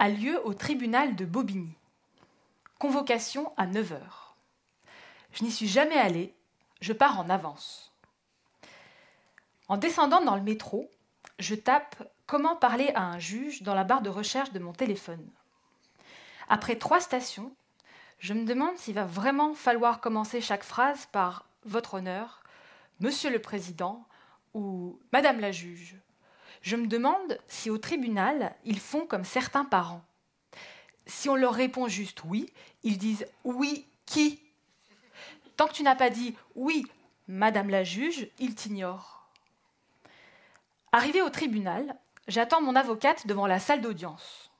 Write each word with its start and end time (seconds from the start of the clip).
A 0.00 0.08
lieu 0.08 0.44
au 0.44 0.52
tribunal 0.52 1.14
de 1.14 1.24
Bobigny. 1.24 1.76
Convocation 2.78 3.52
à 3.56 3.66
9 3.66 3.92
heures. 3.92 4.34
Je 5.32 5.44
n'y 5.44 5.52
suis 5.52 5.68
jamais 5.68 5.96
allée, 5.96 6.34
je 6.80 6.92
pars 6.92 7.20
en 7.20 7.30
avance. 7.30 7.92
En 9.68 9.76
descendant 9.76 10.22
dans 10.22 10.34
le 10.34 10.42
métro, 10.42 10.90
je 11.38 11.54
tape 11.54 12.02
Comment 12.26 12.54
parler 12.54 12.92
à 12.94 13.02
un 13.02 13.18
juge 13.18 13.62
dans 13.62 13.74
la 13.74 13.82
barre 13.82 14.02
de 14.02 14.08
recherche 14.08 14.52
de 14.52 14.60
mon 14.60 14.72
téléphone. 14.72 15.28
Après 16.48 16.76
trois 16.76 17.00
stations, 17.00 17.52
je 18.20 18.34
me 18.34 18.44
demande 18.44 18.76
s'il 18.76 18.94
va 18.94 19.04
vraiment 19.04 19.54
falloir 19.54 20.00
commencer 20.00 20.40
chaque 20.40 20.62
phrase 20.62 21.06
par 21.06 21.44
Votre 21.64 21.94
honneur, 21.94 22.42
Monsieur 23.00 23.30
le 23.30 23.40
Président 23.40 24.04
ou 24.54 24.98
Madame 25.12 25.40
la 25.40 25.50
juge. 25.50 25.96
Je 26.62 26.76
me 26.76 26.86
demande 26.86 27.38
si 27.48 27.70
au 27.70 27.78
tribunal, 27.78 28.54
ils 28.64 28.80
font 28.80 29.06
comme 29.06 29.24
certains 29.24 29.64
parents. 29.64 30.04
Si 31.06 31.28
on 31.28 31.36
leur 31.36 31.54
répond 31.54 31.88
juste 31.88 32.22
oui, 32.24 32.52
ils 32.82 32.98
disent 32.98 33.26
oui 33.44 33.86
qui? 34.06 34.40
Tant 35.56 35.66
que 35.66 35.72
tu 35.72 35.82
n'as 35.82 35.96
pas 35.96 36.10
dit 36.10 36.36
oui, 36.54 36.84
Madame 37.28 37.70
la 37.70 37.84
juge, 37.84 38.28
ils 38.38 38.54
t'ignorent. 38.54 39.28
Arrivé 40.92 41.22
au 41.22 41.30
tribunal, 41.30 41.96
J'attends 42.30 42.62
mon 42.62 42.76
avocate 42.76 43.26
devant 43.26 43.48
la 43.48 43.58
salle 43.58 43.80
d'audience. 43.80 44.52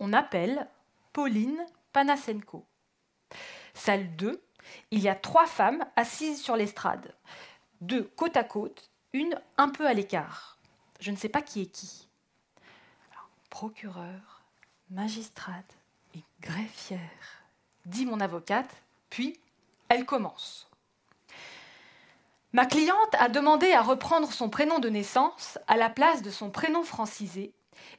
On 0.00 0.12
appelle 0.12 0.68
Pauline 1.14 1.64
Panasenko. 1.94 2.66
Salle 3.72 4.14
2, 4.16 4.38
il 4.90 5.00
y 5.00 5.08
a 5.08 5.14
trois 5.14 5.46
femmes 5.46 5.82
assises 5.96 6.42
sur 6.42 6.54
l'estrade, 6.54 7.14
deux 7.80 8.02
côte 8.16 8.36
à 8.36 8.44
côte, 8.44 8.90
une 9.14 9.40
un 9.56 9.70
peu 9.70 9.86
à 9.86 9.94
l'écart. 9.94 10.58
Je 11.02 11.10
ne 11.10 11.16
sais 11.16 11.28
pas 11.28 11.42
qui 11.42 11.62
est 11.62 11.66
qui. 11.66 12.06
procureur, 13.50 14.44
magistrate 14.88 15.76
et 16.14 16.22
greffière, 16.40 17.42
dit 17.86 18.06
mon 18.06 18.20
avocate, 18.20 18.72
puis 19.10 19.36
elle 19.88 20.06
commence. 20.06 20.70
Ma 22.52 22.66
cliente 22.66 23.16
a 23.18 23.28
demandé 23.28 23.72
à 23.72 23.82
reprendre 23.82 24.30
son 24.30 24.48
prénom 24.48 24.78
de 24.78 24.88
naissance 24.88 25.58
à 25.66 25.76
la 25.76 25.90
place 25.90 26.22
de 26.22 26.30
son 26.30 26.50
prénom 26.50 26.84
francisé, 26.84 27.52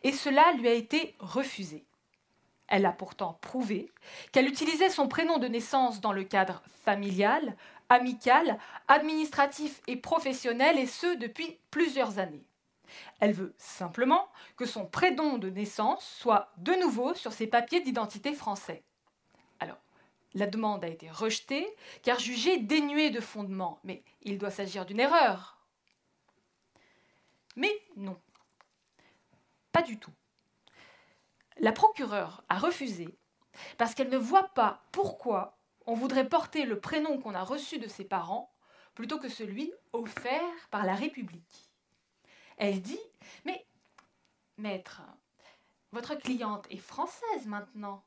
et 0.03 0.13
cela 0.13 0.53
lui 0.53 0.69
a 0.69 0.73
été 0.73 1.13
refusé. 1.19 1.83
Elle 2.69 2.85
a 2.85 2.93
pourtant 2.93 3.37
prouvé 3.41 3.91
qu'elle 4.31 4.47
utilisait 4.47 4.89
son 4.89 5.09
prénom 5.09 5.39
de 5.39 5.49
naissance 5.49 5.99
dans 5.99 6.13
le 6.13 6.23
cadre 6.23 6.63
familial, 6.85 7.57
amical, 7.89 8.57
administratif 8.87 9.81
et 9.87 9.97
professionnel, 9.97 10.79
et 10.79 10.87
ce 10.87 11.17
depuis 11.17 11.59
plusieurs 11.69 12.17
années. 12.17 12.45
Elle 13.19 13.33
veut 13.33 13.53
simplement 13.57 14.29
que 14.57 14.65
son 14.65 14.85
prénom 14.85 15.37
de 15.37 15.49
naissance 15.49 16.05
soit 16.05 16.51
de 16.57 16.73
nouveau 16.73 17.13
sur 17.13 17.33
ses 17.33 17.47
papiers 17.47 17.81
d'identité 17.81 18.33
français. 18.33 18.83
La 20.35 20.47
demande 20.47 20.83
a 20.83 20.87
été 20.87 21.09
rejetée 21.09 21.67
car 22.01 22.19
jugée 22.19 22.57
dénuée 22.57 23.11
de 23.11 23.19
fondement. 23.19 23.79
Mais 23.83 24.03
il 24.21 24.37
doit 24.37 24.51
s'agir 24.51 24.85
d'une 24.85 24.99
erreur. 24.99 25.59
Mais 27.55 27.71
non, 27.95 28.19
pas 29.71 29.83
du 29.83 29.99
tout. 29.99 30.13
La 31.59 31.71
procureure 31.71 32.43
a 32.49 32.57
refusé 32.57 33.07
parce 33.77 33.93
qu'elle 33.93 34.09
ne 34.09 34.17
voit 34.17 34.49
pas 34.49 34.81
pourquoi 34.91 35.59
on 35.85 35.93
voudrait 35.93 36.27
porter 36.27 36.65
le 36.65 36.79
prénom 36.79 37.19
qu'on 37.19 37.35
a 37.35 37.43
reçu 37.43 37.77
de 37.77 37.87
ses 37.87 38.05
parents 38.05 38.51
plutôt 38.95 39.19
que 39.19 39.29
celui 39.29 39.71
offert 39.91 40.41
par 40.71 40.83
la 40.85 40.95
République. 40.95 41.72
Elle 42.57 42.81
dit 42.81 42.99
Mais, 43.45 43.65
maître, 44.57 45.01
votre 45.91 46.15
cliente 46.15 46.65
est 46.69 46.77
française 46.77 47.45
maintenant. 47.45 48.03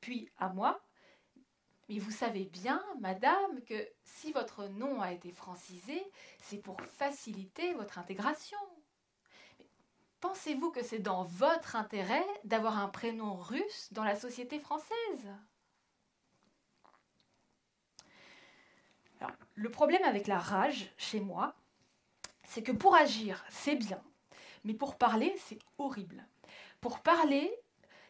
Puis 0.00 0.30
à 0.38 0.48
moi, 0.48 0.80
mais 1.88 1.98
vous 1.98 2.10
savez 2.10 2.44
bien, 2.44 2.82
madame, 3.00 3.62
que 3.64 3.88
si 4.04 4.32
votre 4.32 4.66
nom 4.66 5.00
a 5.00 5.12
été 5.12 5.32
francisé, 5.32 6.02
c'est 6.42 6.58
pour 6.58 6.80
faciliter 6.80 7.74
votre 7.74 7.98
intégration. 7.98 8.58
Pensez-vous 10.20 10.70
que 10.70 10.82
c'est 10.82 11.00
dans 11.00 11.24
votre 11.24 11.76
intérêt 11.76 12.24
d'avoir 12.44 12.78
un 12.78 12.88
prénom 12.88 13.36
russe 13.36 13.92
dans 13.92 14.04
la 14.04 14.16
société 14.16 14.58
française? 14.58 15.28
Le 19.54 19.70
problème 19.70 20.02
avec 20.04 20.26
la 20.26 20.38
rage, 20.38 20.90
chez 20.96 21.20
moi, 21.20 21.54
c'est 22.46 22.62
que 22.62 22.72
pour 22.72 22.94
agir, 22.94 23.44
c'est 23.48 23.76
bien, 23.76 24.02
mais 24.64 24.74
pour 24.74 24.96
parler, 24.96 25.34
c'est 25.38 25.58
horrible. 25.78 26.26
Pour 26.80 27.00
parler, 27.00 27.50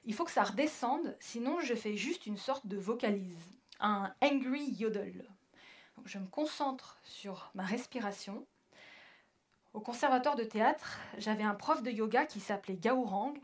il 0.05 0.15
faut 0.15 0.25
que 0.25 0.31
ça 0.31 0.45
redescende, 0.45 1.17
sinon 1.21 1.61
je 1.61 1.75
fais 1.75 1.97
juste 1.97 2.27
une 2.27 2.37
sorte 2.37 2.67
de 2.67 2.77
vocalise 2.77 3.55
un 3.81 4.13
angry 4.23 4.71
yodel. 4.79 5.25
je 6.05 6.19
me 6.19 6.27
concentre 6.27 6.99
sur 7.05 7.51
ma 7.55 7.65
respiration. 7.65 8.47
Au 9.73 9.81
conservatoire 9.81 10.37
de 10.37 10.45
théâtre, 10.45 10.99
j'avais 11.19 11.43
un 11.43 11.55
prof 11.55 11.83
de 11.83 11.91
yoga 11.91 12.27
qui 12.27 12.41
s'appelait 12.41 12.77
Gaourang. 12.77 13.35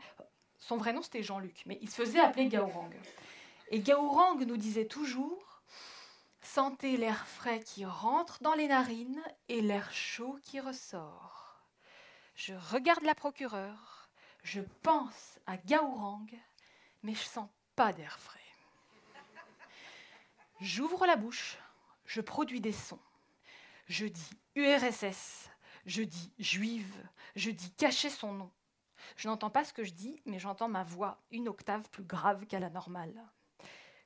Son 0.57 0.77
vrai 0.77 0.93
nom 0.93 1.01
c'était 1.01 1.23
Jean-Luc, 1.23 1.63
mais 1.65 1.77
il 1.81 1.89
se 1.89 2.01
faisait 2.01 2.19
appeler 2.19 2.47
Gaourang. 2.47 2.89
Et 3.69 3.79
Gaourang 3.79 4.39
nous 4.45 4.57
disait 4.57 4.85
toujours 4.85 5.50
Sentez 6.41 6.97
l'air 6.97 7.27
frais 7.27 7.59
qui 7.59 7.85
rentre 7.85 8.41
dans 8.41 8.53
les 8.53 8.67
narines 8.67 9.23
et 9.47 9.61
l'air 9.61 9.91
chaud 9.93 10.39
qui 10.41 10.59
ressort. 10.59 11.61
Je 12.35 12.53
regarde 12.53 13.03
la 13.03 13.15
procureure, 13.15 14.09
je 14.43 14.61
pense 14.81 15.39
à 15.45 15.57
Gaourang, 15.57 16.27
mais 17.03 17.13
je 17.13 17.23
sens 17.23 17.47
pas 17.75 17.93
d'air 17.93 18.19
frais. 18.19 18.39
J'ouvre 20.59 21.05
la 21.05 21.15
bouche, 21.15 21.57
je 22.05 22.21
produis 22.21 22.61
des 22.61 22.73
sons. 22.73 22.99
Je 23.87 24.05
dis 24.05 24.29
URSS, 24.55 25.49
je 25.85 26.03
dis 26.03 26.31
juive, 26.39 27.07
je 27.35 27.51
dis 27.51 27.71
cacher 27.71 28.09
son 28.09 28.33
nom. 28.33 28.51
Je 29.15 29.27
n'entends 29.27 29.49
pas 29.49 29.63
ce 29.63 29.73
que 29.73 29.83
je 29.83 29.93
dis, 29.93 30.21
mais 30.25 30.39
j'entends 30.39 30.69
ma 30.69 30.83
voix 30.83 31.19
une 31.31 31.49
octave 31.49 31.89
plus 31.89 32.03
grave 32.03 32.45
qu'à 32.45 32.59
la 32.59 32.69
normale. 32.69 33.13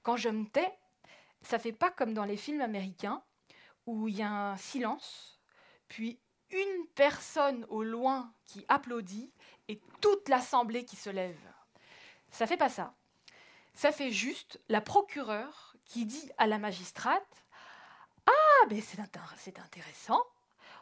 Quand 0.04 0.18
je 0.18 0.30
me 0.30 0.46
tais, 0.46 0.78
ça 1.46 1.60
fait 1.60 1.72
pas 1.72 1.92
comme 1.92 2.14
dans 2.14 2.26
les 2.26 2.38
films 2.38 2.62
américains 2.62 3.22
où 3.86 4.08
il 4.08 4.18
y 4.18 4.24
a 4.24 4.32
un 4.32 4.58
silence, 4.58 5.40
puis 5.88 6.20
une 6.52 6.88
personne 6.96 7.66
au 7.70 7.84
loin 7.84 8.32
qui 8.46 8.66
applaudit 8.68 9.32
et 9.68 9.80
toute 10.02 10.30
l'assemblée 10.30 10.86
qui 10.86 10.96
se 10.96 11.10
lève. 11.10 11.40
Ça 12.32 12.48
fait 12.48 12.58
pas 12.58 12.70
ça. 12.70 12.94
Ça 13.74 13.92
fait 13.92 14.12
juste 14.12 14.60
la 14.70 14.82
procureure 14.82 15.76
qui 15.86 16.06
dit 16.06 16.32
à 16.38 16.48
la 16.48 16.58
magistrate 16.58 17.46
Ah, 18.26 18.66
mais 18.70 18.82
c'est 18.82 19.00
intéressant, 19.60 20.24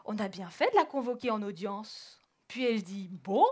on 0.06 0.18
a 0.20 0.28
bien 0.28 0.50
fait 0.50 0.70
de 0.72 0.76
la 0.76 0.86
convoquer 0.86 1.32
en 1.32 1.42
audience. 1.42 2.22
Puis 2.48 2.66
elle 2.66 2.84
dit 2.84 3.10
Bon, 3.12 3.46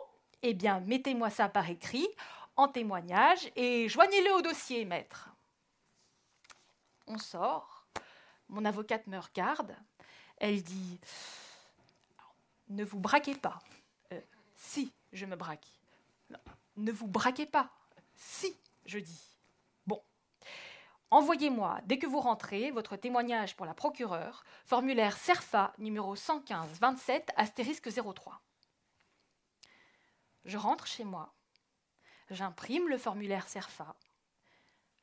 eh 0.44 0.53
bien, 0.53 0.80
mettez-moi 0.81 1.30
ça 1.30 1.50
par 1.50 1.69
écrit, 1.69 2.07
en 2.56 2.68
témoignage, 2.68 3.51
et 3.56 3.89
joignez-le 3.89 4.33
au 4.33 4.41
dossier, 4.41 4.86
maître. 4.86 5.31
On 7.13 7.18
sort, 7.18 7.86
mon 8.48 8.63
avocate 8.63 9.06
me 9.08 9.18
regarde, 9.18 9.75
elle 10.38 10.63
dit 10.63 10.98
Ne 12.69 12.86
vous 12.86 13.02
braquez 13.02 13.36
pas. 13.36 13.60
Euh, 14.13 14.22
si, 14.56 14.94
je 15.12 15.25
me 15.25 15.36
braque. 15.36 15.68
ne 16.78 16.92
vous 16.94 17.08
braquez 17.08 17.46
pas. 17.46 17.69
Si, 18.16 18.56
je 18.86 18.98
dis. 19.00 19.31
Envoyez-moi, 21.13 21.81
dès 21.84 22.00
que 22.00 22.08
vous 22.08 22.22
rentrez, 22.22 22.72
votre 22.72 22.96
témoignage 22.96 23.58
pour 23.58 23.66
la 23.66 23.74
procureure, 23.74 24.46
formulaire 24.63 25.18
CERFA 25.18 25.74
numéro 25.78 26.16
115 26.16 26.80
27 26.80 27.34
astérisque 27.36 27.90
03. 27.92 28.42
Je 30.46 30.58
rentre 30.58 30.88
chez 30.88 31.04
moi. 31.04 31.34
J'imprime 32.30 32.88
le 32.88 32.98
formulaire 32.98 33.50
CERFA. 33.50 33.98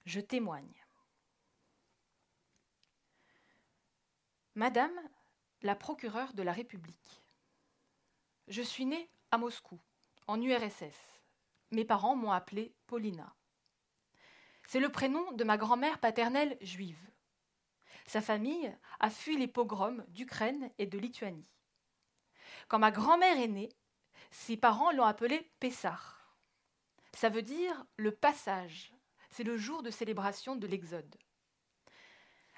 Je 0.07 0.21
témoigne. 0.21 0.78
Madame 4.59 5.01
la 5.63 5.77
procureure 5.77 6.33
de 6.33 6.43
la 6.43 6.51
République, 6.51 7.23
je 8.49 8.61
suis 8.61 8.87
née 8.87 9.09
à 9.31 9.39
Moscou, 9.39 9.81
en 10.27 10.43
URSS. 10.43 11.23
Mes 11.71 11.85
parents 11.85 12.17
m'ont 12.17 12.33
appelée 12.33 12.75
Paulina. 12.89 13.37
C'est 14.67 14.81
le 14.81 14.91
prénom 14.91 15.31
de 15.31 15.45
ma 15.45 15.59
grand-mère 15.59 16.01
paternelle 16.01 16.59
juive. 16.61 16.99
Sa 18.05 18.21
famille 18.21 18.77
a 18.99 19.11
fui 19.11 19.37
les 19.37 19.47
pogroms 19.47 20.05
d'Ukraine 20.09 20.73
et 20.79 20.87
de 20.87 20.99
Lituanie. 20.99 21.53
Quand 22.67 22.81
ma 22.81 22.91
grand-mère 22.91 23.39
est 23.39 23.47
née, 23.47 23.69
ses 24.33 24.57
parents 24.57 24.91
l'ont 24.91 25.05
appelée 25.05 25.53
Pessah. 25.61 26.01
Ça 27.15 27.29
veut 27.29 27.43
dire 27.43 27.87
le 27.97 28.11
passage. 28.11 28.93
C'est 29.31 29.45
le 29.45 29.57
jour 29.57 29.85
de 29.85 29.93
célébration 29.93 30.57
de 30.57 30.67
l'Exode. 30.67 31.17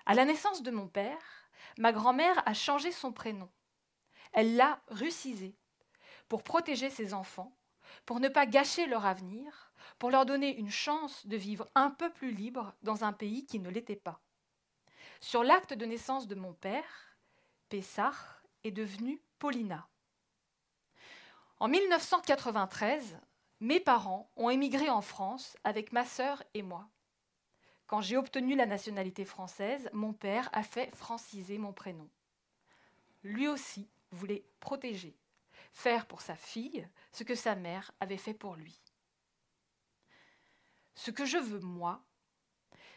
À 0.07 0.15
la 0.15 0.25
naissance 0.25 0.63
de 0.63 0.71
mon 0.71 0.89
père, 0.89 1.50
ma 1.79 1.93
grand-mère 1.93 2.43
a 2.47 2.55
changé 2.55 2.93
son 2.93 3.13
prénom. 3.13 3.51
Elle 4.33 4.57
l'a 4.57 4.81
russisé 4.89 5.57
pour 6.29 6.43
protéger 6.43 6.91
ses 6.91 7.15
enfants, 7.15 7.57
pour 8.07 8.21
ne 8.21 8.29
pas 8.29 8.47
gâcher 8.47 8.87
leur 8.87 9.07
avenir, 9.07 9.73
pour 9.99 10.11
leur 10.11 10.27
donner 10.27 10.57
une 10.57 10.71
chance 10.71 11.27
de 11.27 11.37
vivre 11.37 11.69
un 11.75 11.91
peu 11.91 12.11
plus 12.11 12.31
libre 12.31 12.75
dans 12.83 13.05
un 13.05 13.13
pays 13.13 13.47
qui 13.47 13.59
ne 13.59 13.71
l'était 13.71 13.97
pas. 13.97 14.21
Sur 15.21 15.45
l'acte 15.45 15.75
de 15.75 15.85
naissance 15.85 16.29
de 16.29 16.35
mon 16.35 16.55
père, 16.55 17.17
Pessah 17.69 18.13
est 18.65 18.71
devenue 18.71 19.23
Paulina. 19.39 19.89
En 21.59 21.69
1993, 21.69 23.19
mes 23.61 23.81
parents 23.81 24.31
ont 24.37 24.49
émigré 24.49 24.89
en 24.89 25.03
France 25.03 25.59
avec 25.65 25.93
ma 25.93 26.07
sœur 26.07 26.43
et 26.55 26.63
moi. 26.63 26.89
Quand 27.91 28.01
j'ai 28.01 28.17
obtenu 28.17 28.55
la 28.55 28.67
nationalité 28.67 29.25
française, 29.25 29.91
mon 29.93 30.13
père 30.13 30.49
a 30.53 30.63
fait 30.63 30.95
franciser 30.95 31.59
mon 31.59 31.73
prénom. 31.73 32.09
Lui 33.25 33.49
aussi 33.49 33.91
voulait 34.13 34.45
protéger, 34.61 35.19
faire 35.73 36.07
pour 36.07 36.21
sa 36.21 36.37
fille 36.37 36.89
ce 37.11 37.25
que 37.25 37.35
sa 37.35 37.57
mère 37.57 37.91
avait 37.99 38.17
fait 38.17 38.33
pour 38.33 38.55
lui. 38.55 38.81
Ce 40.95 41.11
que 41.11 41.25
je 41.25 41.39
veux, 41.39 41.59
moi, 41.59 42.01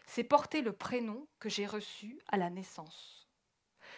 c'est 0.06 0.24
porter 0.24 0.62
le 0.62 0.74
prénom 0.74 1.28
que 1.40 1.50
j'ai 1.50 1.66
reçu 1.66 2.22
à 2.28 2.38
la 2.38 2.52
naissance, 2.52 3.28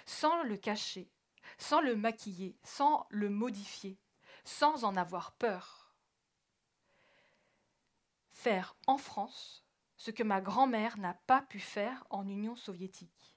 sans 0.06 0.44
le 0.44 0.56
cacher, 0.56 1.12
sans 1.58 1.82
le 1.82 1.98
maquiller, 1.98 2.56
sans 2.64 3.06
le 3.10 3.30
modifier, 3.30 4.00
sans 4.46 4.86
en 4.86 4.96
avoir 4.96 5.34
peur. 5.34 5.94
Faire 8.32 8.78
en 8.88 8.98
France 8.98 9.65
ce 9.98 10.12
que 10.12 10.24
ma 10.24 10.42
grand-mère 10.42 10.98
n'a 10.98 11.14
pas 11.14 11.42
pu 11.42 11.60
faire 11.60 12.06
en 12.10 12.28
Union 12.28 12.56
soviétique. 12.56 13.36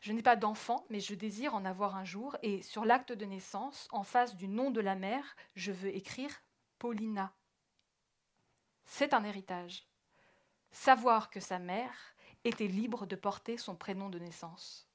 Je 0.00 0.12
n'ai 0.12 0.22
pas 0.22 0.36
d'enfant, 0.36 0.84
mais 0.90 1.00
je 1.00 1.14
désire 1.14 1.54
en 1.54 1.64
avoir 1.64 1.96
un 1.96 2.04
jour, 2.04 2.36
et 2.42 2.62
sur 2.62 2.84
l'acte 2.84 3.12
de 3.12 3.24
naissance, 3.24 3.88
en 3.90 4.02
face 4.02 4.36
du 4.36 4.48
nom 4.48 4.70
de 4.70 4.80
la 4.80 4.94
mère, 4.94 5.36
je 5.54 5.72
veux 5.72 5.94
écrire 5.94 6.42
Paulina. 6.78 7.34
C'est 8.84 9.14
un 9.14 9.24
héritage. 9.24 9.88
Savoir 10.70 11.30
que 11.30 11.40
sa 11.40 11.58
mère 11.58 12.14
était 12.44 12.66
libre 12.66 13.06
de 13.06 13.16
porter 13.16 13.56
son 13.56 13.76
prénom 13.76 14.10
de 14.10 14.18
naissance. 14.18 14.88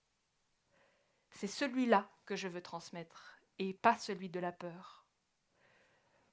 C'est 1.31 1.47
celui-là 1.47 2.09
que 2.25 2.35
je 2.35 2.47
veux 2.47 2.61
transmettre, 2.61 3.39
et 3.57 3.73
pas 3.73 3.97
celui 3.97 4.29
de 4.29 4.39
la 4.39 4.51
peur. 4.51 5.05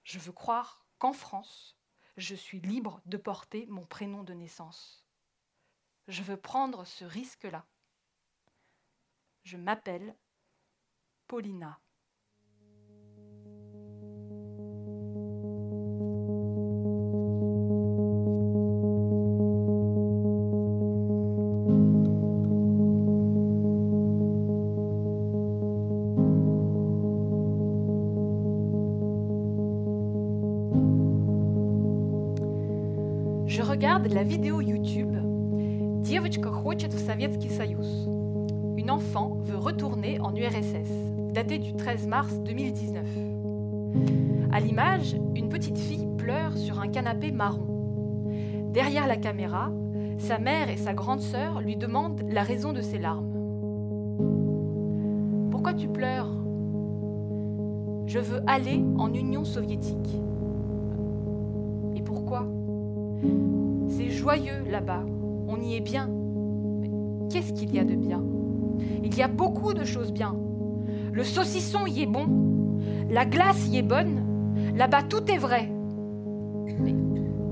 Je 0.05 0.19
veux 0.19 0.33
croire 0.33 0.85
qu'en 0.99 1.13
France, 1.13 1.79
je 2.17 2.35
suis 2.35 2.61
libre 2.61 3.01
de 3.07 3.17
porter 3.17 3.67
mon 3.67 3.85
prénom 3.85 4.23
de 4.23 4.33
naissance. 4.33 5.05
Je 6.09 6.23
veux 6.23 6.37
prendre 6.37 6.85
ce 6.85 7.05
risque-là. 7.05 7.67
Je 9.43 9.57
m'appelle 9.57 10.17
Paulina. 11.27 11.81
Je 33.46 33.62
regarde 33.62 34.08
la 34.08 34.24
vidéo 34.24 34.62
YouTube 34.62 35.16
Девочка 36.04 36.52
хочет 36.52 36.94
в 36.94 37.06
Советский 37.06 37.50
Союз 37.50 38.08
une 38.82 38.90
enfant 38.90 39.38
veut 39.44 39.58
retourner 39.58 40.20
en 40.22 40.36
URSS, 40.36 40.90
datée 41.34 41.60
du 41.60 41.76
13 41.76 42.08
mars 42.08 42.34
2019. 42.40 43.06
À 44.52 44.60
l'image, 44.60 45.16
une 45.36 45.50
petite 45.50 45.78
fille 45.78 46.08
pleure 46.18 46.58
sur 46.58 46.80
un 46.80 46.88
canapé 46.88 47.32
marron. 47.32 47.68
Derrière 48.74 49.06
la 49.06 49.18
caméra, 49.18 49.70
sa 50.18 50.40
mère 50.40 50.72
et 50.72 50.78
sa 50.78 50.96
grande 50.96 51.22
sœur 51.22 51.62
lui 51.62 51.76
demandent 51.76 52.24
la 52.28 52.42
raison 52.42 52.74
de 52.74 52.82
ses 52.82 52.98
larmes. 52.98 53.30
Pourquoi 55.52 55.76
tu 55.76 55.88
pleures 55.88 56.32
Je 58.08 58.18
veux 58.18 58.42
aller 58.48 58.84
en 58.98 59.14
Union 59.14 59.44
soviétique. 59.44 60.18
c'est 63.89 64.11
joyeux 64.11 64.65
là-bas, 64.71 65.05
on 65.49 65.61
y 65.61 65.77
est 65.77 65.81
bien. 65.81 66.09
Mais 66.81 66.91
qu'est-ce 67.31 67.53
qu'il 67.53 67.75
y 67.75 67.79
a 67.79 67.85
de 67.85 67.95
bien? 67.95 68.23
Il 69.03 69.17
y 69.17 69.23
a 69.23 69.29
beaucoup 69.29 69.73
de 69.75 69.85
choses 69.85 70.13
bien. 70.13 70.35
Le 71.13 71.25
saucisson 71.25 71.87
y 71.87 72.03
est 72.03 72.07
bon, 72.07 72.27
la 73.11 73.25
glace 73.25 73.69
y 73.69 73.79
est 73.79 73.83
bonne, 73.83 74.23
là-bas 74.77 75.03
tout 75.05 75.31
est 75.31 75.39
vrai. 75.39 75.71
Mais 76.81 76.95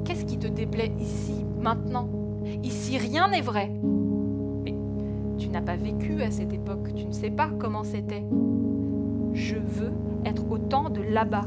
qu'est-ce 0.05 0.25
qui 0.25 0.39
te 0.39 0.49
déplaît 0.49 0.93
ici, 1.01 1.45
maintenant? 1.61 2.09
Ici 2.63 2.99
rien 2.99 3.29
n'est 3.29 3.41
vrai. 3.41 3.71
Mais 4.65 4.75
tu 5.39 5.49
n'as 5.49 5.63
pas 5.63 5.77
vécu 5.77 6.23
à 6.23 6.31
cette 6.31 6.53
époque, 6.53 6.93
tu 6.95 7.07
ne 7.07 7.13
sais 7.13 7.31
pas 7.31 7.49
comment 7.59 7.85
c'était. 7.85 8.25
Je 9.33 9.57
veux 9.57 9.93
être 10.27 10.51
au 10.51 10.59
temps 10.59 10.91
de 10.91 11.01
là-bas. 11.01 11.47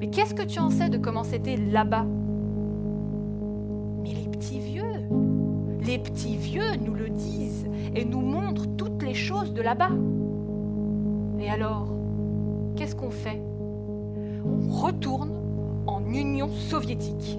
Mais 0.00 0.08
qu'est-ce 0.08 0.34
que 0.34 0.42
tu 0.42 0.58
en 0.60 0.70
sais 0.70 0.88
de 0.88 0.98
comment 0.98 1.24
c'était 1.24 1.56
là-bas? 1.56 2.06
Les 5.86 5.98
petits 5.98 6.36
vieux 6.36 6.76
nous 6.84 6.94
le 6.94 7.08
disent 7.08 7.66
et 7.94 8.04
nous 8.04 8.20
montrent 8.20 8.66
toutes 8.76 9.02
les 9.02 9.14
choses 9.14 9.52
de 9.52 9.62
là-bas. 9.62 9.90
Et 11.40 11.48
alors, 11.48 11.88
qu'est-ce 12.74 12.96
qu'on 12.96 13.10
fait? 13.10 13.40
On 14.44 14.70
retourne 14.70 15.30
en 15.86 16.04
Union 16.04 16.48
soviétique. 16.48 17.38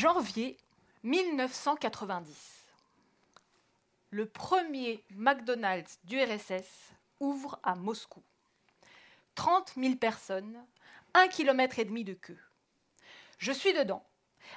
Janvier 0.00 0.56
1990. 1.02 2.64
Le 4.08 4.24
premier 4.24 5.04
McDonald's 5.10 5.98
du 6.04 6.18
RSS 6.18 6.94
ouvre 7.20 7.60
à 7.62 7.74
Moscou. 7.74 8.22
30 9.34 9.74
000 9.76 9.96
personnes, 9.96 10.56
un 11.12 11.28
kilomètre 11.28 11.80
et 11.80 11.84
demi 11.84 12.04
de 12.04 12.14
queue. 12.14 12.38
Je 13.36 13.52
suis 13.52 13.74
dedans, 13.74 14.02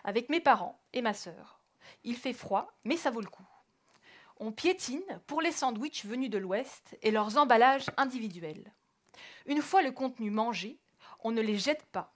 avec 0.05 0.29
mes 0.29 0.39
parents 0.39 0.81
et 0.93 1.01
ma 1.01 1.13
sœur. 1.13 1.59
Il 2.05 2.15
fait 2.15 2.31
froid, 2.31 2.71
mais 2.85 2.95
ça 2.95 3.11
vaut 3.11 3.19
le 3.19 3.27
coup. 3.27 3.45
On 4.37 4.53
piétine 4.53 5.19
pour 5.27 5.41
les 5.41 5.51
sandwichs 5.51 6.05
venus 6.05 6.29
de 6.29 6.37
l'Ouest 6.37 6.97
et 7.01 7.11
leurs 7.11 7.35
emballages 7.35 7.89
individuels. 7.97 8.71
Une 9.45 9.61
fois 9.61 9.81
le 9.81 9.91
contenu 9.91 10.31
mangé, 10.31 10.79
on 11.19 11.31
ne 11.31 11.41
les 11.41 11.57
jette 11.57 11.83
pas. 11.87 12.13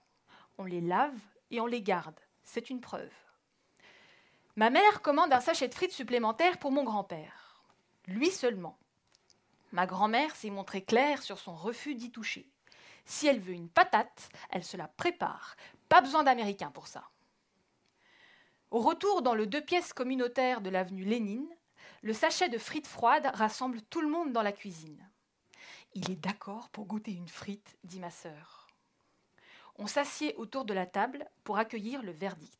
On 0.56 0.64
les 0.64 0.80
lave 0.80 1.20
et 1.50 1.60
on 1.60 1.66
les 1.66 1.82
garde 1.82 2.18
c'est 2.48 2.70
une 2.70 2.80
preuve. 2.80 3.12
Ma 4.56 4.70
mère 4.70 5.02
commande 5.02 5.34
un 5.34 5.40
sachet 5.40 5.68
de 5.68 5.74
frites 5.74 5.92
supplémentaire 5.92 6.58
pour 6.58 6.72
mon 6.72 6.82
grand-père. 6.82 7.62
Lui 8.06 8.30
seulement. 8.30 8.78
Ma 9.70 9.86
grand-mère 9.86 10.34
s'est 10.34 10.48
montrée 10.48 10.82
claire 10.82 11.22
sur 11.22 11.38
son 11.38 11.54
refus 11.54 11.94
d'y 11.94 12.10
toucher. 12.10 12.50
Si 13.04 13.26
elle 13.26 13.38
veut 13.38 13.52
une 13.52 13.68
patate, 13.68 14.30
elle 14.48 14.64
se 14.64 14.78
la 14.78 14.88
prépare. 14.88 15.56
Pas 15.90 16.00
besoin 16.00 16.22
d'américain 16.22 16.70
pour 16.70 16.86
ça. 16.86 17.10
Au 18.70 18.80
retour 18.80 19.20
dans 19.20 19.34
le 19.34 19.46
deux 19.46 19.62
pièces 19.62 19.92
communautaire 19.92 20.62
de 20.62 20.70
l'avenue 20.70 21.04
Lénine, 21.04 21.54
le 22.00 22.14
sachet 22.14 22.48
de 22.48 22.58
frites 22.58 22.86
froides 22.86 23.30
rassemble 23.34 23.82
tout 23.82 24.00
le 24.00 24.08
monde 24.08 24.32
dans 24.32 24.42
la 24.42 24.52
cuisine. 24.52 25.06
Il 25.92 26.10
est 26.10 26.16
d'accord 26.16 26.70
pour 26.70 26.86
goûter 26.86 27.12
une 27.12 27.28
frite, 27.28 27.76
dit 27.84 28.00
ma 28.00 28.10
sœur. 28.10 28.57
On 29.78 29.86
s'assied 29.86 30.34
autour 30.34 30.64
de 30.64 30.74
la 30.74 30.86
table 30.86 31.26
pour 31.44 31.58
accueillir 31.58 32.02
le 32.02 32.12
verdict. 32.12 32.58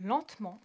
Lentement, 0.00 0.60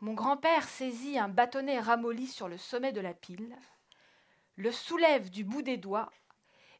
mon 0.00 0.14
grand-père 0.14 0.66
saisit 0.68 1.18
un 1.18 1.28
bâtonnet 1.28 1.78
ramolli 1.78 2.26
sur 2.26 2.48
le 2.48 2.56
sommet 2.56 2.92
de 2.92 3.00
la 3.00 3.14
pile, 3.14 3.56
le 4.56 4.72
soulève 4.72 5.30
du 5.30 5.44
bout 5.44 5.62
des 5.62 5.76
doigts 5.76 6.10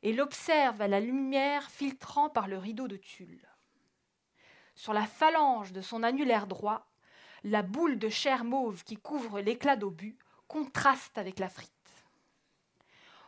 et 0.02 0.12
l'observe 0.12 0.80
à 0.80 0.88
la 0.88 1.00
lumière 1.00 1.70
filtrant 1.70 2.28
par 2.28 2.48
le 2.48 2.58
rideau 2.58 2.88
de 2.88 2.96
tulle. 2.96 3.46
Sur 4.74 4.92
la 4.92 5.06
phalange 5.06 5.72
de 5.72 5.80
son 5.80 6.02
annulaire 6.02 6.46
droit, 6.46 6.88
la 7.44 7.62
boule 7.62 7.98
de 7.98 8.08
chair 8.08 8.44
mauve 8.44 8.84
qui 8.84 8.96
couvre 8.96 9.40
l'éclat 9.40 9.76
d'obus 9.76 10.16
contraste 10.46 11.18
avec 11.18 11.38
la 11.38 11.48
frite. 11.48 11.72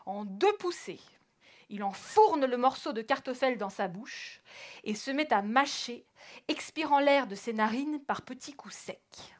En 0.06 0.24
deux 0.24 0.56
poussées, 0.56 1.00
il 1.70 1.84
enfourne 1.84 2.44
le 2.44 2.56
morceau 2.56 2.92
de 2.92 3.00
cartoffel 3.00 3.56
dans 3.56 3.70
sa 3.70 3.86
bouche 3.86 4.42
et 4.82 4.94
se 4.94 5.10
met 5.10 5.32
à 5.32 5.40
mâcher, 5.40 6.04
expirant 6.48 6.98
l'air 6.98 7.28
de 7.28 7.36
ses 7.36 7.52
narines 7.52 8.00
par 8.00 8.22
petits 8.22 8.54
coups 8.54 8.74
secs. 8.74 9.34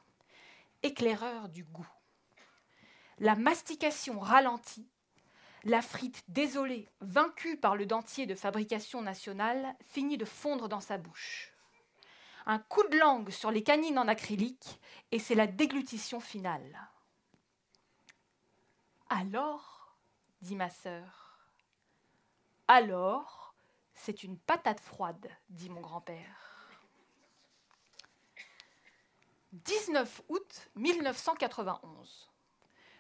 Éclaireur 0.83 1.49
du 1.49 1.65
goût. 1.65 1.89
La 3.19 3.35
mastication 3.35 4.21
ralentit, 4.21 4.89
la 5.65 5.83
frite 5.83 6.23
désolée, 6.29 6.89
vaincue 7.01 7.59
par 7.59 7.77
le 7.77 7.85
dentier 7.85 8.27
de 8.27 8.35
fabrication 8.35 9.03
nationale, 9.03 9.75
finit 9.89 10.17
de 10.17 10.25
fondre 10.25 10.69
dans 10.69 10.81
sa 10.81 10.99
bouche. 10.99 11.53
Un 12.47 12.61
coup 12.61 12.87
de 12.89 12.97
langue 12.97 13.31
sur 13.31 13.51
les 13.51 13.63
canines 13.63 13.99
en 13.99 14.09
acrylique 14.09 14.81
et 15.11 15.19
c'est 15.19 15.35
la 15.35 15.47
déglutition 15.47 16.21
finale. 16.21 16.89
Alors, 19.11 19.97
dit 20.41 20.57
ma 20.57 20.71
sœur. 20.71 21.20
Alors, 22.73 23.53
c'est 23.95 24.23
une 24.23 24.39
patate 24.39 24.79
froide, 24.79 25.27
dit 25.49 25.69
mon 25.69 25.81
grand-père. 25.81 26.71
19 29.55 30.23
août 30.29 30.71
1991. 30.77 32.31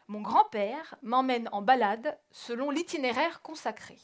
Mon 0.08 0.22
grand-père 0.22 0.96
m'emmène 1.02 1.48
en 1.52 1.62
balade 1.62 2.18
selon 2.32 2.72
l'itinéraire 2.72 3.42
consacré. 3.42 3.96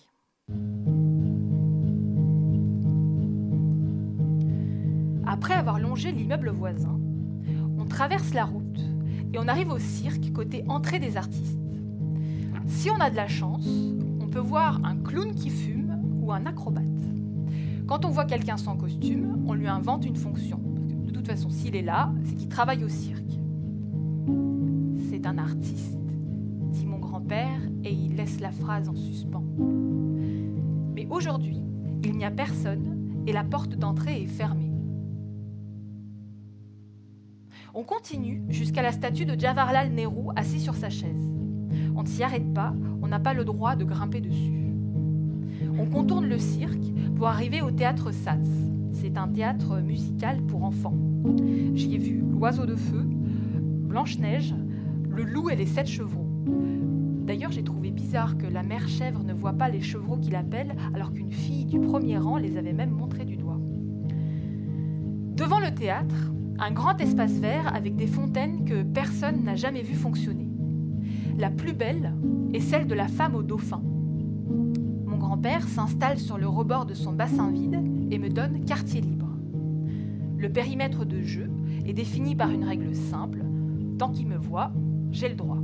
Après 5.27 5.55
avoir 5.55 5.81
longé 5.81 6.13
l'immeuble 6.13 6.51
voisin, 6.51 7.01
on 7.77 7.87
traverse 7.87 8.33
la 8.35 8.45
route 8.45 8.79
et 9.33 9.39
on 9.41 9.49
arrive 9.49 9.73
au 9.73 9.81
cirque 9.81 10.33
côté 10.33 10.65
entrée 10.69 11.01
des 11.01 11.17
artistes. 11.17 11.59
Si 12.69 12.89
on 12.89 13.01
a 13.01 13.11
de 13.11 13.17
la 13.17 13.27
chance, 13.27 13.67
voir 14.39 14.81
un 14.85 14.97
clown 14.97 15.35
qui 15.35 15.51
fume 15.51 16.01
ou 16.21 16.33
un 16.33 16.47
acrobate. 16.47 16.85
Quand 17.87 18.05
on 18.05 18.11
voit 18.11 18.25
quelqu'un 18.25 18.57
sans 18.57 18.77
costume, 18.77 19.45
on 19.47 19.55
lui 19.55 19.69
invente 19.69 20.05
une 20.05 20.17
fonction. 20.17 20.61
De 21.05 21.11
toute 21.11 21.27
façon, 21.27 21.51
s'il 21.51 21.77
est 21.77 21.83
là, 21.83 22.13
c'est 22.25 22.35
qu'il 22.35 22.49
travaille 22.49 22.83
au 22.83 22.89
cirque. 22.89 23.23
C'est 25.09 25.27
un 25.27 25.39
artiste, 25.39 25.99
dit 26.73 26.87
mon 26.87 26.99
grand-père, 26.99 27.61
et 27.85 27.93
il 27.93 28.17
laisse 28.17 28.41
la 28.41 28.51
phrase 28.51 28.89
en 28.89 28.95
suspens. 28.97 29.45
Mais 30.95 31.07
aujourd'hui, 31.11 31.63
il 32.05 32.17
n'y 32.17 32.25
a 32.25 32.31
personne 32.31 33.23
et 33.27 33.33
la 33.33 33.45
porte 33.45 33.77
d'entrée 33.77 34.23
est 34.23 34.27
fermée. 34.27 34.73
On 37.75 37.83
continue 37.83 38.43
jusqu'à 38.49 38.83
la 38.83 38.93
statue 38.93 39.27
de 39.27 39.39
Jawaharlal 39.39 39.93
Nehru 39.93 40.33
assis 40.35 40.61
sur 40.61 40.75
sa 40.75 40.89
chaise. 40.89 41.31
On 41.95 42.03
ne 42.03 42.09
s'y 42.09 42.23
arrête 42.23 42.53
pas, 42.55 42.75
on 43.07 43.09
n'a 43.09 43.21
pas 43.21 43.35
le 43.35 43.45
droit 43.45 43.77
de 43.77 43.85
grimper 43.85 44.21
dessus. 44.21 44.75
On 45.79 45.87
contourne 45.87 46.27
le 46.27 46.39
cirque 46.39 46.93
pour 47.15 47.29
arriver 47.29 47.63
au 47.63 47.71
théâtre 47.71 48.11
Satz. 48.11 48.49
C'est 48.91 49.17
un 49.17 49.29
théâtre 49.29 49.81
musical 49.81 50.43
pour 50.43 50.65
enfants. 50.65 50.97
J'y 51.75 51.95
ai 51.95 51.99
vu 51.99 52.25
L'Oiseau 52.29 52.67
de 52.67 52.75
Feu, 52.75 53.05
Blanche-Neige, 53.05 54.57
Le 55.09 55.23
Loup 55.23 55.51
et 55.51 55.55
les 55.55 55.67
Sept 55.67 55.87
Chevreaux. 55.87 56.27
D'ailleurs, 57.25 57.53
j'ai 57.53 57.63
trouvé 57.63 57.93
bizarre 57.93 58.37
que 58.39 58.47
la 58.49 58.65
mère 58.65 58.89
chèvre 58.89 59.23
ne 59.23 59.33
voit 59.33 59.53
pas 59.53 59.69
les 59.69 59.83
chevreaux 59.83 60.17
qui 60.17 60.31
l'appellent, 60.31 60.75
alors 60.93 61.13
qu'une 61.13 61.33
fille 61.33 61.65
du 61.65 61.79
premier 61.79 62.19
rang 62.19 62.39
les 62.39 62.57
avait 62.57 62.73
même 62.73 62.91
montrés 62.91 63.25
du 63.25 63.37
doigt. 63.37 63.61
Devant 65.37 65.61
le 65.61 65.73
théâtre, 65.73 66.33
un 66.59 66.73
grand 66.73 67.01
espace 67.01 67.39
vert 67.39 67.73
avec 67.73 67.95
des 67.95 68.09
fontaines 68.09 68.65
que 68.65 68.83
personne 68.83 69.45
n'a 69.45 69.55
jamais 69.55 69.83
vu 69.83 69.95
fonctionner. 69.95 70.49
La 71.39 71.51
plus 71.51 71.73
belle 71.73 72.13
est 72.57 72.61
celle 72.61 72.87
de 72.87 72.95
la 72.95 73.07
femme 73.07 73.35
au 73.35 73.43
dauphin. 73.43 73.83
Mon 75.05 75.19
grand-père 75.19 75.69
s'installe 75.69 76.19
sur 76.19 76.39
le 76.39 76.49
rebord 76.49 76.87
de 76.87 76.95
son 76.95 77.13
bassin 77.13 77.51
vide 77.51 77.83
et 78.11 78.19
me 78.19 78.31
donne 78.31 78.65
quartier 78.65 79.03
libre. 79.03 79.29
Le 80.39 80.49
périmètre 80.49 81.05
de 81.05 81.21
jeu 81.21 81.51
est 81.85 81.93
défini 81.93 82.35
par 82.35 82.51
une 82.51 82.65
règle 82.65 82.95
simple. 82.95 83.45
Tant 83.99 84.09
qu'il 84.09 84.27
me 84.27 84.39
voit, 84.39 84.73
j'ai 85.13 85.29
le 85.29 85.35
droit. 85.35 85.59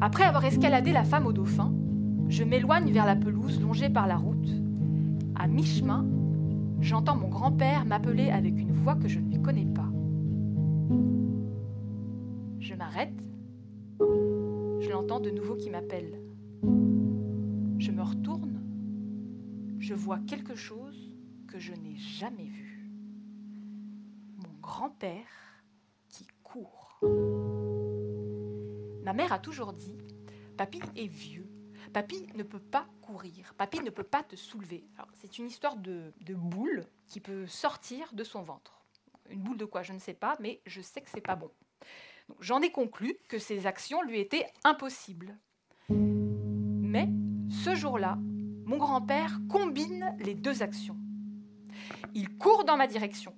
Après 0.00 0.24
avoir 0.24 0.42
escaladé 0.46 0.92
la 0.92 1.04
femme 1.04 1.26
au 1.26 1.34
dauphin, 1.34 1.70
je 2.30 2.42
m'éloigne 2.42 2.90
vers 2.90 3.04
la 3.04 3.16
pelouse 3.16 3.60
longée 3.60 3.90
par 3.90 4.06
la 4.06 4.16
route. 4.16 4.50
À 5.34 5.46
mi-chemin, 5.48 6.06
j'entends 6.80 7.16
mon 7.16 7.28
grand-père 7.28 7.84
m'appeler 7.84 8.30
avec 8.30 8.58
une 8.58 8.72
voix 8.72 8.94
que 8.94 9.06
je 9.06 9.20
ne 9.20 9.28
lui 9.28 9.42
connais 9.42 9.66
pas. 9.66 9.90
Je 12.58 12.74
m'arrête 12.74 13.12
de 15.06 15.30
nouveau 15.30 15.54
qui 15.54 15.70
m'appelle. 15.70 16.20
Je 17.78 17.92
me 17.92 18.02
retourne. 18.02 18.60
Je 19.78 19.94
vois 19.94 20.18
quelque 20.18 20.56
chose 20.56 21.14
que 21.46 21.60
je 21.60 21.72
n'ai 21.72 21.96
jamais 21.96 22.48
vu. 22.48 22.90
Mon 24.36 24.52
grand-père 24.60 25.62
qui 26.08 26.26
court. 26.42 26.98
Ma 29.04 29.12
mère 29.12 29.32
a 29.32 29.38
toujours 29.38 29.72
dit, 29.72 29.96
Papy 30.56 30.80
est 30.96 31.06
vieux. 31.06 31.48
Papy 31.92 32.26
ne 32.34 32.42
peut 32.42 32.58
pas 32.58 32.88
courir. 33.00 33.54
Papy 33.56 33.80
ne 33.80 33.90
peut 33.90 34.02
pas 34.02 34.24
te 34.24 34.34
soulever. 34.34 34.84
C'est 35.14 35.38
une 35.38 35.46
histoire 35.46 35.76
de, 35.76 36.12
de 36.22 36.34
boule 36.34 36.84
qui 37.06 37.20
peut 37.20 37.46
sortir 37.46 38.12
de 38.12 38.24
son 38.24 38.42
ventre. 38.42 38.84
Une 39.30 39.40
boule 39.40 39.56
de 39.56 39.66
quoi, 39.66 39.84
je 39.84 39.92
ne 39.92 40.00
sais 40.00 40.14
pas, 40.14 40.36
mais 40.40 40.60
je 40.66 40.80
sais 40.80 41.00
que 41.00 41.10
c'est 41.10 41.20
pas 41.20 41.36
bon. 41.36 41.50
J'en 42.40 42.60
ai 42.60 42.70
conclu 42.70 43.16
que 43.28 43.38
ces 43.38 43.66
actions 43.66 44.02
lui 44.02 44.20
étaient 44.20 44.46
impossibles. 44.64 45.36
Mais 45.88 47.08
ce 47.48 47.74
jour-là, 47.74 48.18
mon 48.64 48.78
grand-père 48.78 49.38
combine 49.48 50.16
les 50.18 50.34
deux 50.34 50.62
actions. 50.62 50.96
Il 52.14 52.36
court 52.36 52.64
dans 52.64 52.76
ma 52.76 52.86
direction, 52.86 53.34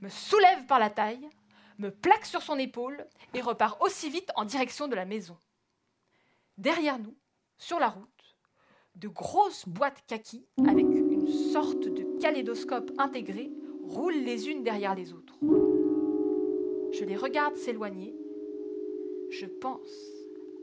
me 0.00 0.08
soulève 0.08 0.66
par 0.66 0.78
la 0.78 0.90
taille, 0.90 1.28
me 1.78 1.90
plaque 1.90 2.26
sur 2.26 2.42
son 2.42 2.58
épaule 2.58 3.06
et 3.34 3.40
repart 3.40 3.80
aussi 3.82 4.10
vite 4.10 4.30
en 4.36 4.44
direction 4.44 4.88
de 4.88 4.94
la 4.94 5.04
maison. 5.04 5.36
Derrière 6.58 6.98
nous, 6.98 7.16
sur 7.58 7.78
la 7.78 7.88
route, 7.88 8.08
de 8.94 9.08
grosses 9.08 9.66
boîtes 9.66 10.04
kaki 10.06 10.46
avec 10.68 10.84
une 10.84 11.26
sorte 11.52 11.88
de 11.88 12.20
kaléidoscope 12.20 12.90
intégré 12.98 13.50
roulent 13.82 14.22
les 14.22 14.48
unes 14.48 14.62
derrière 14.62 14.94
les 14.94 15.12
autres. 15.12 15.34
Je 17.02 17.06
les 17.08 17.16
regarde 17.16 17.56
s'éloigner. 17.56 18.14
Je 19.28 19.46
pense 19.46 19.90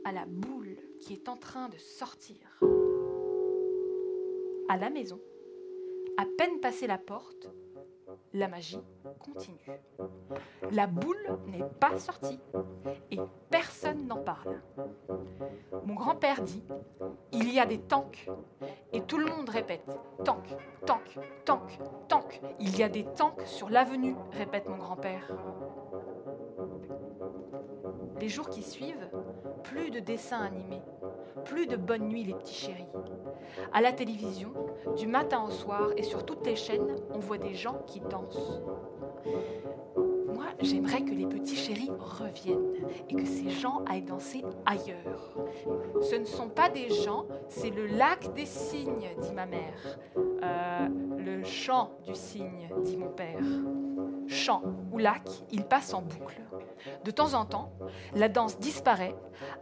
à 0.04 0.12
la 0.12 0.24
boule 0.24 0.78
qui 0.98 1.12
est 1.12 1.28
en 1.28 1.36
train 1.36 1.68
de 1.68 1.76
sortir. 1.76 2.58
À 4.66 4.78
la 4.78 4.88
maison, 4.88 5.20
à 6.16 6.24
peine 6.38 6.58
passé 6.60 6.86
la 6.86 6.96
porte, 6.96 7.50
la 8.32 8.48
magie 8.48 8.80
continue. 9.18 9.70
La 10.70 10.86
boule 10.86 11.38
n'est 11.48 11.68
pas 11.78 11.98
sortie 11.98 12.40
et 13.10 13.18
personne 13.50 14.06
n'en 14.06 14.22
parle. 14.22 14.62
Mon 15.84 15.94
grand-père 15.94 16.40
dit 16.42 16.64
Il 17.32 17.52
y 17.52 17.60
a 17.60 17.66
des 17.66 17.80
tanks 17.80 18.30
et 18.94 19.02
tout 19.02 19.18
le 19.18 19.26
monde 19.26 19.50
répète 19.50 19.84
Tank, 20.24 20.46
tank, 20.86 21.18
tank, 21.44 21.78
tank. 22.08 22.40
Il 22.60 22.78
y 22.78 22.82
a 22.82 22.88
des 22.88 23.04
tanks 23.04 23.46
sur 23.46 23.68
l'avenue, 23.68 24.14
répète 24.32 24.70
mon 24.70 24.78
grand-père. 24.78 25.30
Les 28.20 28.28
jours 28.28 28.48
qui 28.48 28.62
suivent, 28.62 29.08
plus 29.64 29.90
de 29.90 30.00
dessins 30.00 30.40
animés, 30.40 30.82
plus 31.44 31.66
de 31.66 31.76
Bonne 31.76 32.08
nuit 32.08 32.24
les 32.24 32.34
petits 32.34 32.54
chéris. 32.54 32.88
À 33.72 33.80
la 33.80 33.92
télévision, 33.92 34.52
du 34.96 35.06
matin 35.06 35.44
au 35.46 35.50
soir 35.50 35.90
et 35.96 36.02
sur 36.02 36.24
toutes 36.24 36.46
les 36.46 36.56
chaînes, 36.56 36.96
on 37.14 37.18
voit 37.18 37.38
des 37.38 37.54
gens 37.54 37.82
qui 37.86 38.00
dansent. 38.00 38.60
Moi, 40.34 40.46
j'aimerais 40.60 41.02
que 41.02 41.12
les 41.12 41.26
petits 41.26 41.56
chéris 41.56 41.90
reviennent 41.98 42.74
et 43.08 43.14
que 43.14 43.24
ces 43.24 43.50
gens 43.50 43.82
aillent 43.88 44.02
danser 44.02 44.44
ailleurs. 44.66 45.34
Ce 46.00 46.16
ne 46.16 46.24
sont 46.24 46.48
pas 46.48 46.68
des 46.68 46.88
gens, 46.90 47.26
c'est 47.48 47.70
le 47.70 47.86
lac 47.86 48.32
des 48.34 48.46
cygnes, 48.46 49.10
dit 49.20 49.32
ma 49.32 49.46
mère. 49.46 49.98
Euh, 50.42 50.88
le 51.18 51.42
chant 51.44 51.90
du 52.04 52.14
cygne, 52.14 52.68
dit 52.82 52.96
mon 52.96 53.10
père. 53.10 53.42
Chant 54.28 54.62
ou 54.92 54.98
lac, 54.98 55.22
il 55.50 55.64
passe 55.64 55.94
en 55.94 56.02
boucle. 56.02 56.40
De 57.04 57.10
temps 57.10 57.34
en 57.34 57.44
temps, 57.44 57.72
la 58.14 58.28
danse 58.28 58.58
disparaît. 58.58 59.14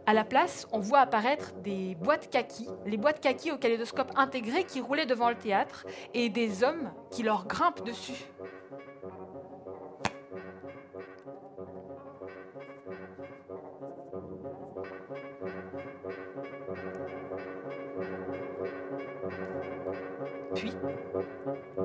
À 0.05 0.13
la 0.13 0.23
place, 0.23 0.67
on 0.71 0.79
voit 0.79 0.99
apparaître 0.99 1.53
des 1.63 1.95
boîtes 1.95 2.29
kaki, 2.29 2.67
les 2.85 2.97
boîtes 2.97 3.19
kaki 3.19 3.51
au 3.51 3.57
kaléidoscope 3.57 4.11
intégré 4.15 4.63
qui 4.63 4.81
roulaient 4.81 5.05
devant 5.05 5.29
le 5.29 5.35
théâtre, 5.35 5.85
et 6.13 6.29
des 6.29 6.63
hommes 6.63 6.91
qui 7.11 7.23
leur 7.23 7.47
grimpent 7.47 7.83
dessus. 7.83 8.25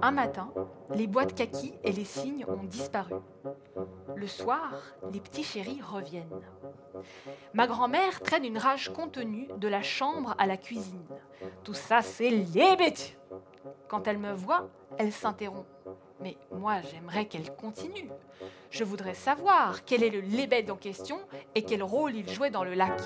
Un 0.05 0.11
matin, 0.11 0.53
les 0.95 1.07
boîtes 1.07 1.35
kaki 1.35 1.73
et 1.83 1.91
les 1.91 2.05
cygnes 2.05 2.45
ont 2.47 2.63
disparu. 2.65 3.15
Le 4.15 4.27
soir, 4.27 4.75
les 5.11 5.19
petits 5.19 5.43
chéris 5.43 5.81
reviennent. 5.81 6.43
Ma 7.55 7.67
grand-mère 7.67 8.21
traîne 8.21 8.45
une 8.45 8.59
rage 8.59 8.93
contenue 8.93 9.49
de 9.57 9.67
la 9.67 9.81
chambre 9.81 10.35
à 10.37 10.47
la 10.47 10.59
cuisine. 10.59 11.07
Tout 11.63 11.73
ça, 11.73 12.03
c'est 12.03 12.29
les. 12.29 12.77
Quand 13.89 14.07
elle 14.07 14.19
me 14.19 14.35
voit, 14.35 14.69
elle 14.99 15.11
s'interrompt. 15.11 15.67
Mais 16.21 16.37
moi, 16.53 16.83
j'aimerais 16.83 17.25
qu'elle 17.25 17.57
continue. 17.57 18.11
Je 18.71 18.85
voudrais 18.85 19.15
savoir 19.15 19.87
quel 19.87 20.03
est 20.03 20.11
le 20.11 20.21
lébède 20.21 20.71
en 20.71 20.77
question 20.77 21.19
et 21.55 21.63
quel 21.63 21.83
rôle 21.83 22.15
il 22.15 22.29
jouait 22.29 22.51
dans 22.51 22.65
le 22.65 22.75
lac. 22.75 23.01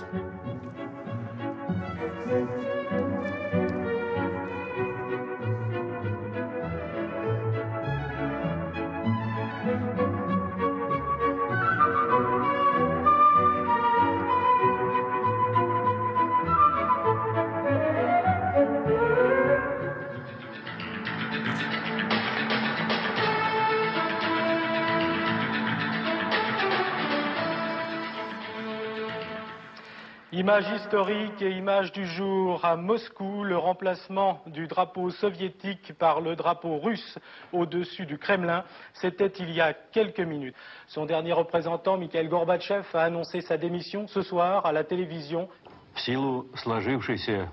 Image 30.48 30.65
historique 30.82 31.42
et 31.42 31.51
image 31.51 31.92
du 31.92 32.08
jour 32.08 32.65
à 32.65 32.75
Moscou, 32.75 33.44
le 33.44 33.56
remplacement 33.56 34.42
du 34.48 34.65
drapeau 34.65 35.12
soviétique 35.12 35.94
par 36.00 36.22
le 36.22 36.36
drapeau 36.36 36.80
russe 36.80 37.20
au-dessus 37.51 38.08
du 38.08 38.18
Kremlin, 38.18 38.63
c'était 38.94 39.32
il 39.39 39.51
y 39.51 39.62
a 39.62 39.74
quelques 39.74 40.20
minutes. 40.20 40.56
Son 40.88 41.06
dernier 41.06 41.34
représentant, 41.34 41.98
Mikhail 41.98 42.27
Gorbatchev, 42.27 42.86
a 42.96 43.03
annoncé 43.03 43.42
sa 43.42 43.57
démission 43.57 44.07
ce 44.07 44.24
soir 44.24 44.66
à 44.66 44.72
la 44.72 44.83
télévision. 44.83 45.50
В 45.94 46.01
силу 46.01 46.48
сложившейся 46.55 47.51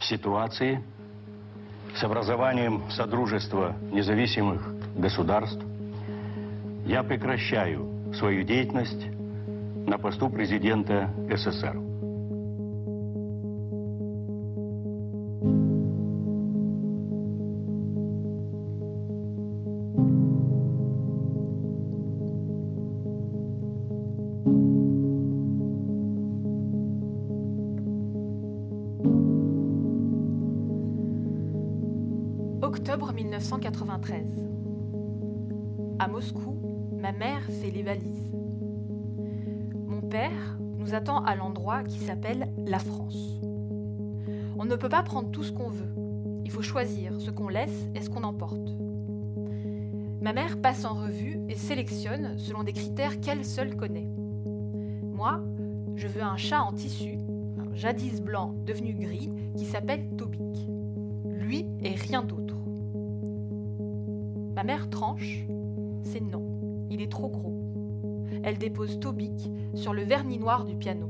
ситуации 0.00 0.82
с 1.94 2.02
образованием 2.02 2.90
Содружества 2.90 3.76
независимых 3.92 4.60
государств 4.96 5.64
я 6.86 7.04
прекращаю 7.04 8.12
свою 8.14 8.42
деятельность 8.42 9.06
на 9.86 9.98
посту 9.98 10.28
президента 10.28 11.08
СССР. 11.30 11.83
1993. 33.45 34.25
À 35.99 36.07
Moscou, 36.07 36.57
ma 36.99 37.11
mère 37.11 37.43
fait 37.43 37.69
les 37.69 37.83
valises. 37.83 38.31
Mon 39.85 40.01
père 40.01 40.57
nous 40.79 40.95
attend 40.95 41.23
à 41.23 41.35
l'endroit 41.35 41.83
qui 41.83 41.99
s'appelle 41.99 42.51
la 42.65 42.79
France. 42.79 43.39
On 44.57 44.65
ne 44.65 44.75
peut 44.75 44.89
pas 44.89 45.03
prendre 45.03 45.29
tout 45.29 45.43
ce 45.43 45.51
qu'on 45.51 45.69
veut. 45.69 45.93
Il 46.43 46.49
faut 46.49 46.63
choisir 46.63 47.21
ce 47.21 47.29
qu'on 47.29 47.47
laisse 47.47 47.87
et 47.93 48.01
ce 48.01 48.09
qu'on 48.09 48.23
emporte. 48.23 48.75
Ma 50.21 50.33
mère 50.33 50.59
passe 50.59 50.83
en 50.83 50.95
revue 50.95 51.39
et 51.47 51.55
sélectionne 51.55 52.39
selon 52.39 52.63
des 52.63 52.73
critères 52.73 53.19
qu'elle 53.19 53.45
seule 53.45 53.75
connaît. 53.75 54.09
Moi, 55.13 55.39
je 55.95 56.07
veux 56.07 56.23
un 56.23 56.37
chat 56.37 56.63
en 56.63 56.73
tissu, 56.73 57.19
un 57.59 57.75
jadis 57.75 58.21
blanc 58.21 58.55
devenu 58.65 58.93
gris, 58.93 59.29
qui 59.55 59.65
s'appelle 59.65 60.09
Tobic. 60.17 60.67
Lui 61.25 61.67
et 61.83 61.93
rien 61.93 62.23
d'autre. 62.23 62.44
C'est 66.03 66.21
non, 66.21 66.87
il 66.89 67.01
est 67.01 67.11
trop 67.11 67.29
gros. 67.29 67.53
Elle 68.43 68.57
dépose 68.57 68.99
Tobic 68.99 69.49
sur 69.73 69.93
le 69.93 70.03
vernis 70.03 70.39
noir 70.39 70.65
du 70.65 70.75
piano. 70.75 71.09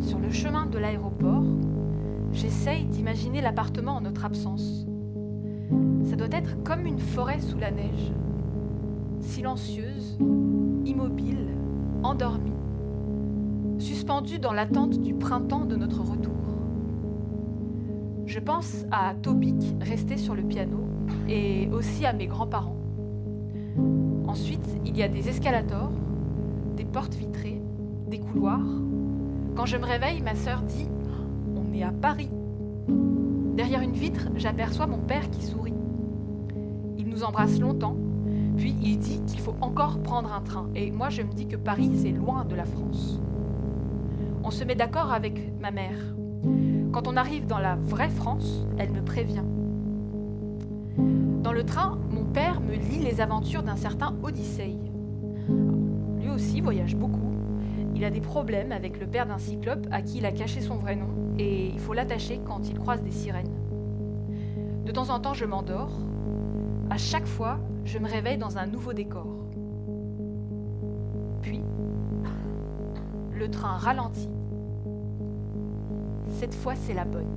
Sur 0.00 0.18
le 0.18 0.30
chemin 0.30 0.66
de 0.66 0.78
l'aéroport, 0.78 1.42
j'essaye 2.32 2.84
d'imaginer 2.84 3.40
l'appartement 3.40 3.96
en 3.96 4.00
notre 4.02 4.24
absence. 4.24 4.86
Ça 6.06 6.14
doit 6.14 6.28
être 6.30 6.62
comme 6.62 6.86
une 6.86 7.00
forêt 7.00 7.40
sous 7.40 7.58
la 7.58 7.72
neige, 7.72 8.12
silencieuse, 9.18 10.16
immobile, 10.84 11.48
endormie, 12.04 12.52
suspendue 13.78 14.38
dans 14.38 14.52
l'attente 14.52 15.00
du 15.02 15.14
printemps 15.14 15.64
de 15.64 15.74
notre 15.74 16.02
retour. 16.02 16.32
Je 18.24 18.38
pense 18.38 18.84
à 18.92 19.14
Tobic 19.20 19.76
resté 19.80 20.16
sur 20.16 20.36
le 20.36 20.42
piano 20.42 20.86
et 21.28 21.68
aussi 21.72 22.06
à 22.06 22.12
mes 22.12 22.28
grands-parents. 22.28 22.76
Ensuite, 24.28 24.66
il 24.84 24.96
y 24.96 25.02
a 25.02 25.08
des 25.08 25.28
escalators, 25.28 25.92
des 26.76 26.84
portes 26.84 27.14
vitrées, 27.14 27.60
des 28.08 28.20
couloirs. 28.20 28.66
Quand 29.56 29.66
je 29.66 29.76
me 29.76 29.84
réveille, 29.84 30.22
ma 30.22 30.36
sœur 30.36 30.62
dit 30.62 30.88
On 31.56 31.72
est 31.74 31.82
à 31.82 31.90
Paris. 31.90 32.30
Derrière 33.56 33.80
une 33.80 33.92
vitre, 33.92 34.28
j'aperçois 34.36 34.86
mon 34.86 34.98
père 34.98 35.30
qui 35.30 35.42
sourit. 35.42 35.75
Nous 37.16 37.24
embrasse 37.24 37.58
longtemps, 37.58 37.96
puis 38.58 38.76
il 38.82 38.98
dit 38.98 39.22
qu'il 39.22 39.40
faut 39.40 39.56
encore 39.62 40.00
prendre 40.00 40.30
un 40.34 40.42
train. 40.42 40.68
Et 40.74 40.90
moi, 40.90 41.08
je 41.08 41.22
me 41.22 41.32
dis 41.32 41.46
que 41.46 41.56
Paris, 41.56 41.90
c'est 42.02 42.10
loin 42.10 42.44
de 42.44 42.54
la 42.54 42.66
France. 42.66 43.18
On 44.44 44.50
se 44.50 44.64
met 44.64 44.74
d'accord 44.74 45.14
avec 45.14 45.58
ma 45.58 45.70
mère. 45.70 45.96
Quand 46.92 47.08
on 47.08 47.16
arrive 47.16 47.46
dans 47.46 47.58
la 47.58 47.76
vraie 47.76 48.10
France, 48.10 48.66
elle 48.76 48.92
me 48.92 49.02
prévient. 49.02 49.44
Dans 51.42 51.52
le 51.52 51.64
train, 51.64 51.98
mon 52.10 52.24
père 52.24 52.60
me 52.60 52.74
lit 52.74 53.02
les 53.02 53.22
aventures 53.22 53.62
d'un 53.62 53.76
certain 53.76 54.14
Odyssée. 54.22 54.76
Lui 56.20 56.28
aussi 56.28 56.60
voyage 56.60 56.96
beaucoup. 56.96 57.32
Il 57.94 58.04
a 58.04 58.10
des 58.10 58.20
problèmes 58.20 58.72
avec 58.72 59.00
le 59.00 59.06
père 59.06 59.24
d'un 59.24 59.38
cyclope 59.38 59.86
à 59.90 60.02
qui 60.02 60.18
il 60.18 60.26
a 60.26 60.32
caché 60.32 60.60
son 60.60 60.76
vrai 60.76 60.96
nom 60.96 61.08
et 61.38 61.68
il 61.68 61.78
faut 61.78 61.94
l'attacher 61.94 62.42
quand 62.44 62.68
il 62.68 62.78
croise 62.78 63.02
des 63.02 63.10
sirènes. 63.10 63.56
De 64.84 64.92
temps 64.92 65.08
en 65.08 65.18
temps, 65.18 65.32
je 65.32 65.46
m'endors. 65.46 65.98
À 66.96 66.98
chaque 66.98 67.26
fois, 67.26 67.58
je 67.84 67.98
me 67.98 68.08
réveille 68.08 68.38
dans 68.38 68.56
un 68.56 68.64
nouveau 68.64 68.94
décor. 68.94 69.26
Puis, 71.42 71.60
le 73.34 73.50
train 73.50 73.76
ralentit. 73.76 74.30
Cette 76.40 76.54
fois, 76.54 76.74
c'est 76.74 76.94
la 76.94 77.04
bonne. 77.04 77.28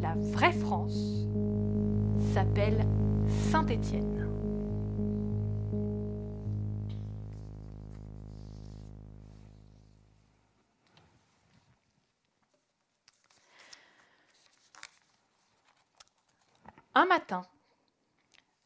La 0.00 0.14
vraie 0.14 0.52
France 0.52 1.26
s'appelle 2.32 2.86
Saint-Étienne. 3.50 4.28
Un 16.94 17.06
matin, 17.06 17.42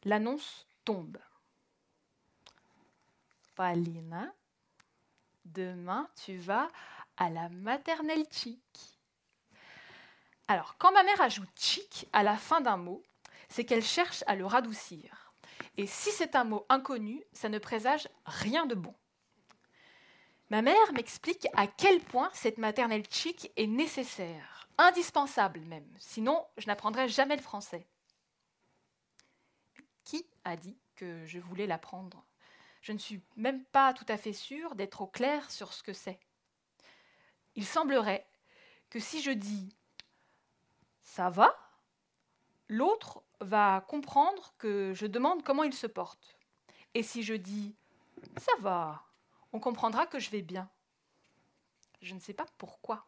L'annonce 0.03 0.65
tombe. 0.83 1.19
Paulina, 3.55 4.33
demain 5.45 6.09
tu 6.23 6.37
vas 6.37 6.67
à 7.17 7.29
la 7.29 7.49
maternelle 7.49 8.25
chic. 8.31 8.59
Alors, 10.47 10.75
quand 10.79 10.91
ma 10.91 11.03
mère 11.03 11.21
ajoute 11.21 11.49
chic 11.55 12.07
à 12.13 12.23
la 12.23 12.35
fin 12.35 12.61
d'un 12.61 12.77
mot, 12.77 13.03
c'est 13.47 13.63
qu'elle 13.63 13.83
cherche 13.83 14.23
à 14.25 14.35
le 14.35 14.45
radoucir. 14.45 15.33
Et 15.77 15.85
si 15.85 16.11
c'est 16.11 16.35
un 16.35 16.45
mot 16.45 16.65
inconnu, 16.69 17.23
ça 17.31 17.49
ne 17.49 17.59
présage 17.59 18.09
rien 18.25 18.65
de 18.65 18.75
bon. 18.75 18.95
Ma 20.49 20.61
mère 20.61 20.93
m'explique 20.93 21.47
à 21.53 21.67
quel 21.67 22.01
point 22.01 22.29
cette 22.33 22.57
maternelle 22.57 23.05
chic 23.09 23.51
est 23.55 23.67
nécessaire, 23.67 24.67
indispensable 24.77 25.61
même, 25.61 25.87
sinon 25.99 26.45
je 26.57 26.67
n'apprendrai 26.67 27.07
jamais 27.07 27.37
le 27.37 27.41
français. 27.41 27.87
Qui 30.11 30.25
a 30.43 30.57
dit 30.57 30.77
que 30.97 31.25
je 31.25 31.39
voulais 31.39 31.67
l'apprendre 31.67 32.25
Je 32.81 32.91
ne 32.91 32.97
suis 32.97 33.21
même 33.37 33.63
pas 33.63 33.93
tout 33.93 34.03
à 34.09 34.17
fait 34.17 34.33
sûre 34.33 34.75
d'être 34.75 34.99
au 34.99 35.07
clair 35.07 35.49
sur 35.49 35.71
ce 35.71 35.83
que 35.83 35.93
c'est. 35.93 36.19
Il 37.55 37.65
semblerait 37.65 38.27
que 38.89 38.99
si 38.99 39.21
je 39.21 39.31
dis 39.31 39.73
ça 41.01 41.29
va, 41.29 41.55
l'autre 42.67 43.23
va 43.39 43.85
comprendre 43.87 44.53
que 44.57 44.91
je 44.93 45.05
demande 45.05 45.45
comment 45.45 45.63
il 45.63 45.73
se 45.73 45.87
porte. 45.87 46.37
Et 46.93 47.03
si 47.03 47.23
je 47.23 47.35
dis 47.35 47.73
ça 48.35 48.51
va, 48.59 49.05
on 49.53 49.61
comprendra 49.61 50.07
que 50.07 50.19
je 50.19 50.29
vais 50.29 50.41
bien. 50.41 50.69
Je 52.01 52.15
ne 52.15 52.19
sais 52.19 52.33
pas 52.33 52.47
pourquoi. 52.57 53.07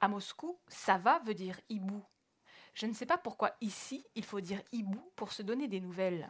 À 0.00 0.06
Moscou, 0.06 0.60
ça 0.68 0.96
va 0.98 1.18
veut 1.24 1.34
dire 1.34 1.60
hibou. 1.68 2.04
Je 2.74 2.86
ne 2.86 2.94
sais 2.94 3.06
pas 3.06 3.18
pourquoi 3.18 3.52
ici, 3.60 4.04
il 4.14 4.24
faut 4.24 4.40
dire 4.40 4.62
hibou 4.72 5.02
pour 5.16 5.32
se 5.32 5.42
donner 5.42 5.68
des 5.68 5.80
nouvelles. 5.80 6.28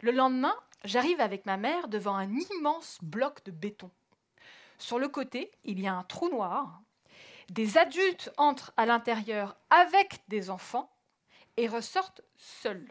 Le 0.00 0.12
lendemain, 0.12 0.54
j'arrive 0.84 1.20
avec 1.20 1.44
ma 1.44 1.56
mère 1.56 1.88
devant 1.88 2.14
un 2.14 2.32
immense 2.32 2.98
bloc 3.02 3.44
de 3.44 3.50
béton. 3.50 3.90
Sur 4.78 4.98
le 4.98 5.08
côté, 5.08 5.50
il 5.64 5.80
y 5.80 5.88
a 5.88 5.94
un 5.94 6.04
trou 6.04 6.28
noir. 6.28 6.80
Des 7.50 7.78
adultes 7.78 8.32
entrent 8.36 8.72
à 8.76 8.86
l'intérieur 8.86 9.56
avec 9.70 10.22
des 10.28 10.50
enfants 10.50 10.90
et 11.56 11.66
ressortent 11.66 12.22
seuls. 12.36 12.88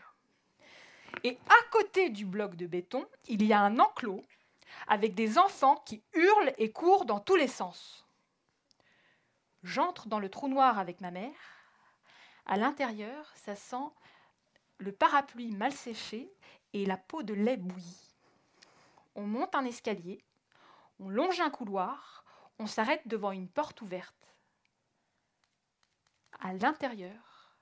Et 1.23 1.37
à 1.49 1.69
côté 1.71 2.09
du 2.09 2.25
bloc 2.25 2.55
de 2.55 2.67
béton, 2.67 3.07
il 3.27 3.43
y 3.43 3.53
a 3.53 3.61
un 3.61 3.79
enclos 3.79 4.23
avec 4.87 5.15
des 5.15 5.37
enfants 5.37 5.81
qui 5.85 6.03
hurlent 6.13 6.53
et 6.57 6.71
courent 6.71 7.05
dans 7.05 7.19
tous 7.19 7.35
les 7.35 7.47
sens. 7.47 8.05
J'entre 9.63 10.07
dans 10.07 10.19
le 10.19 10.29
trou 10.29 10.47
noir 10.47 10.77
avec 10.77 11.01
ma 11.01 11.11
mère. 11.11 11.56
À 12.49 12.55
l'intérieur, 12.55 13.29
ça 13.35 13.57
sent 13.57 13.91
le 14.77 14.93
parapluie 14.93 15.51
mal 15.51 15.73
séché 15.73 16.31
et 16.71 16.85
la 16.85 16.95
peau 16.95 17.21
de 17.21 17.33
lait 17.33 17.57
bouillie. 17.57 18.15
On 19.15 19.27
monte 19.27 19.53
un 19.53 19.65
escalier, 19.65 20.23
on 20.99 21.09
longe 21.09 21.41
un 21.41 21.49
couloir, 21.49 22.23
on 22.57 22.65
s'arrête 22.65 23.05
devant 23.05 23.33
une 23.33 23.49
porte 23.49 23.81
ouverte. 23.81 24.33
À 26.39 26.53
l'intérieur, 26.53 27.57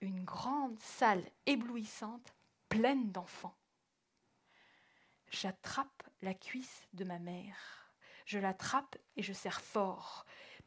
une 0.00 0.22
grande 0.22 0.78
salle 0.78 1.24
éblouissante 1.46 2.34
pleine 2.68 3.10
d'enfants. 3.10 3.56
J'attrape 5.28 6.04
la 6.22 6.34
cuisse 6.34 6.86
de 6.92 7.02
ma 7.02 7.18
mère. 7.18 7.90
Je 8.26 8.38
l'attrape 8.38 8.96
et 9.16 9.24
je 9.24 9.32
serre 9.32 9.60
fort. 9.60 10.24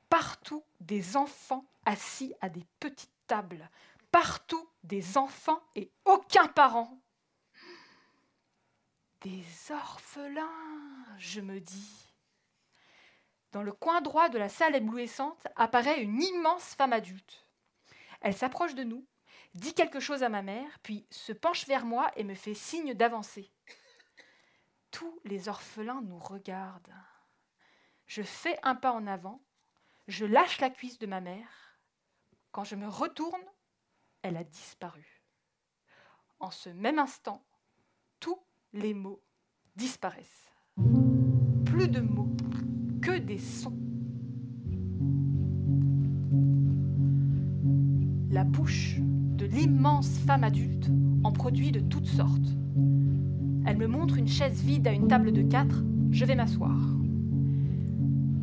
Partout 0.10 0.66
des 0.82 1.16
enfants 1.16 1.66
assis 1.86 2.34
à 2.42 2.50
des 2.50 2.66
petites 2.82 3.16
Partout 4.12 4.70
des 4.84 5.18
enfants 5.18 5.62
et 5.76 5.92
aucun 6.06 6.48
parent. 6.48 7.00
Des 9.22 9.44
orphelins, 9.72 11.06
je 11.18 11.42
me 11.42 11.60
dis. 11.60 12.13
Dans 13.52 13.63
le 13.63 13.72
coin 13.72 14.02
droit 14.02 14.30
de 14.30 14.38
la 14.38 14.50
salle 14.50 14.76
éblouissante 14.76 15.48
apparaît 15.56 16.02
une 16.02 16.22
immense 16.22 16.76
femme 16.76 16.94
adulte. 16.94 17.46
Elle 18.22 18.36
s'approche 18.36 18.76
de 18.76 18.84
nous, 18.84 19.06
dit 19.54 19.74
quelque 19.74 20.00
chose 20.00 20.24
à 20.24 20.30
ma 20.30 20.42
mère, 20.42 20.80
puis 20.84 21.06
se 21.10 21.34
penche 21.34 21.68
vers 21.68 21.86
moi 21.86 22.12
et 22.16 22.24
me 22.24 22.36
fait 22.36 22.54
signe 22.54 22.94
d'avancer. 22.94 23.52
Tous 24.92 25.20
les 25.26 25.50
orphelins 25.50 26.02
nous 26.02 26.20
regardent. 26.20 26.94
Je 28.06 28.22
fais 28.22 28.58
un 28.63 28.76
pas 28.76 28.92
en 28.92 29.08
avant, 29.08 29.42
je 30.08 30.26
lâche 30.26 30.60
la 30.62 30.70
cuisse 30.70 31.00
de 31.00 31.08
ma 31.08 31.20
mère. 31.20 31.66
Quand 32.58 32.63
je 32.63 32.76
me 32.76 32.88
retourne, 32.88 33.43
elle 34.24 34.36
a 34.36 34.43
disparu. 34.43 35.22
En 36.39 36.50
ce 36.50 36.70
même 36.70 36.98
instant, 36.98 37.46
tous 38.20 38.39
les 38.74 38.96
mots 38.96 39.22
disparaissent. 39.76 40.52
Plus 41.65 41.88
de 41.88 42.00
mots, 42.00 42.36
que 43.00 43.20
des 43.20 43.38
sons. 43.38 43.78
La 48.32 48.43
bouche 48.43 48.96
de 49.02 49.46
l'immense 49.46 50.17
femme 50.26 50.43
adulte 50.43 50.89
en 51.24 51.32
produit 51.32 51.72
de 51.72 51.82
toutes 51.82 52.08
sortes. 52.08 52.58
Elle 53.67 53.78
me 53.78 53.86
montre 53.86 54.17
une 54.17 54.28
chaise 54.28 54.63
vide 54.63 54.88
à 54.88 54.93
une 54.93 55.08
table 55.08 55.32
de 55.32 55.43
quatre. 55.43 55.84
Je 56.10 56.26
vais 56.26 56.34
m'asseoir. 56.34 56.80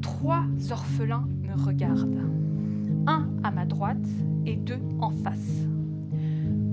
Trois 0.02 0.46
orphelins 0.70 1.26
me 1.42 1.60
regardent. 1.60 2.43
Un 3.06 3.28
à 3.42 3.50
ma 3.50 3.64
droite 3.64 4.06
et 4.46 4.56
deux 4.56 4.80
en 5.00 5.10
face. 5.10 5.66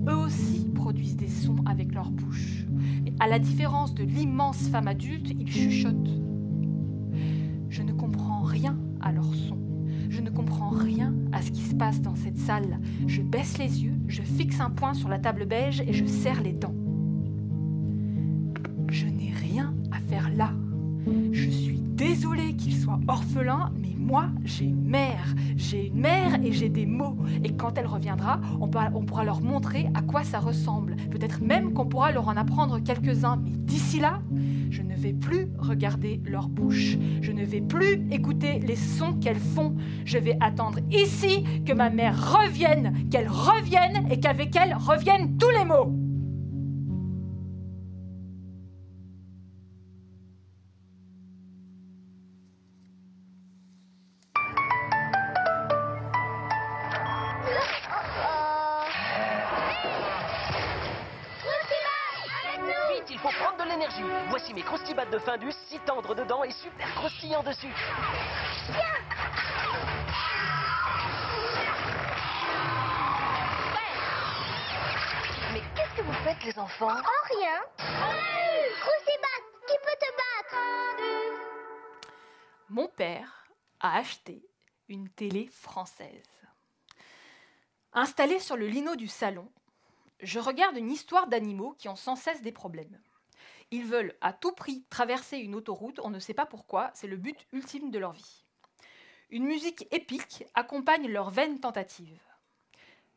Eux 0.08 0.16
aussi 0.16 0.70
produisent 0.74 1.16
des 1.16 1.28
sons 1.28 1.58
avec 1.66 1.94
leur 1.94 2.12
bouche. 2.12 2.66
Et 3.06 3.14
à 3.20 3.28
la 3.28 3.40
différence 3.40 3.94
de 3.94 4.04
l'immense 4.04 4.68
femme 4.70 4.88
adulte, 4.88 5.32
ils 5.40 5.52
chuchotent. 5.52 6.22
Je 7.70 7.82
ne 7.84 7.94
comprends 7.94 8.42
rien 8.42 8.78
à 9.02 9.12
leurs 9.12 9.34
sons. 9.34 9.60
Je 10.10 10.22
ne 10.22 10.30
comprends 10.30 10.70
rien 10.70 11.14
à 11.32 11.42
ce 11.42 11.52
qui 11.52 11.62
se 11.62 11.76
passe 11.76 12.02
dans 12.02 12.16
cette 12.16 12.38
salle. 12.38 12.80
Je 13.08 13.22
baisse 13.22 13.58
les 13.58 13.84
yeux, 13.84 13.98
je 14.08 14.22
fixe 14.22 14.60
un 14.60 14.70
point 14.70 14.94
sur 14.94 15.10
la 15.10 15.20
table 15.20 15.46
beige 15.46 15.82
et 15.82 15.94
je 15.94 16.06
serre 16.06 16.42
les 16.42 16.54
dents 16.54 16.76
là. 20.36 20.52
Je 21.32 21.50
suis 21.50 21.80
désolée 21.80 22.56
qu'il 22.56 22.76
soit 22.76 23.00
orphelin, 23.08 23.72
mais 23.82 23.91
moi, 24.02 24.28
j'ai 24.44 24.66
une 24.66 24.88
mère. 24.88 25.34
J'ai 25.56 25.88
une 25.88 26.00
mère 26.00 26.40
et 26.44 26.52
j'ai 26.52 26.70
des 26.70 26.86
mots. 26.86 27.18
Et 27.44 27.54
quand 27.54 27.78
elle 27.78 27.86
reviendra, 27.86 28.42
on, 28.60 28.68
pourra 28.68 29.24
leur 29.24 29.42
montrer 29.42 29.88
à 29.94 30.02
quoi 30.02 30.24
ça 30.24 30.40
ressemble. 30.40 30.96
Peut-être 31.12 31.42
même 31.42 31.74
qu'on 31.74 31.86
pourra 31.86 32.12
leur 32.12 32.28
en 32.28 32.36
apprendre 32.36 32.80
quelques-uns. 32.80 33.38
Mais 33.38 33.52
d'ici 33.52 34.00
là, 34.00 34.22
je 34.70 34.82
ne 34.82 34.96
vais 34.96 35.14
plus 35.14 35.48
regarder 35.58 36.20
leur 36.26 36.50
bouche. 36.50 36.98
Je 37.22 37.32
ne 37.32 37.46
vais 37.46 37.62
plus 37.62 38.08
écouter 38.12 38.60
les 38.60 38.76
sons 38.76 39.14
qu'elles 39.14 39.40
font. 39.40 39.76
Je 40.04 40.18
vais 40.18 40.38
attendre 40.42 40.80
ici 40.92 41.44
que 41.66 41.74
ma 41.74 41.90
mère 41.90 42.38
revienne, 42.38 43.08
qu'elle 43.10 43.28
revienne 43.28 44.08
et 44.10 44.20
qu'avec 44.20 44.56
elle 44.56 44.74
reviennent 44.74 45.38
tous 45.38 45.50
les 45.50 45.66
mots. 45.66 46.01
Findus, 65.26 65.54
si 65.68 65.80
tendre 65.82 66.16
dedans 66.16 66.44
et 66.44 66.52
super 66.52 66.94
croustillant 66.96 67.44
dessus. 67.44 67.74
Mais 75.54 75.62
qu'est-ce 75.76 75.96
que 75.96 76.02
vous 76.02 76.14
faites, 76.24 76.44
les 76.44 76.58
enfants? 76.58 76.90
Oh, 76.90 77.28
rien. 77.36 77.62
Croustibat, 78.80 79.42
qui 79.68 79.76
peut 79.84 79.98
te 80.00 80.12
battre? 80.18 80.56
Mon 82.70 82.88
père 82.88 83.46
a 83.80 83.98
acheté 83.98 84.44
une 84.90 85.08
télé 85.10 85.50
française. 85.52 86.48
Installée 87.94 88.40
sur 88.40 88.58
le 88.58 88.68
lino 88.68 88.96
du 88.96 89.08
salon, 89.08 89.52
je 90.22 90.40
regarde 90.40 90.78
une 90.78 90.90
histoire 90.90 91.28
d'animaux 91.28 91.76
qui 91.78 91.90
ont 91.90 91.96
sans 91.96 92.16
cesse 92.16 92.42
des 92.42 92.52
problèmes. 92.52 93.00
Ils 93.72 93.86
veulent 93.86 94.14
à 94.20 94.34
tout 94.34 94.52
prix 94.52 94.84
traverser 94.90 95.38
une 95.38 95.56
autoroute, 95.56 96.00
on 96.04 96.10
ne 96.10 96.20
sait 96.20 96.34
pas 96.34 96.46
pourquoi, 96.46 96.92
c'est 96.94 97.08
le 97.08 97.16
but 97.16 97.48
ultime 97.54 97.90
de 97.90 98.00
leur 98.00 98.12
vie. 98.12 98.44
Une 99.30 99.46
musique 99.46 99.88
épique 99.92 100.44
accompagne 100.56 101.08
leur 101.08 101.30
vaine 101.30 101.62
tentative. 101.62 102.20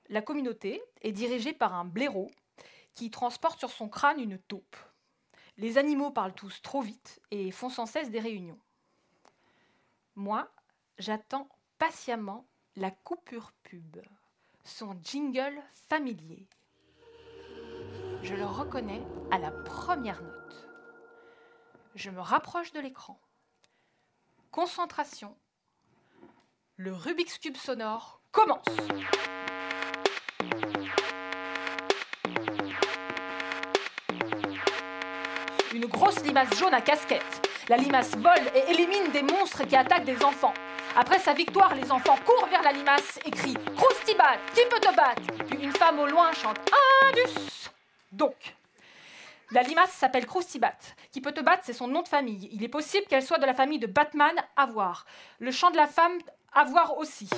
La 0.08 0.22
communauté 0.22 0.80
est 1.02 1.10
dirigée 1.10 1.52
par 1.52 1.74
un 1.74 1.84
blaireau 1.84 2.30
qui 2.94 3.10
transporte 3.10 3.58
sur 3.58 3.70
son 3.70 3.88
crâne 3.88 4.20
une 4.20 4.38
taupe. 4.38 4.76
Les 5.56 5.76
animaux 5.76 6.12
parlent 6.12 6.34
tous 6.34 6.62
trop 6.62 6.82
vite 6.82 7.20
et 7.32 7.50
font 7.50 7.68
sans 7.68 7.86
cesse 7.86 8.10
des 8.10 8.20
réunions. 8.20 8.60
Moi, 10.14 10.48
j'attends 10.98 11.48
patiemment 11.78 12.46
la 12.76 12.92
coupure 12.92 13.50
pub, 13.64 13.96
son 14.62 14.96
jingle 15.02 15.60
familier. 15.88 16.46
Je 18.22 18.34
le 18.34 18.46
reconnais 18.46 19.02
à 19.32 19.38
la 19.38 19.50
première 19.50 20.22
note. 20.22 20.43
Je 21.94 22.10
me 22.10 22.20
rapproche 22.20 22.72
de 22.72 22.80
l'écran. 22.80 23.20
Concentration. 24.50 25.36
Le 26.76 26.92
Rubik's 26.92 27.38
Cube 27.38 27.56
sonore 27.56 28.20
commence. 28.32 28.66
Une 35.72 35.86
grosse 35.86 36.20
limace 36.24 36.58
jaune 36.58 36.74
à 36.74 36.80
casquette. 36.80 37.48
La 37.68 37.76
limace 37.76 38.16
vole 38.16 38.50
et 38.56 38.72
élimine 38.72 39.12
des 39.12 39.22
monstres 39.22 39.64
qui 39.64 39.76
attaquent 39.76 40.04
des 40.04 40.24
enfants. 40.24 40.54
Après 40.96 41.20
sa 41.20 41.32
victoire, 41.32 41.76
les 41.76 41.92
enfants 41.92 42.18
courent 42.26 42.48
vers 42.48 42.62
la 42.62 42.72
limace 42.72 43.20
et 43.24 43.30
crient 43.30 43.58
Croustibat, 43.76 44.36
qui 44.52 44.62
peut 44.68 44.80
te 44.80 44.94
battre 44.96 45.22
Puis 45.46 45.62
une 45.62 45.72
femme 45.72 46.00
au 46.00 46.06
loin 46.06 46.32
chante 46.32 46.58
Indus 47.08 47.70
Donc, 48.10 48.56
la 49.50 49.62
limace 49.62 49.92
s'appelle 49.92 50.26
Croustibat. 50.26 50.76
Qui 51.12 51.20
peut 51.20 51.32
te 51.32 51.40
battre, 51.40 51.62
c'est 51.64 51.72
son 51.72 51.88
nom 51.88 52.02
de 52.02 52.08
famille. 52.08 52.48
Il 52.52 52.62
est 52.62 52.68
possible 52.68 53.06
qu'elle 53.06 53.22
soit 53.22 53.38
de 53.38 53.46
la 53.46 53.54
famille 53.54 53.78
de 53.78 53.86
Batman, 53.86 54.34
à 54.56 54.66
voir. 54.66 55.06
Le 55.38 55.50
chant 55.50 55.70
de 55.70 55.76
la 55.76 55.86
femme, 55.86 56.18
à 56.52 56.64
voir 56.64 56.98
aussi. 56.98 57.28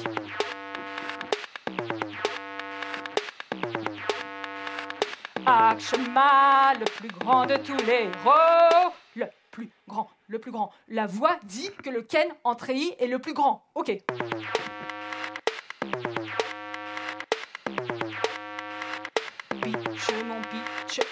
Akshma, 5.47 6.75
le 6.75 6.85
plus 6.85 7.09
grand 7.09 7.47
de 7.47 7.57
tous 7.57 7.77
les 7.87 8.09
héros, 8.09 8.93
le 9.15 9.27
plus 9.53 9.71
grand, 9.87 10.11
le 10.27 10.41
plus 10.41 10.51
grand. 10.51 10.73
La 10.89 11.07
voix 11.07 11.37
dit 11.45 11.71
que 11.85 11.91
le 11.91 12.03
Ken 12.03 12.27
en 12.43 12.57
treillis 12.57 12.95
est 12.99 13.07
le 13.07 13.21
plus 13.21 13.33
grand. 13.33 13.65
Ok. 13.75 13.97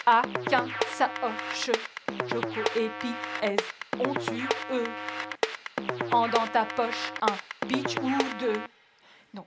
A 0.07 0.23
qu'un 0.49 0.67
saoche. 0.89 1.71
Choco 2.29 2.61
et 2.77 2.91
Pete 3.01 3.63
ont 3.99 4.15
tu 4.15 4.47
eux 4.73 4.85
en 6.13 6.29
dans 6.29 6.47
ta 6.47 6.65
poche 6.65 7.13
un 7.23 7.67
pitch 7.67 7.97
ou 7.99 8.11
deux? 8.39 8.61
Non, 9.33 9.47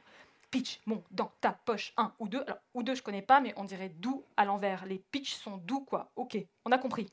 pitch, 0.52 0.80
mon, 0.86 1.04
dans 1.12 1.32
ta 1.40 1.52
poche 1.52 1.94
un 1.98 2.12
ou 2.20 2.28
deux. 2.28 2.42
Alors, 2.42 2.58
ou 2.74 2.84
deux, 2.84 2.96
je 2.96 3.04
connais 3.04 3.22
pas, 3.22 3.40
mais 3.40 3.54
on 3.58 3.64
dirait 3.64 3.90
doux 3.90 4.24
à 4.36 4.46
l'envers. 4.46 4.86
Les 4.86 5.00
pitch 5.00 5.36
sont 5.36 5.58
doux, 5.58 5.82
quoi. 5.82 6.12
Ok, 6.16 6.38
on 6.66 6.72
a 6.72 6.78
compris. 6.78 7.08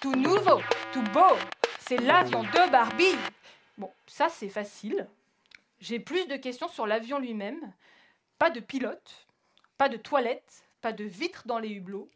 Tout 0.00 0.14
nouveau, 0.14 0.62
tout 0.92 1.02
beau, 1.12 1.36
c'est 1.78 1.98
l'avion 1.98 2.42
de 2.42 2.70
Barbie. 2.70 3.16
Bon, 3.76 3.92
ça 4.06 4.28
c'est 4.28 4.48
facile. 4.48 5.06
J'ai 5.78 6.00
plus 6.00 6.26
de 6.26 6.36
questions 6.36 6.68
sur 6.68 6.86
l'avion 6.86 7.18
lui-même. 7.18 7.72
Pas 8.38 8.50
de 8.50 8.60
pilote, 8.60 9.26
pas 9.80 9.88
de 9.88 9.96
toilette, 9.96 10.68
pas 10.82 10.92
de 10.92 11.04
vitres 11.04 11.46
dans 11.46 11.58
les 11.58 11.70
hublots. 11.70 12.10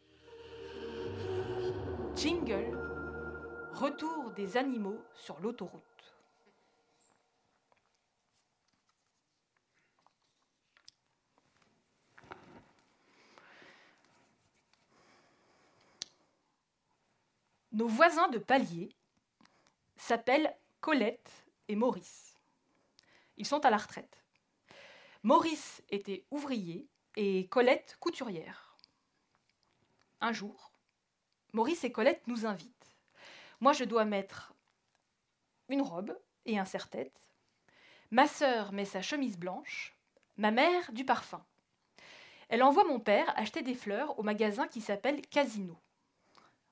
Jingle, 2.15 2.77
retour 3.73 4.29
des 4.33 4.55
animaux 4.55 5.03
sur 5.15 5.39
l'autoroute. 5.39 5.81
Nos 17.71 17.87
voisins 17.87 18.27
de 18.27 18.37
palier 18.37 18.95
s'appellent 19.97 20.55
Colette 20.81 21.47
et 21.67 21.75
Maurice. 21.75 22.37
Ils 23.37 23.47
sont 23.47 23.65
à 23.65 23.71
la 23.71 23.77
retraite. 23.77 24.23
Maurice 25.23 25.81
était 25.89 26.27
ouvrier 26.29 26.87
et 27.15 27.47
Colette 27.47 27.97
couturière. 27.99 28.75
Un 30.21 30.33
jour, 30.33 30.71
Maurice 31.53 31.83
et 31.83 31.91
Colette 31.91 32.27
nous 32.27 32.45
invitent. 32.45 32.95
Moi, 33.61 33.73
je 33.73 33.85
dois 33.85 34.05
mettre 34.05 34.53
une 35.69 35.81
robe 35.81 36.17
et 36.45 36.59
un 36.59 36.65
serre-tête. 36.65 37.31
Ma 38.11 38.27
sœur 38.27 38.71
met 38.71 38.85
sa 38.85 39.01
chemise 39.01 39.37
blanche. 39.37 39.95
Ma 40.37 40.51
mère 40.51 40.91
du 40.91 41.05
parfum. 41.05 41.43
Elle 42.49 42.63
envoie 42.63 42.83
mon 42.83 42.99
père 42.99 43.33
acheter 43.37 43.61
des 43.61 43.73
fleurs 43.73 44.19
au 44.19 44.23
magasin 44.23 44.67
qui 44.67 44.81
s'appelle 44.81 45.21
Casino. 45.21 45.77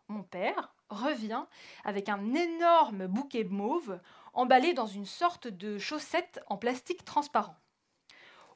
Mon 0.10 0.24
père 0.24 0.76
revient 0.90 1.46
avec 1.86 2.10
un 2.10 2.34
énorme 2.34 3.08
bouquet 3.08 3.46
mauve 3.46 4.00
emballé 4.34 4.74
dans 4.74 4.86
une 4.86 5.06
sorte 5.06 5.48
de 5.48 5.78
chaussette 5.78 6.42
en 6.48 6.58
plastique 6.58 7.06
transparent. 7.06 7.56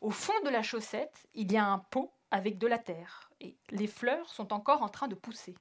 Au 0.02 0.12
fond 0.12 0.40
de 0.44 0.50
la 0.50 0.62
chaussette, 0.62 1.28
il 1.34 1.52
y 1.52 1.58
a 1.58 1.66
un 1.66 1.80
pot 1.80 2.14
avec 2.32 2.58
de 2.58 2.68
la 2.68 2.78
terre 2.78 3.30
et 3.40 3.58
les 3.70 3.88
fleurs 3.88 4.30
sont 4.30 4.54
encore 4.54 4.82
en 4.84 4.90
train 4.90 5.08
de 5.08 5.16
pousser. 5.16 5.56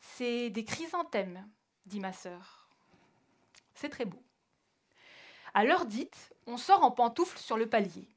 C'est 0.00 0.50
des 0.50 0.64
chrysanthèmes, 0.64 1.48
dit 1.84 2.00
ma 2.00 2.12
sœur. 2.12 2.68
C'est 3.74 3.90
très 3.90 4.04
beau. 4.04 4.22
À 5.54 5.64
l'heure 5.64 5.86
dite, 5.86 6.34
on 6.46 6.56
sort 6.56 6.82
en 6.82 6.90
pantoufles 6.90 7.38
sur 7.38 7.56
le 7.56 7.68
palier. 7.68 8.08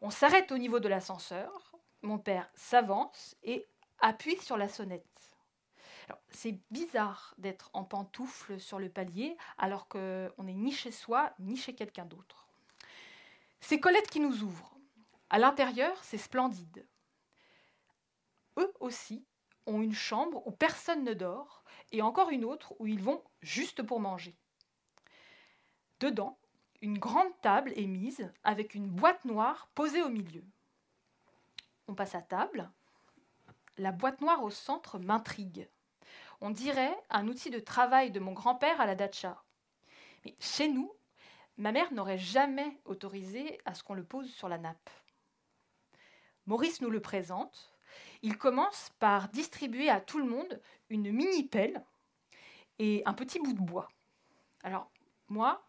On 0.00 0.10
s'arrête 0.10 0.52
au 0.52 0.58
niveau 0.58 0.80
de 0.80 0.88
l'ascenseur. 0.88 1.76
Mon 2.02 2.18
père 2.18 2.50
s'avance 2.54 3.36
et 3.42 3.66
appuie 4.00 4.40
sur 4.40 4.56
la 4.56 4.68
sonnette. 4.68 5.04
C'est 6.30 6.58
bizarre 6.70 7.34
d'être 7.38 7.70
en 7.72 7.84
pantoufles 7.84 8.60
sur 8.60 8.78
le 8.78 8.88
palier 8.88 9.36
alors 9.58 9.88
qu'on 9.88 10.32
n'est 10.38 10.54
ni 10.54 10.72
chez 10.72 10.92
soi 10.92 11.32
ni 11.38 11.56
chez 11.56 11.74
quelqu'un 11.74 12.04
d'autre. 12.04 12.47
C'est 13.60 13.80
Colette 13.80 14.08
qui 14.08 14.20
nous 14.20 14.42
ouvre. 14.42 14.74
À 15.30 15.38
l'intérieur, 15.38 16.02
c'est 16.04 16.18
splendide. 16.18 16.86
Eux 18.58 18.72
aussi 18.80 19.26
ont 19.66 19.82
une 19.82 19.94
chambre 19.94 20.46
où 20.46 20.50
personne 20.50 21.04
ne 21.04 21.14
dort 21.14 21.64
et 21.92 22.02
encore 22.02 22.30
une 22.30 22.44
autre 22.44 22.74
où 22.78 22.86
ils 22.86 23.02
vont 23.02 23.22
juste 23.42 23.82
pour 23.82 24.00
manger. 24.00 24.36
Dedans, 26.00 26.38
une 26.80 26.98
grande 26.98 27.38
table 27.42 27.72
est 27.76 27.86
mise 27.86 28.30
avec 28.44 28.74
une 28.74 28.88
boîte 28.88 29.24
noire 29.24 29.68
posée 29.74 30.02
au 30.02 30.08
milieu. 30.08 30.44
On 31.88 31.94
passe 31.94 32.14
à 32.14 32.22
table. 32.22 32.70
La 33.76 33.92
boîte 33.92 34.20
noire 34.20 34.42
au 34.42 34.50
centre 34.50 34.98
m'intrigue. 34.98 35.68
On 36.40 36.50
dirait 36.50 36.96
un 37.10 37.26
outil 37.26 37.50
de 37.50 37.58
travail 37.58 38.10
de 38.10 38.20
mon 38.20 38.32
grand-père 38.32 38.80
à 38.80 38.86
la 38.86 38.94
dacha. 38.94 39.42
Mais 40.24 40.36
chez 40.38 40.68
nous, 40.68 40.92
ma 41.58 41.72
mère 41.72 41.92
n'aurait 41.92 42.18
jamais 42.18 42.78
autorisé 42.84 43.58
à 43.64 43.74
ce 43.74 43.82
qu'on 43.82 43.94
le 43.94 44.04
pose 44.04 44.30
sur 44.30 44.48
la 44.48 44.58
nappe. 44.58 44.90
Maurice 46.46 46.80
nous 46.80 46.90
le 46.90 47.00
présente. 47.00 47.74
Il 48.22 48.38
commence 48.38 48.90
par 48.98 49.28
distribuer 49.28 49.90
à 49.90 50.00
tout 50.00 50.18
le 50.18 50.24
monde 50.24 50.60
une 50.88 51.10
mini 51.12 51.44
pelle 51.44 51.84
et 52.78 53.02
un 53.04 53.12
petit 53.12 53.38
bout 53.40 53.52
de 53.52 53.60
bois. 53.60 53.88
Alors, 54.62 54.90
moi, 55.28 55.66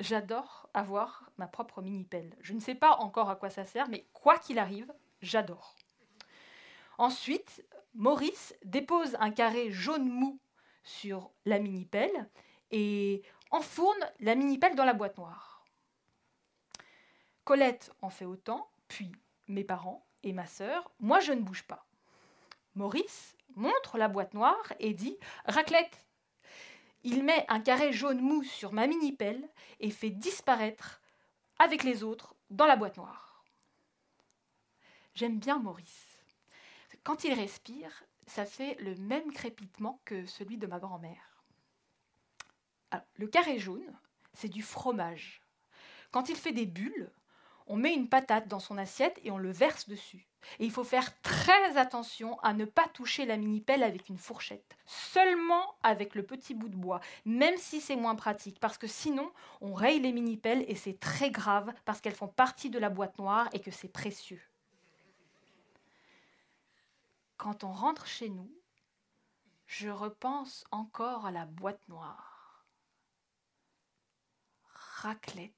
j'adore 0.00 0.68
avoir 0.74 1.30
ma 1.36 1.46
propre 1.46 1.82
mini 1.82 2.04
pelle. 2.04 2.34
Je 2.40 2.54
ne 2.54 2.60
sais 2.60 2.74
pas 2.74 2.96
encore 2.96 3.30
à 3.30 3.36
quoi 3.36 3.50
ça 3.50 3.64
sert, 3.64 3.88
mais 3.88 4.06
quoi 4.12 4.38
qu'il 4.38 4.58
arrive, 4.58 4.92
j'adore. 5.20 5.76
Ensuite, 6.98 7.64
Maurice 7.94 8.54
dépose 8.64 9.16
un 9.20 9.30
carré 9.30 9.70
jaune 9.70 10.08
mou 10.08 10.38
sur 10.82 11.30
la 11.44 11.58
mini-pelle 11.58 12.28
et 12.70 13.22
enfourne 13.50 14.10
la 14.20 14.34
mini-pelle 14.34 14.74
dans 14.74 14.84
la 14.84 14.94
boîte 14.94 15.18
noire. 15.18 15.64
Colette 17.44 17.92
en 18.02 18.10
fait 18.10 18.24
autant, 18.24 18.70
puis 18.88 19.10
mes 19.48 19.64
parents 19.64 20.06
et 20.22 20.32
ma 20.32 20.46
sœur. 20.46 20.90
Moi, 21.00 21.20
je 21.20 21.32
ne 21.32 21.40
bouge 21.40 21.64
pas. 21.64 21.86
Maurice 22.74 23.36
montre 23.56 23.98
la 23.98 24.08
boîte 24.08 24.34
noire 24.34 24.72
et 24.78 24.94
dit 24.94 25.18
Raclette 25.46 26.06
Il 27.02 27.24
met 27.24 27.44
un 27.48 27.60
carré 27.60 27.92
jaune 27.92 28.20
mou 28.20 28.44
sur 28.44 28.72
ma 28.72 28.86
mini-pelle 28.86 29.48
et 29.80 29.90
fait 29.90 30.10
disparaître 30.10 31.00
avec 31.58 31.82
les 31.82 32.04
autres 32.04 32.34
dans 32.50 32.66
la 32.66 32.76
boîte 32.76 32.96
noire. 32.96 33.44
J'aime 35.14 35.38
bien 35.38 35.58
Maurice. 35.58 36.18
Quand 37.02 37.24
il 37.24 37.34
respire, 37.34 38.04
ça 38.26 38.44
fait 38.44 38.76
le 38.80 38.94
même 38.94 39.32
crépitement 39.32 40.00
que 40.04 40.24
celui 40.26 40.56
de 40.56 40.66
ma 40.66 40.78
grand-mère. 40.78 41.29
Le 43.16 43.26
carré 43.26 43.58
jaune, 43.58 43.92
c'est 44.32 44.48
du 44.48 44.62
fromage. 44.62 45.42
Quand 46.10 46.28
il 46.28 46.36
fait 46.36 46.52
des 46.52 46.66
bulles, 46.66 47.10
on 47.66 47.76
met 47.76 47.94
une 47.94 48.08
patate 48.08 48.48
dans 48.48 48.58
son 48.58 48.78
assiette 48.78 49.20
et 49.22 49.30
on 49.30 49.38
le 49.38 49.52
verse 49.52 49.88
dessus. 49.88 50.26
Et 50.58 50.64
il 50.64 50.70
faut 50.70 50.84
faire 50.84 51.20
très 51.20 51.76
attention 51.76 52.40
à 52.40 52.54
ne 52.54 52.64
pas 52.64 52.88
toucher 52.88 53.26
la 53.26 53.36
mini-pelle 53.36 53.82
avec 53.82 54.08
une 54.08 54.18
fourchette, 54.18 54.76
seulement 54.86 55.74
avec 55.82 56.14
le 56.14 56.24
petit 56.24 56.54
bout 56.54 56.70
de 56.70 56.76
bois, 56.76 57.00
même 57.26 57.58
si 57.58 57.80
c'est 57.80 57.94
moins 57.94 58.14
pratique, 58.14 58.58
parce 58.58 58.78
que 58.78 58.86
sinon 58.86 59.30
on 59.60 59.74
raye 59.74 60.00
les 60.00 60.12
mini-pelles 60.12 60.64
et 60.66 60.74
c'est 60.74 60.98
très 60.98 61.30
grave 61.30 61.72
parce 61.84 62.00
qu'elles 62.00 62.14
font 62.14 62.26
partie 62.26 62.70
de 62.70 62.78
la 62.78 62.88
boîte 62.88 63.18
noire 63.18 63.48
et 63.52 63.60
que 63.60 63.70
c'est 63.70 63.92
précieux 63.92 64.40
quand 67.40 67.64
on 67.64 67.72
rentre 67.72 68.06
chez 68.06 68.28
nous, 68.28 68.52
je 69.66 69.88
repense 69.88 70.66
encore 70.70 71.24
à 71.24 71.30
la 71.30 71.46
boîte 71.46 71.88
noire. 71.88 72.29
Raclette, 75.02 75.54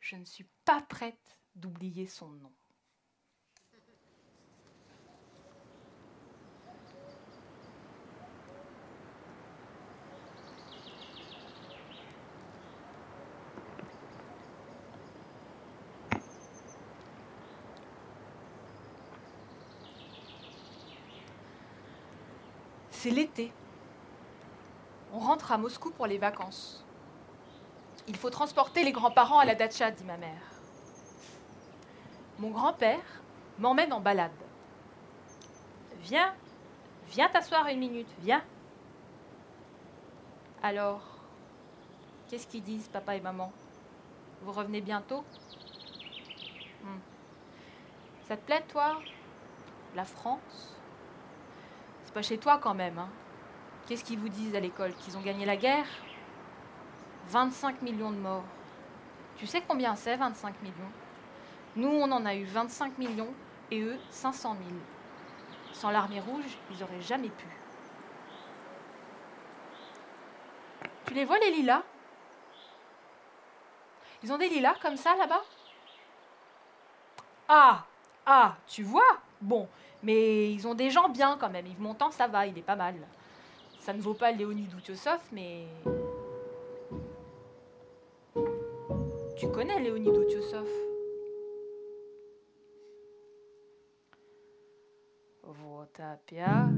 Je 0.00 0.16
ne 0.16 0.24
suis 0.24 0.48
pas 0.64 0.82
prête 0.82 1.38
d'oublier 1.54 2.08
son 2.08 2.28
nom. 2.28 2.52
C'est 22.90 23.10
l'été. 23.10 23.52
On 25.12 25.20
rentre 25.20 25.52
à 25.52 25.58
Moscou 25.58 25.92
pour 25.92 26.08
les 26.08 26.18
vacances. 26.18 26.84
Il 28.10 28.16
faut 28.16 28.28
transporter 28.28 28.82
les 28.82 28.90
grands-parents 28.90 29.38
à 29.38 29.44
la 29.44 29.54
dacha, 29.54 29.88
dit 29.92 30.02
ma 30.02 30.16
mère. 30.16 30.42
Mon 32.40 32.50
grand-père 32.50 33.22
m'emmène 33.60 33.92
en 33.92 34.00
balade. 34.00 34.32
Viens, 36.00 36.34
viens 37.06 37.28
t'asseoir 37.28 37.68
une 37.68 37.78
minute, 37.78 38.08
viens. 38.18 38.42
Alors, 40.60 41.02
qu'est-ce 42.28 42.48
qu'ils 42.48 42.64
disent, 42.64 42.88
papa 42.88 43.14
et 43.14 43.20
maman? 43.20 43.52
Vous 44.42 44.50
revenez 44.50 44.80
bientôt? 44.80 45.24
Hmm. 46.82 46.98
Ça 48.26 48.36
te 48.36 48.44
plaît, 48.44 48.64
toi? 48.66 48.98
La 49.94 50.04
France? 50.04 50.76
C'est 52.02 52.12
pas 52.12 52.22
chez 52.22 52.38
toi 52.38 52.58
quand 52.58 52.74
même, 52.74 52.98
hein 52.98 53.08
Qu'est-ce 53.86 54.02
qu'ils 54.02 54.18
vous 54.18 54.28
disent 54.28 54.56
à 54.56 54.60
l'école? 54.60 54.94
Qu'ils 54.94 55.16
ont 55.16 55.22
gagné 55.22 55.46
la 55.46 55.56
guerre? 55.56 55.86
25 57.30 57.82
millions 57.82 58.10
de 58.10 58.16
morts. 58.16 58.44
Tu 59.36 59.46
sais 59.46 59.62
combien 59.66 59.94
c'est 59.94 60.16
25 60.16 60.60
millions? 60.62 60.74
Nous, 61.76 61.88
on 61.88 62.10
en 62.10 62.26
a 62.26 62.34
eu 62.34 62.44
25 62.44 62.98
millions 62.98 63.32
et 63.70 63.80
eux 63.80 63.96
500 64.10 64.56
000. 64.58 64.70
Sans 65.72 65.90
l'armée 65.90 66.18
rouge, 66.18 66.58
ils 66.72 66.82
auraient 66.82 67.00
jamais 67.00 67.28
pu. 67.28 67.46
Tu 71.06 71.14
les 71.14 71.24
vois 71.24 71.38
les 71.38 71.52
lilas? 71.52 71.82
Ils 74.24 74.32
ont 74.32 74.38
des 74.38 74.48
lilas 74.48 74.74
comme 74.82 74.96
ça 74.96 75.14
là-bas? 75.14 75.42
Ah 77.48 77.84
Ah, 78.26 78.56
tu 78.66 78.82
vois? 78.82 79.20
Bon, 79.40 79.68
mais 80.02 80.52
ils 80.52 80.66
ont 80.66 80.74
des 80.74 80.90
gens 80.90 81.08
bien 81.08 81.36
quand 81.40 81.48
même. 81.48 81.66
Yves 81.66 81.80
Montand, 81.80 82.10
ça 82.10 82.26
va, 82.26 82.46
il 82.46 82.58
est 82.58 82.62
pas 82.62 82.76
mal. 82.76 82.96
Ça 83.78 83.92
ne 83.92 84.00
vaut 84.00 84.14
pas 84.14 84.32
Léonid 84.32 84.74
Outiossov, 84.74 85.20
mais. 85.30 85.68
Tu 89.40 89.48
connais 89.48 89.80
Léonid 89.80 90.10
Outiossov 90.10 90.68
Вот 95.42 95.98
опять 95.98 96.68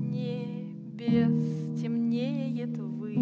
небес 0.00 1.78
темнеет 1.78 2.78
высь. 2.78 3.18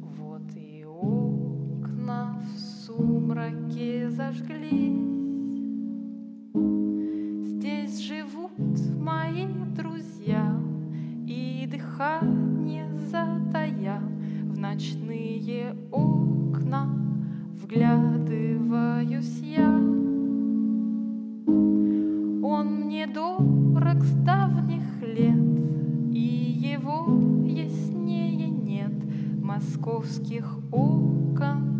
Вот 0.00 0.56
и 0.56 0.86
окна 0.86 2.40
в 2.40 2.58
сумраке 2.58 4.08
зажглись. 4.08 4.94
Здесь 7.46 7.98
живут 7.98 8.80
мои 8.98 9.44
друзья, 9.76 10.58
и 11.26 11.66
дыхание 11.70 12.43
ночные 14.74 15.76
окна 15.92 16.88
вглядываюсь 17.62 19.38
я. 19.40 19.70
Он 22.42 22.80
мне 22.80 23.06
дорог 23.06 24.02
с 24.02 24.12
давних 24.24 25.00
лет, 25.00 25.38
и 26.12 26.74
его 26.76 27.06
яснее 27.46 28.50
нет 28.50 28.92
московских 29.40 30.58
окон 30.72 31.73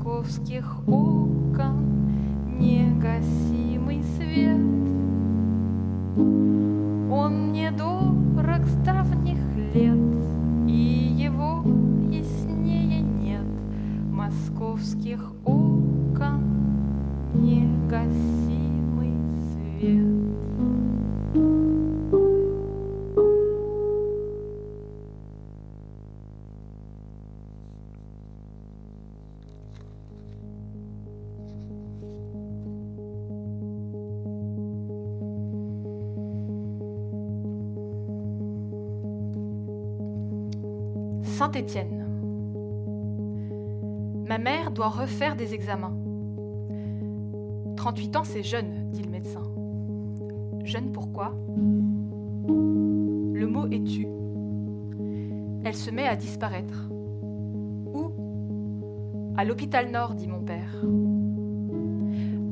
московских 0.00 0.64
окон 0.86 2.08
негасимый 2.58 4.02
свет. 4.16 4.56
Он 7.12 7.48
мне 7.50 7.70
дорог 7.70 8.64
с 8.64 8.74
давних 8.84 9.38
лет, 9.74 9.98
и 10.66 11.16
его 11.18 11.62
яснее 12.10 13.02
нет 13.02 13.44
московских 14.10 15.32
окон 15.44 16.40
негасимый 17.34 19.12
свет. 19.52 20.19
Ma 44.28 44.38
mère 44.38 44.70
doit 44.70 44.88
refaire 44.88 45.34
des 45.34 45.52
examens. 45.54 45.96
38 47.76 48.16
ans, 48.16 48.24
c'est 48.24 48.44
jeune, 48.44 48.90
dit 48.92 49.02
le 49.02 49.10
médecin. 49.10 49.42
Jeune 50.64 50.92
pourquoi? 50.92 51.34
Le 52.46 53.46
mot 53.46 53.66
est 53.66 53.82
tu. 53.82 54.06
Elle 55.64 55.74
se 55.74 55.90
met 55.90 56.06
à 56.06 56.14
disparaître. 56.14 56.88
Où 57.92 58.12
À 59.36 59.44
l'hôpital 59.44 59.90
Nord, 59.90 60.14
dit 60.14 60.28
mon 60.28 60.40
père. 60.42 60.84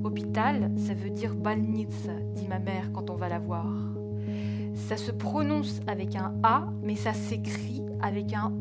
Hôpital, 0.03 0.73
ça 0.77 0.95
veut 0.95 1.11
dire 1.11 1.37
Balnitsa, 1.37 2.15
dit 2.35 2.49
ma 2.49 2.59
mère 2.59 2.91
quand 2.93 3.11
on 3.11 3.17
va 3.17 3.29
la 3.29 3.39
voir. 3.39 3.67
Ça 4.75 4.97
se 4.97 5.13
prononce 5.13 5.81
avec 5.87 6.17
un 6.17 6.35
A, 6.43 6.65
mais 6.83 6.97
ça 6.97 7.13
s'écrit 7.13 7.83
avec 8.01 8.33
un. 8.33 8.53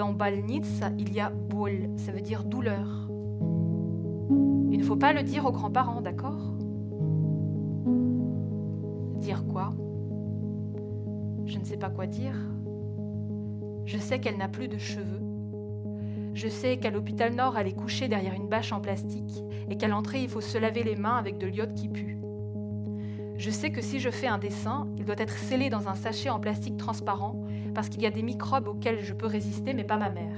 Dans 0.00 0.14
Balnitsa, 0.14 0.92
il 0.98 1.12
y 1.12 1.20
a 1.20 1.28
bol, 1.28 1.90
ça 1.96 2.10
veut 2.10 2.22
dire 2.22 2.42
douleur. 2.42 3.06
Il 4.70 4.78
ne 4.78 4.82
faut 4.82 4.96
pas 4.96 5.12
le 5.12 5.22
dire 5.22 5.44
aux 5.44 5.52
grands-parents, 5.52 6.00
d'accord? 6.00 6.40
Dire 9.18 9.44
quoi? 9.46 9.74
Je 11.44 11.58
ne 11.58 11.64
sais 11.64 11.76
pas 11.76 11.90
quoi 11.90 12.06
dire. 12.06 12.32
Je 13.84 13.98
sais 13.98 14.20
qu'elle 14.20 14.38
n'a 14.38 14.48
plus 14.48 14.68
de 14.68 14.78
cheveux. 14.78 15.20
Je 16.32 16.48
sais 16.48 16.78
qu'à 16.78 16.88
l'hôpital 16.88 17.34
Nord, 17.34 17.58
elle 17.58 17.66
est 17.66 17.76
couchée 17.76 18.08
derrière 18.08 18.32
une 18.32 18.48
bâche 18.48 18.72
en 18.72 18.80
plastique 18.80 19.44
et 19.68 19.76
qu'à 19.76 19.88
l'entrée, 19.88 20.22
il 20.22 20.30
faut 20.30 20.40
se 20.40 20.56
laver 20.56 20.82
les 20.82 20.96
mains 20.96 21.18
avec 21.18 21.36
de 21.36 21.46
l'iode 21.46 21.74
qui 21.74 21.90
pue. 21.90 22.16
Je 23.36 23.50
sais 23.50 23.70
que 23.70 23.82
si 23.82 24.00
je 24.00 24.08
fais 24.08 24.28
un 24.28 24.38
dessin, 24.38 24.88
il 24.96 25.04
doit 25.04 25.18
être 25.18 25.36
scellé 25.36 25.68
dans 25.68 25.88
un 25.88 25.94
sachet 25.94 26.30
en 26.30 26.40
plastique 26.40 26.78
transparent 26.78 27.44
parce 27.74 27.88
qu'il 27.88 28.02
y 28.02 28.06
a 28.06 28.10
des 28.10 28.22
microbes 28.22 28.68
auxquels 28.68 29.00
je 29.00 29.14
peux 29.14 29.26
résister, 29.26 29.74
mais 29.74 29.84
pas 29.84 29.96
ma 29.96 30.10
mère. 30.10 30.36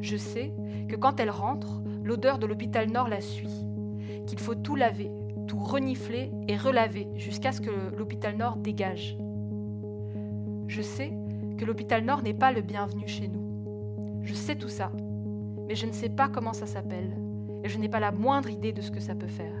Je 0.00 0.16
sais 0.16 0.52
que 0.88 0.96
quand 0.96 1.20
elle 1.20 1.30
rentre, 1.30 1.82
l'odeur 2.02 2.38
de 2.38 2.46
l'hôpital 2.46 2.90
Nord 2.90 3.08
la 3.08 3.20
suit, 3.20 3.64
qu'il 4.26 4.38
faut 4.38 4.54
tout 4.54 4.76
laver, 4.76 5.10
tout 5.46 5.58
renifler 5.58 6.30
et 6.48 6.56
relaver 6.56 7.08
jusqu'à 7.16 7.52
ce 7.52 7.60
que 7.60 7.94
l'hôpital 7.96 8.36
Nord 8.36 8.56
dégage. 8.56 9.16
Je 10.68 10.82
sais 10.82 11.12
que 11.58 11.64
l'hôpital 11.64 12.04
Nord 12.04 12.22
n'est 12.22 12.34
pas 12.34 12.52
le 12.52 12.60
bienvenu 12.60 13.06
chez 13.06 13.28
nous. 13.28 14.22
Je 14.22 14.34
sais 14.34 14.56
tout 14.56 14.68
ça, 14.68 14.92
mais 15.66 15.74
je 15.74 15.86
ne 15.86 15.92
sais 15.92 16.08
pas 16.08 16.28
comment 16.28 16.52
ça 16.52 16.66
s'appelle 16.66 17.16
et 17.64 17.68
je 17.68 17.78
n'ai 17.78 17.88
pas 17.88 18.00
la 18.00 18.12
moindre 18.12 18.50
idée 18.50 18.72
de 18.72 18.80
ce 18.80 18.90
que 18.90 19.00
ça 19.00 19.14
peut 19.14 19.26
faire. 19.26 19.52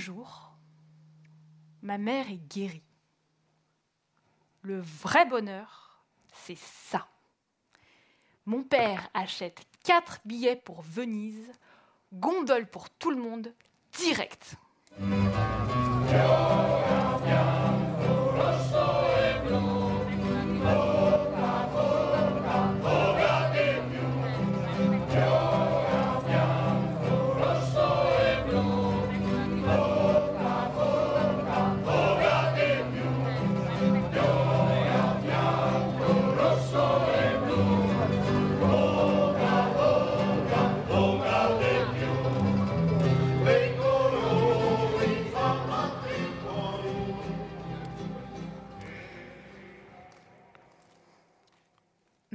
Jour, 0.00 0.56
ma 1.82 1.98
mère 1.98 2.30
est 2.30 2.48
guérie. 2.48 2.82
Le 4.62 4.80
vrai 4.80 5.26
bonheur, 5.26 6.02
c'est 6.32 6.58
ça. 6.58 7.06
Mon 8.46 8.62
père 8.62 9.08
achète 9.14 9.62
quatre 9.84 10.20
billets 10.24 10.56
pour 10.56 10.82
Venise, 10.82 11.52
gondole 12.12 12.66
pour 12.66 12.90
tout 12.90 13.10
le 13.10 13.22
monde, 13.22 13.54
direct. 13.92 14.56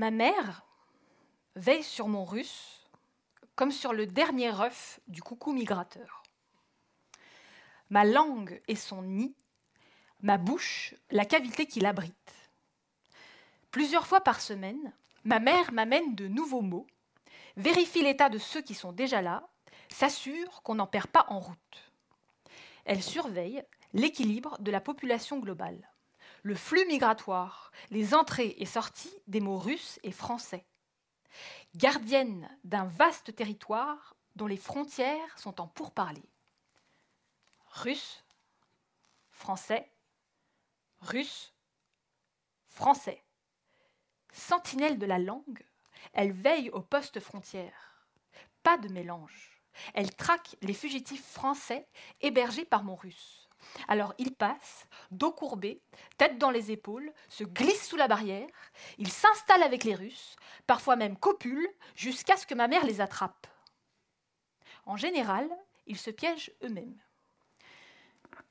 Ma 0.05 0.11
mère 0.11 0.67
veille 1.55 1.81
sur 1.81 2.07
mon 2.07 2.25
russe 2.25 2.87
comme 3.55 3.71
sur 3.71 3.91
le 3.91 4.05
dernier 4.05 4.53
œuf 4.61 4.99
du 5.07 5.23
coucou 5.23 5.51
migrateur. 5.51 6.21
Ma 7.89 8.05
langue 8.05 8.61
est 8.67 8.75
son 8.75 9.01
nid, 9.01 9.33
ma 10.21 10.37
bouche 10.37 10.93
la 11.09 11.25
cavité 11.25 11.65
qui 11.65 11.79
l'abrite. 11.79 12.51
Plusieurs 13.71 14.05
fois 14.05 14.21
par 14.21 14.41
semaine, 14.41 14.93
ma 15.23 15.39
mère 15.39 15.73
m'amène 15.73 16.13
de 16.13 16.27
nouveaux 16.27 16.61
mots, 16.61 16.85
vérifie 17.57 18.03
l'état 18.03 18.29
de 18.29 18.37
ceux 18.37 18.61
qui 18.61 18.75
sont 18.75 18.91
déjà 18.91 19.23
là, 19.23 19.49
s'assure 19.89 20.61
qu'on 20.61 20.75
n'en 20.75 20.85
perd 20.85 21.07
pas 21.07 21.25
en 21.29 21.39
route. 21.39 21.91
Elle 22.85 23.01
surveille 23.01 23.63
l'équilibre 23.93 24.55
de 24.59 24.69
la 24.69 24.81
population 24.81 25.39
globale 25.39 25.94
le 26.45 26.53
flux 26.53 26.85
migratoire, 26.85 27.71
les 27.89 28.13
entrées 28.13 28.53
et 28.59 28.67
sorties 28.67 29.19
des 29.25 29.39
mots 29.39 29.57
russes 29.57 29.99
et 30.03 30.11
français. 30.11 30.63
Gardienne 31.75 32.47
d'un 32.63 32.85
vaste 32.85 33.35
territoire 33.35 34.15
dont 34.35 34.45
les 34.45 34.55
frontières 34.55 35.39
sont 35.39 35.59
en 35.59 35.67
pourparlers. 35.67 36.29
Russe, 37.71 38.23
français, 39.31 39.91
russe, 40.99 41.51
français. 42.67 43.23
Sentinelle 44.31 44.99
de 44.99 45.07
la 45.07 45.17
langue, 45.17 45.65
elle 46.13 46.31
veille 46.31 46.69
aux 46.69 46.83
postes 46.83 47.19
frontières. 47.19 48.07
Pas 48.61 48.77
de 48.77 48.89
mélange. 48.89 49.63
Elle 49.95 50.15
traque 50.15 50.57
les 50.61 50.75
fugitifs 50.75 51.25
français 51.25 51.87
hébergés 52.21 52.65
par 52.65 52.83
mon 52.83 52.95
russe. 52.95 53.44
Alors 53.87 54.13
il 54.17 54.33
passe, 54.33 54.87
dos 55.11 55.31
courbé, 55.31 55.81
tête 56.17 56.37
dans 56.37 56.51
les 56.51 56.71
épaules, 56.71 57.11
se 57.29 57.43
glisse 57.43 57.87
sous 57.87 57.95
la 57.95 58.07
barrière, 58.07 58.47
il 58.97 59.11
s'installe 59.11 59.63
avec 59.63 59.83
les 59.83 59.95
Russes, 59.95 60.35
parfois 60.67 60.95
même 60.95 61.17
copule, 61.17 61.67
jusqu'à 61.95 62.37
ce 62.37 62.47
que 62.47 62.55
ma 62.55 62.67
mère 62.67 62.85
les 62.85 63.01
attrape. 63.01 63.47
En 64.85 64.97
général, 64.97 65.49
ils 65.87 65.97
se 65.97 66.11
piègent 66.11 66.51
eux-mêmes. 66.63 66.97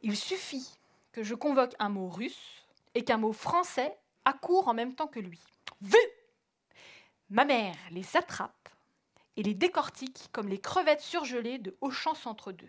Il 0.02 0.16
suffit 0.16 0.68
que 1.12 1.22
je 1.22 1.34
convoque 1.34 1.74
un 1.78 1.88
mot 1.88 2.08
russe 2.08 2.66
et 2.94 3.04
qu'un 3.04 3.16
mot 3.16 3.32
français 3.32 3.96
accourt 4.24 4.68
en 4.68 4.74
même 4.74 4.94
temps 4.94 5.06
que 5.06 5.20
lui. 5.20 5.40
Vu 5.80 5.98
Ma 7.30 7.44
mère 7.44 7.76
les 7.90 8.16
attrape 8.16 8.68
et 9.36 9.42
les 9.42 9.54
décortique 9.54 10.28
comme 10.32 10.48
les 10.48 10.60
crevettes 10.60 11.00
surgelées 11.00 11.58
de 11.58 11.76
Auchan 11.80 12.14
Centre 12.14 12.52
2 12.52 12.68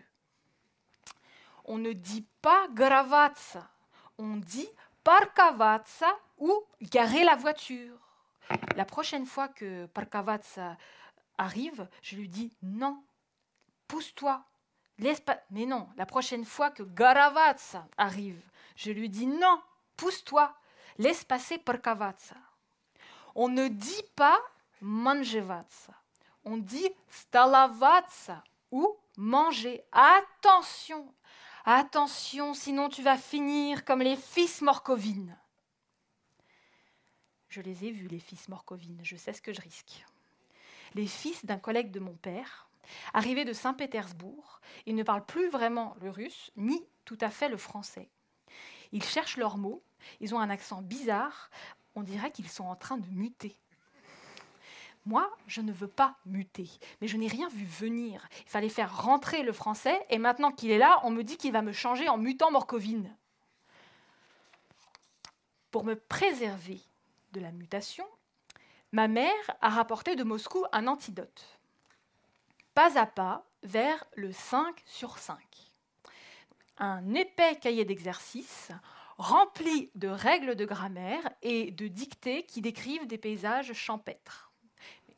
on 1.66 1.78
ne 1.78 1.92
dit 1.92 2.26
pas 2.42 2.68
gravatsa, 2.68 3.68
on 4.18 4.36
dit 4.36 4.68
parkavatsa 5.04 6.18
ou 6.38 6.52
garer 6.80 7.24
la 7.24 7.36
voiture. 7.36 7.98
La 8.76 8.84
prochaine 8.84 9.26
fois 9.26 9.48
que 9.48 9.86
parkavatsa 9.86 10.76
arrive, 11.38 11.88
je 12.02 12.16
lui 12.16 12.28
dis 12.28 12.52
non, 12.62 13.02
pousse-toi. 13.88 14.44
Mais 15.50 15.66
non, 15.66 15.88
la 15.96 16.06
prochaine 16.06 16.44
fois 16.44 16.70
que 16.70 16.82
garavatsa 16.82 17.86
arrive, 17.98 18.40
je 18.76 18.92
lui 18.92 19.10
dis 19.10 19.26
non, 19.26 19.60
pousse-toi, 19.96 20.54
laisse 20.98 21.24
passer 21.24 21.58
parkavatsa. 21.58 22.36
On 23.34 23.48
ne 23.48 23.68
dit 23.68 24.04
pas 24.14 24.40
manjevatsa, 24.80 25.92
on 26.44 26.56
dit 26.56 26.90
stalavatsa 27.10 28.42
ou 28.70 28.96
manger. 29.18 29.84
Attention, 29.92 31.12
Attention, 31.68 32.54
sinon 32.54 32.88
tu 32.88 33.02
vas 33.02 33.16
finir 33.16 33.84
comme 33.84 34.00
les 34.00 34.14
fils 34.14 34.62
Morcovine. 34.62 35.36
Je 37.48 37.60
les 37.60 37.86
ai 37.86 37.90
vus, 37.90 38.06
les 38.06 38.20
fils 38.20 38.48
Morcovine, 38.48 39.00
je 39.02 39.16
sais 39.16 39.32
ce 39.32 39.42
que 39.42 39.52
je 39.52 39.60
risque. 39.60 40.06
Les 40.94 41.08
fils 41.08 41.44
d'un 41.44 41.58
collègue 41.58 41.90
de 41.90 41.98
mon 41.98 42.14
père, 42.14 42.70
arrivés 43.12 43.44
de 43.44 43.52
Saint-Pétersbourg, 43.52 44.60
ils 44.86 44.94
ne 44.94 45.02
parlent 45.02 45.26
plus 45.26 45.48
vraiment 45.48 45.96
le 46.00 46.08
russe, 46.08 46.52
ni 46.54 46.86
tout 47.04 47.18
à 47.20 47.30
fait 47.30 47.48
le 47.48 47.56
français. 47.56 48.10
Ils 48.92 49.02
cherchent 49.02 49.36
leurs 49.36 49.58
mots, 49.58 49.82
ils 50.20 50.36
ont 50.36 50.38
un 50.38 50.50
accent 50.50 50.82
bizarre, 50.82 51.50
on 51.96 52.04
dirait 52.04 52.30
qu'ils 52.30 52.48
sont 52.48 52.66
en 52.66 52.76
train 52.76 52.96
de 52.96 53.08
muter. 53.08 53.56
Moi, 55.06 55.30
je 55.46 55.60
ne 55.60 55.72
veux 55.72 55.88
pas 55.88 56.16
muter, 56.26 56.68
mais 57.00 57.06
je 57.06 57.16
n'ai 57.16 57.28
rien 57.28 57.48
vu 57.48 57.64
venir. 57.64 58.28
Il 58.44 58.50
fallait 58.50 58.68
faire 58.68 59.04
rentrer 59.04 59.44
le 59.44 59.52
français, 59.52 60.04
et 60.10 60.18
maintenant 60.18 60.50
qu'il 60.50 60.72
est 60.72 60.78
là, 60.78 61.00
on 61.04 61.10
me 61.10 61.22
dit 61.22 61.36
qu'il 61.36 61.52
va 61.52 61.62
me 61.62 61.72
changer 61.72 62.08
en 62.08 62.18
mutant 62.18 62.50
Morcovine. 62.50 63.16
Pour 65.70 65.84
me 65.84 65.94
préserver 65.94 66.80
de 67.32 67.40
la 67.40 67.52
mutation, 67.52 68.04
ma 68.90 69.06
mère 69.06 69.30
a 69.60 69.68
rapporté 69.68 70.16
de 70.16 70.24
Moscou 70.24 70.64
un 70.72 70.88
antidote. 70.88 71.60
Pas 72.74 72.98
à 72.98 73.06
pas 73.06 73.46
vers 73.62 74.04
le 74.16 74.32
5 74.32 74.82
sur 74.86 75.18
5. 75.18 75.38
Un 76.78 77.14
épais 77.14 77.56
cahier 77.56 77.84
d'exercices 77.84 78.72
rempli 79.18 79.90
de 79.94 80.08
règles 80.08 80.56
de 80.56 80.64
grammaire 80.64 81.30
et 81.42 81.70
de 81.70 81.88
dictées 81.88 82.44
qui 82.44 82.60
décrivent 82.60 83.06
des 83.06 83.18
paysages 83.18 83.72
champêtres. 83.72 84.45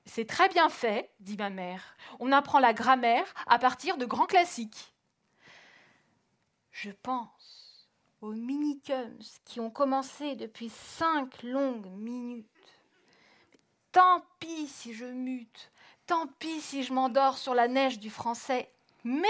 C'est 0.09 0.25
très 0.25 0.49
bien 0.49 0.71
fait, 0.71 1.11
dit 1.21 1.37
ma 1.37 1.51
mère. 1.51 1.95
On 2.19 2.33
apprend 2.33 2.59
la 2.59 2.73
grammaire 2.73 3.27
à 3.47 3.59
partir 3.59 3.99
de 3.99 4.07
grands 4.07 4.27
classiques. 4.27 4.95
Je 6.73 6.91
pense 6.91 7.89
aux 8.23 8.33
minicums 8.33 9.19
qui 9.45 9.61
ont 9.61 9.71
commencé 9.71 10.35
depuis 10.35 10.71
cinq 10.71 11.43
longues 11.43 11.91
minutes. 11.91 12.47
Tant 13.93 14.25
pis 14.41 14.67
si 14.67 14.95
je 14.95 15.05
mute, 15.05 15.71
tant 16.07 16.27
pis 16.39 16.63
si 16.63 16.83
je 16.83 16.95
m'endors 16.95 17.37
sur 17.37 17.55
la 17.55 17.69
neige 17.69 17.99
du 17.99 18.09
français, 18.09 18.73
mais 19.05 19.29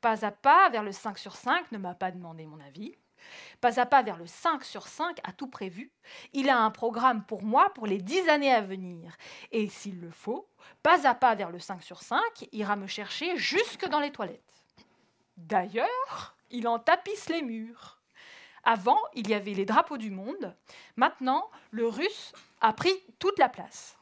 pas 0.00 0.24
à 0.24 0.32
pas 0.32 0.68
vers 0.70 0.82
le 0.82 0.92
5 0.92 1.16
sur 1.16 1.36
5 1.36 1.70
ne 1.70 1.78
m'a 1.78 1.94
pas 1.94 2.10
demandé 2.10 2.44
mon 2.44 2.58
avis. 2.60 2.96
Pas 3.60 3.80
à 3.80 3.86
pas 3.86 4.02
vers 4.02 4.16
le 4.16 4.26
5 4.26 4.64
sur 4.64 4.88
5 4.88 5.18
a 5.24 5.32
tout 5.32 5.48
prévu. 5.48 5.92
Il 6.32 6.48
a 6.48 6.58
un 6.58 6.70
programme 6.70 7.24
pour 7.24 7.42
moi 7.42 7.70
pour 7.74 7.86
les 7.86 7.98
10 7.98 8.28
années 8.28 8.52
à 8.52 8.60
venir. 8.60 9.16
Et 9.52 9.68
s'il 9.68 10.00
le 10.00 10.10
faut, 10.10 10.48
pas 10.82 11.06
à 11.06 11.14
pas 11.14 11.34
vers 11.34 11.50
le 11.50 11.58
5 11.58 11.82
sur 11.82 12.02
5 12.02 12.20
ira 12.52 12.76
me 12.76 12.86
chercher 12.86 13.36
jusque 13.36 13.86
dans 13.86 14.00
les 14.00 14.12
toilettes. 14.12 14.42
D'ailleurs, 15.36 16.36
il 16.50 16.68
en 16.68 16.78
tapisse 16.78 17.28
les 17.28 17.42
murs. 17.42 17.98
Avant, 18.64 18.98
il 19.14 19.28
y 19.28 19.34
avait 19.34 19.54
les 19.54 19.64
drapeaux 19.64 19.96
du 19.96 20.10
monde. 20.10 20.54
Maintenant, 20.96 21.50
le 21.70 21.86
russe 21.86 22.32
a 22.60 22.72
pris 22.72 22.92
toute 23.18 23.38
la 23.38 23.48
place. 23.48 23.96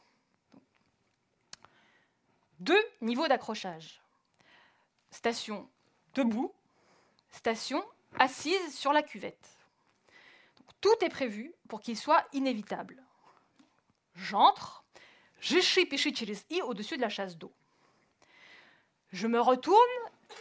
Deux 2.59 2.81
niveaux 3.01 3.27
d'accrochage. 3.27 4.01
Station 5.11 5.69
debout, 6.13 6.53
station 7.31 7.83
assise 8.18 8.74
sur 8.74 8.92
la 8.92 9.02
cuvette. 9.02 9.48
tout 10.80 10.94
est 11.02 11.08
prévu 11.08 11.52
pour 11.68 11.80
qu'il 11.80 11.96
soit 11.96 12.24
inévitable. 12.32 13.02
J'entre, 14.14 14.84
j'échis 15.40 15.86
pichi 15.86 16.14
i 16.50 16.62
au-dessus 16.62 16.96
de 16.96 17.02
la 17.02 17.08
chasse 17.08 17.36
d'eau. 17.36 17.52
Je 19.12 19.26
me 19.26 19.40
retourne, 19.40 19.78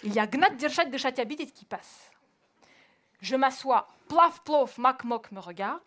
il 0.03 0.13
y 0.13 0.19
a 0.19 0.27
Gnat 0.27 0.49
Dirchat 0.51 0.85
de 0.85 0.97
Chatiabitit 0.97 1.51
qui 1.51 1.65
passe. 1.65 2.11
Je 3.21 3.35
m'assois, 3.35 3.87
plaf 4.09 4.43
plof, 4.43 4.77
mac 4.77 5.03
moc 5.05 5.31
me 5.31 5.39
regarde. 5.39 5.81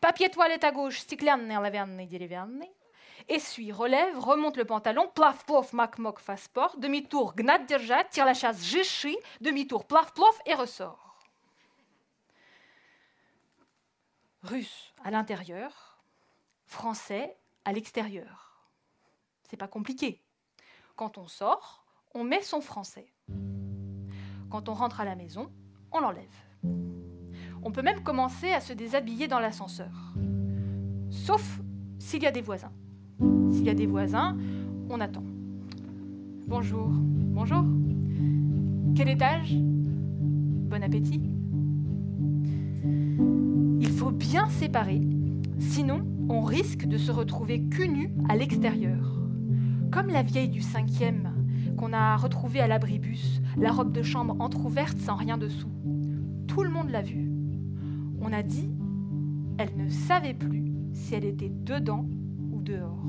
Papier 0.00 0.30
toilette 0.30 0.64
à 0.64 0.72
gauche, 0.72 0.98
стеклянный, 0.98 1.56
оловянный, 1.56 2.06
деревянный. 2.06 2.70
essuie, 3.29 3.71
relève, 3.71 4.17
remonte 4.19 4.57
le 4.57 4.65
pantalon, 4.65 5.07
plaf, 5.13 5.45
plof, 5.45 5.73
mac, 5.73 5.97
moc, 5.97 6.19
face 6.19 6.43
sport, 6.43 6.77
demi-tour, 6.77 7.35
gnat, 7.35 7.59
dirja, 7.59 8.03
tire 8.05 8.25
la 8.25 8.33
chasse, 8.33 8.63
jéchi, 8.63 9.15
demi-tour, 9.41 9.85
plaf, 9.85 10.13
plof 10.13 10.39
et 10.45 10.53
ressort. 10.53 11.19
Russe 14.43 14.93
à 15.03 15.11
l'intérieur, 15.11 16.01
français 16.65 17.37
à 17.65 17.71
l'extérieur. 17.71 18.67
C'est 19.49 19.57
pas 19.57 19.67
compliqué. 19.67 20.21
Quand 20.95 21.17
on 21.17 21.27
sort, 21.27 21.85
on 22.13 22.23
met 22.23 22.41
son 22.41 22.61
français. 22.61 23.07
Quand 24.51 24.69
on 24.69 24.73
rentre 24.73 24.99
à 24.99 25.05
la 25.05 25.15
maison, 25.15 25.51
on 25.91 25.99
l'enlève. 25.99 26.27
On 27.63 27.71
peut 27.71 27.81
même 27.81 28.03
commencer 28.03 28.51
à 28.51 28.59
se 28.59 28.73
déshabiller 28.73 29.27
dans 29.27 29.39
l'ascenseur. 29.39 30.13
Sauf 31.09 31.59
s'il 31.99 32.23
y 32.23 32.27
a 32.27 32.31
des 32.31 32.41
voisins. 32.41 32.73
S'il 33.19 33.65
y 33.65 33.69
a 33.69 33.73
des 33.73 33.85
voisins, 33.85 34.37
on 34.89 34.99
attend. 34.99 35.23
Bonjour. 36.47 36.89
Bonjour. 36.89 37.63
Quel 38.95 39.09
étage? 39.09 39.55
Bon 39.55 40.83
appétit. 40.83 41.21
Il 43.79 43.89
faut 43.89 44.11
bien 44.11 44.47
séparer, 44.49 45.01
sinon 45.59 46.05
on 46.29 46.41
risque 46.41 46.85
de 46.85 46.97
se 46.97 47.11
retrouver 47.11 47.63
cul 47.65 47.89
nu 47.89 48.11
à 48.29 48.35
l'extérieur. 48.35 49.19
Comme 49.91 50.07
la 50.07 50.23
vieille 50.23 50.49
du 50.49 50.61
cinquième 50.61 51.31
qu'on 51.77 51.93
a 51.93 52.17
retrouvée 52.17 52.59
à 52.59 52.67
l'abribus, 52.67 53.41
la 53.57 53.71
robe 53.71 53.91
de 53.91 54.01
chambre 54.01 54.35
entr'ouverte 54.39 54.97
sans 54.99 55.15
rien 55.15 55.37
dessous. 55.37 55.71
Tout 56.47 56.63
le 56.63 56.69
monde 56.69 56.89
l'a 56.89 57.01
vue. 57.01 57.29
On 58.21 58.31
a 58.31 58.43
dit, 58.43 58.69
elle 59.57 59.75
ne 59.77 59.89
savait 59.89 60.33
plus 60.33 60.71
si 60.93 61.15
elle 61.15 61.25
était 61.25 61.51
dedans 61.51 62.05
dehors. 62.63 63.03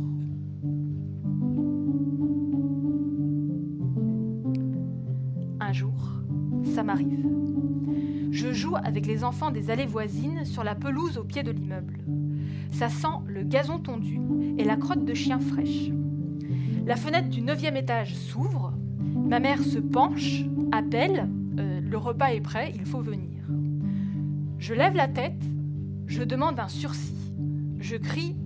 Un 5.60 5.72
jour, 5.72 6.22
ça 6.74 6.82
m'arrive. 6.82 7.26
Je 8.30 8.52
joue 8.52 8.74
avec 8.76 9.06
les 9.06 9.22
enfants 9.22 9.50
des 9.50 9.70
allées 9.70 9.86
voisines 9.86 10.44
sur 10.44 10.64
la 10.64 10.74
pelouse 10.74 11.18
au 11.18 11.24
pied 11.24 11.42
de 11.42 11.52
l'immeuble. 11.52 11.98
Ça 12.72 12.88
sent 12.88 13.22
le 13.26 13.44
gazon 13.44 13.78
tondu 13.78 14.20
et 14.58 14.64
la 14.64 14.76
crotte 14.76 15.04
de 15.04 15.14
chien 15.14 15.38
fraîche. 15.38 15.90
La 16.84 16.96
fenêtre 16.96 17.28
du 17.28 17.40
neuvième 17.40 17.76
étage 17.76 18.14
s'ouvre. 18.14 18.74
Ma 19.14 19.38
mère 19.38 19.62
se 19.62 19.78
penche, 19.78 20.44
appelle 20.72 21.28
euh, 21.58 21.80
Le 21.80 21.96
repas 21.96 22.32
est 22.32 22.40
prêt, 22.40 22.72
il 22.74 22.84
faut 22.84 23.00
venir. 23.00 23.44
Je 24.58 24.74
lève 24.74 24.94
la 24.94 25.08
tête, 25.08 25.42
je 26.06 26.22
demande 26.24 26.58
un 26.58 26.68
sursis. 26.68 27.32
Je 27.78 27.96
crie 27.96 28.36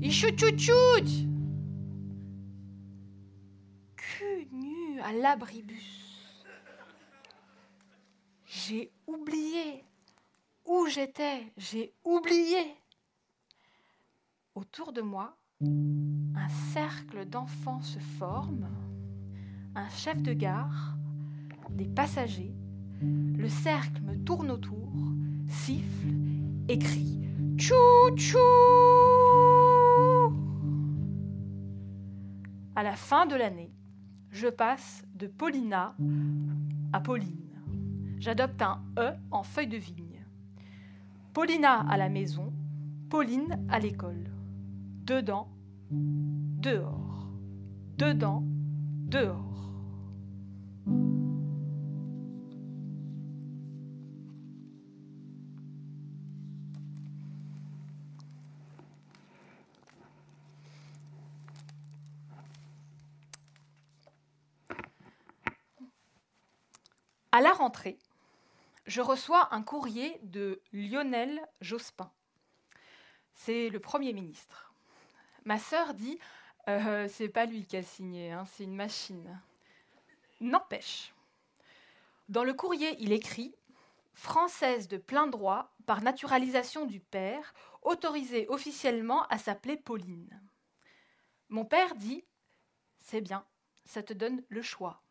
Ichouchouchout 0.00 1.26
Cul 3.96 4.48
nu 4.52 5.00
à 5.00 5.12
l'abribus. 5.12 6.36
J'ai 8.46 8.92
oublié 9.06 9.84
où 10.66 10.86
j'étais, 10.86 11.52
j'ai 11.56 11.92
oublié. 12.04 12.76
Autour 14.54 14.92
de 14.92 15.00
moi, 15.00 15.36
un 15.60 16.48
cercle 16.72 17.24
d'enfants 17.24 17.82
se 17.82 17.98
forme, 18.18 18.68
un 19.74 19.88
chef 19.88 20.22
de 20.22 20.32
gare, 20.32 20.96
des 21.70 21.88
passagers. 21.88 22.54
Le 23.00 23.48
cercle 23.48 24.00
me 24.02 24.16
tourne 24.16 24.50
autour, 24.50 24.92
siffle 25.48 26.14
et 26.68 26.78
crie 26.78 27.18
tchou 27.56 29.07
À 32.78 32.84
la 32.84 32.94
fin 32.94 33.26
de 33.26 33.34
l'année, 33.34 33.72
je 34.30 34.46
passe 34.46 35.04
de 35.12 35.26
Paulina 35.26 35.96
à 36.92 37.00
Pauline. 37.00 37.60
J'adopte 38.20 38.62
un 38.62 38.84
E 38.96 39.14
en 39.32 39.42
feuille 39.42 39.66
de 39.66 39.76
vigne. 39.76 40.24
Paulina 41.32 41.80
à 41.90 41.96
la 41.96 42.08
maison, 42.08 42.52
Pauline 43.10 43.66
à 43.68 43.80
l'école. 43.80 44.30
Dedans, 45.02 45.48
dehors. 45.90 47.26
Dedans, 47.96 48.44
dehors. 48.46 49.57
À 67.38 67.40
la 67.40 67.52
rentrée, 67.52 68.00
je 68.86 69.00
reçois 69.00 69.54
un 69.54 69.62
courrier 69.62 70.18
de 70.24 70.60
Lionel 70.72 71.40
Jospin. 71.60 72.10
C'est 73.32 73.68
le 73.68 73.78
Premier 73.78 74.12
ministre. 74.12 74.74
Ma 75.44 75.56
sœur 75.56 75.94
dit 75.94 76.18
euh, 76.66 77.06
C'est 77.06 77.28
pas 77.28 77.46
lui 77.46 77.64
qui 77.64 77.76
a 77.76 77.84
signé, 77.84 78.32
hein, 78.32 78.44
c'est 78.44 78.64
une 78.64 78.74
machine. 78.74 79.40
N'empêche. 80.40 81.14
Dans 82.28 82.42
le 82.42 82.54
courrier, 82.54 82.96
il 82.98 83.12
écrit 83.12 83.54
Française 84.14 84.88
de 84.88 84.96
plein 84.96 85.28
droit, 85.28 85.72
par 85.86 86.02
naturalisation 86.02 86.86
du 86.86 86.98
père, 86.98 87.54
autorisée 87.82 88.48
officiellement 88.48 89.28
à 89.28 89.38
s'appeler 89.38 89.76
Pauline. 89.76 90.42
Mon 91.50 91.64
père 91.64 91.94
dit 91.94 92.24
C'est 92.98 93.20
bien, 93.20 93.46
ça 93.84 94.02
te 94.02 94.12
donne 94.12 94.42
le 94.48 94.60
choix. 94.60 95.04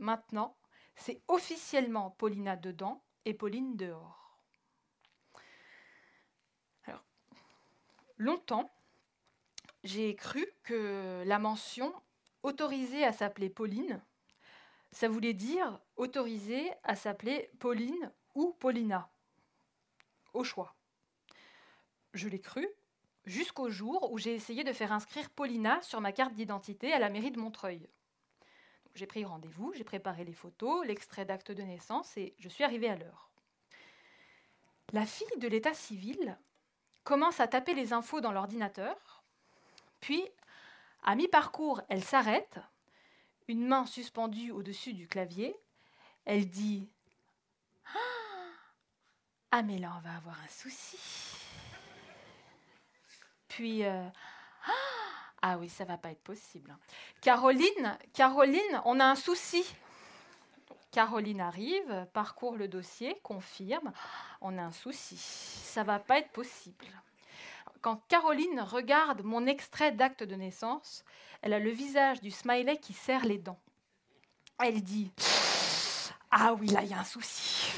Maintenant, 0.00 0.56
c'est 0.96 1.22
officiellement 1.28 2.10
Paulina 2.10 2.56
dedans 2.56 3.02
et 3.24 3.34
Pauline 3.34 3.76
dehors. 3.76 4.38
Alors, 6.84 7.04
longtemps, 8.16 8.70
j'ai 9.84 10.14
cru 10.14 10.46
que 10.62 11.22
la 11.26 11.38
mention 11.38 11.92
autorisée 12.42 13.04
à 13.04 13.12
s'appeler 13.12 13.50
Pauline, 13.50 14.02
ça 14.92 15.08
voulait 15.08 15.34
dire 15.34 15.80
autorisée 15.96 16.70
à 16.82 16.96
s'appeler 16.96 17.50
Pauline 17.58 18.12
ou 18.34 18.52
Paulina, 18.58 19.10
au 20.32 20.44
choix. 20.44 20.74
Je 22.12 22.28
l'ai 22.28 22.40
cru 22.40 22.66
jusqu'au 23.24 23.70
jour 23.70 24.10
où 24.12 24.18
j'ai 24.18 24.34
essayé 24.34 24.64
de 24.64 24.72
faire 24.72 24.92
inscrire 24.92 25.30
Paulina 25.30 25.80
sur 25.82 26.00
ma 26.00 26.12
carte 26.12 26.34
d'identité 26.34 26.92
à 26.92 26.98
la 26.98 27.08
mairie 27.08 27.30
de 27.30 27.38
Montreuil. 27.38 27.88
J'ai 28.94 29.06
pris 29.06 29.24
rendez-vous, 29.24 29.72
j'ai 29.74 29.84
préparé 29.84 30.24
les 30.24 30.32
photos, 30.32 30.86
l'extrait 30.86 31.24
d'acte 31.24 31.52
de 31.52 31.62
naissance 31.62 32.16
et 32.16 32.34
je 32.38 32.48
suis 32.48 32.64
arrivée 32.64 32.88
à 32.88 32.96
l'heure. 32.96 33.30
La 34.92 35.06
fille 35.06 35.38
de 35.38 35.48
l'état 35.48 35.74
civil 35.74 36.36
commence 37.04 37.40
à 37.40 37.46
taper 37.46 37.74
les 37.74 37.92
infos 37.92 38.20
dans 38.20 38.32
l'ordinateur, 38.32 39.20
puis, 40.00 40.26
à 41.04 41.14
mi-parcours, 41.14 41.82
elle 41.88 42.02
s'arrête, 42.02 42.58
une 43.48 43.66
main 43.66 43.86
suspendue 43.86 44.50
au-dessus 44.50 44.92
du 44.92 45.06
clavier. 45.06 45.56
Elle 46.24 46.48
dit 46.48 46.88
Ah, 49.50 49.62
mais 49.62 49.78
là, 49.78 49.92
on 49.96 50.00
va 50.00 50.16
avoir 50.16 50.38
un 50.40 50.48
souci. 50.48 50.98
Puis, 53.48 53.84
euh, 53.84 54.08
ah 54.66 54.99
oui, 55.58 55.68
ça 55.68 55.84
va 55.84 55.96
pas 55.96 56.10
être 56.10 56.22
possible. 56.22 56.76
Caroline, 57.20 57.98
Caroline, 58.12 58.82
on 58.84 59.00
a 59.00 59.04
un 59.04 59.14
souci. 59.14 59.64
Caroline 60.90 61.40
arrive, 61.40 62.06
parcourt 62.12 62.56
le 62.56 62.68
dossier, 62.68 63.16
confirme, 63.22 63.92
on 64.40 64.58
a 64.58 64.62
un 64.62 64.72
souci. 64.72 65.16
Ça 65.16 65.82
va 65.82 65.98
pas 65.98 66.18
être 66.18 66.30
possible. 66.30 66.86
Quand 67.80 68.02
Caroline 68.08 68.60
regarde 68.60 69.22
mon 69.22 69.46
extrait 69.46 69.92
d'acte 69.92 70.22
de 70.24 70.34
naissance, 70.34 71.04
elle 71.42 71.54
a 71.54 71.58
le 71.58 71.70
visage 71.70 72.20
du 72.20 72.30
smiley 72.30 72.76
qui 72.76 72.92
serre 72.92 73.24
les 73.24 73.38
dents. 73.38 73.60
Elle 74.58 74.82
dit 74.82 75.10
Ah 76.30 76.52
oui, 76.54 76.66
là, 76.66 76.82
il 76.82 76.90
y 76.90 76.94
a 76.94 77.00
un 77.00 77.04
souci. 77.04 77.72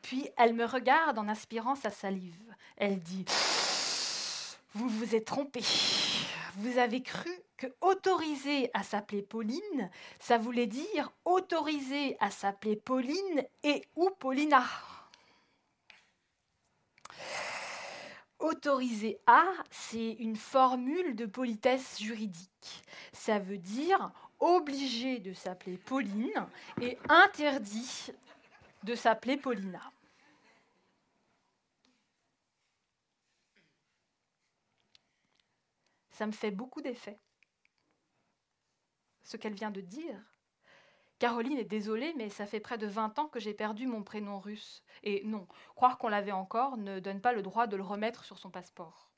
Puis 0.00 0.28
elle 0.38 0.54
me 0.54 0.64
regarde 0.64 1.18
en 1.18 1.28
aspirant 1.28 1.74
sa 1.74 1.90
salive. 1.90 2.40
Elle 2.76 2.98
dit 3.00 3.26
Vous 4.74 4.88
vous 4.88 5.14
êtes 5.14 5.26
trompé 5.26 5.62
vous 6.56 6.78
avez 6.78 7.02
cru 7.02 7.30
que 7.56 7.66
autoriser 7.80 8.70
à 8.72 8.82
s'appeler 8.82 9.22
Pauline, 9.22 9.90
ça 10.18 10.38
voulait 10.38 10.66
dire 10.66 11.12
autoriser 11.24 12.16
à 12.20 12.30
s'appeler 12.30 12.76
Pauline 12.76 13.44
et 13.62 13.84
ou 13.96 14.10
Paulina. 14.18 14.64
Autoriser 18.38 19.18
à, 19.26 19.44
c'est 19.70 20.12
une 20.12 20.36
formule 20.36 21.14
de 21.14 21.26
politesse 21.26 21.98
juridique. 22.00 22.82
Ça 23.12 23.38
veut 23.38 23.58
dire 23.58 24.10
obligé 24.38 25.18
de 25.18 25.34
s'appeler 25.34 25.76
Pauline 25.76 26.46
et 26.80 26.96
interdit 27.10 28.12
de 28.84 28.94
s'appeler 28.94 29.36
Paulina. 29.36 29.92
Ça 36.20 36.26
me 36.26 36.32
fait 36.32 36.50
beaucoup 36.50 36.82
d'effet. 36.82 37.18
Ce 39.24 39.38
qu'elle 39.38 39.54
vient 39.54 39.70
de 39.70 39.80
dire. 39.80 40.22
Caroline 41.18 41.56
est 41.56 41.64
désolée, 41.64 42.12
mais 42.14 42.28
ça 42.28 42.46
fait 42.46 42.60
près 42.60 42.76
de 42.76 42.86
20 42.86 43.18
ans 43.18 43.28
que 43.28 43.40
j'ai 43.40 43.54
perdu 43.54 43.86
mon 43.86 44.02
prénom 44.02 44.38
russe. 44.38 44.84
Et 45.02 45.24
non, 45.24 45.48
croire 45.76 45.96
qu'on 45.96 46.10
l'avait 46.10 46.30
encore 46.30 46.76
ne 46.76 47.00
donne 47.00 47.22
pas 47.22 47.32
le 47.32 47.40
droit 47.40 47.66
de 47.66 47.76
le 47.78 47.82
remettre 47.82 48.24
sur 48.24 48.36
son 48.36 48.50
passeport. 48.50 49.10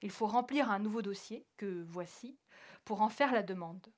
Il 0.00 0.10
faut 0.10 0.26
remplir 0.26 0.70
un 0.70 0.78
nouveau 0.78 1.02
dossier, 1.02 1.44
que 1.58 1.84
voici, 1.86 2.38
pour 2.86 3.02
en 3.02 3.10
faire 3.10 3.34
la 3.34 3.42
demande. 3.42 3.92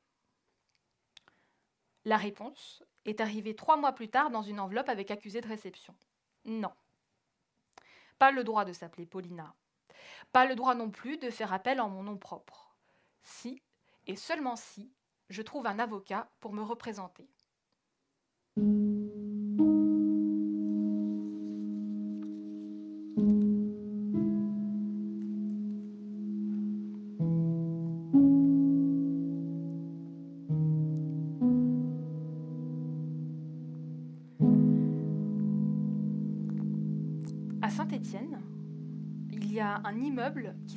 La 2.04 2.16
réponse 2.16 2.82
est 3.04 3.20
arrivée 3.20 3.54
trois 3.54 3.76
mois 3.76 3.92
plus 3.92 4.10
tard 4.10 4.30
dans 4.30 4.42
une 4.42 4.58
enveloppe 4.58 4.88
avec 4.88 5.12
accusé 5.12 5.40
de 5.40 5.46
réception. 5.46 5.94
Non. 6.44 6.72
Pas 8.18 8.32
le 8.32 8.42
droit 8.42 8.64
de 8.64 8.72
s'appeler 8.72 9.06
Paulina. 9.06 9.54
Pas 10.32 10.46
le 10.46 10.54
droit 10.54 10.74
non 10.74 10.90
plus 10.90 11.18
de 11.18 11.30
faire 11.30 11.52
appel 11.52 11.80
en 11.80 11.88
mon 11.88 12.02
nom 12.02 12.18
propre. 12.18 12.76
Si, 13.22 13.62
et 14.06 14.16
seulement 14.16 14.56
si, 14.56 14.92
je 15.28 15.42
trouve 15.42 15.66
un 15.66 15.78
avocat 15.78 16.30
pour 16.40 16.52
me 16.52 16.62
représenter. 16.62 17.28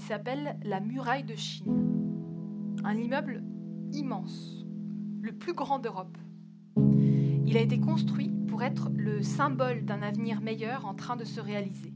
S'appelle 0.06 0.60
la 0.64 0.80
Muraille 0.80 1.24
de 1.24 1.34
Chine. 1.34 2.76
Un 2.84 2.96
immeuble 2.96 3.44
immense, 3.92 4.64
le 5.20 5.32
plus 5.32 5.54
grand 5.54 5.80
d'Europe. 5.80 6.16
Il 7.48 7.58
a 7.58 7.62
été 7.62 7.80
construit 7.80 8.32
pour 8.48 8.62
être 8.62 8.92
le 8.96 9.24
symbole 9.24 9.84
d'un 9.84 10.04
avenir 10.04 10.42
meilleur 10.42 10.86
en 10.86 10.94
train 10.94 11.16
de 11.16 11.24
se 11.24 11.42
réaliser. 11.42 11.92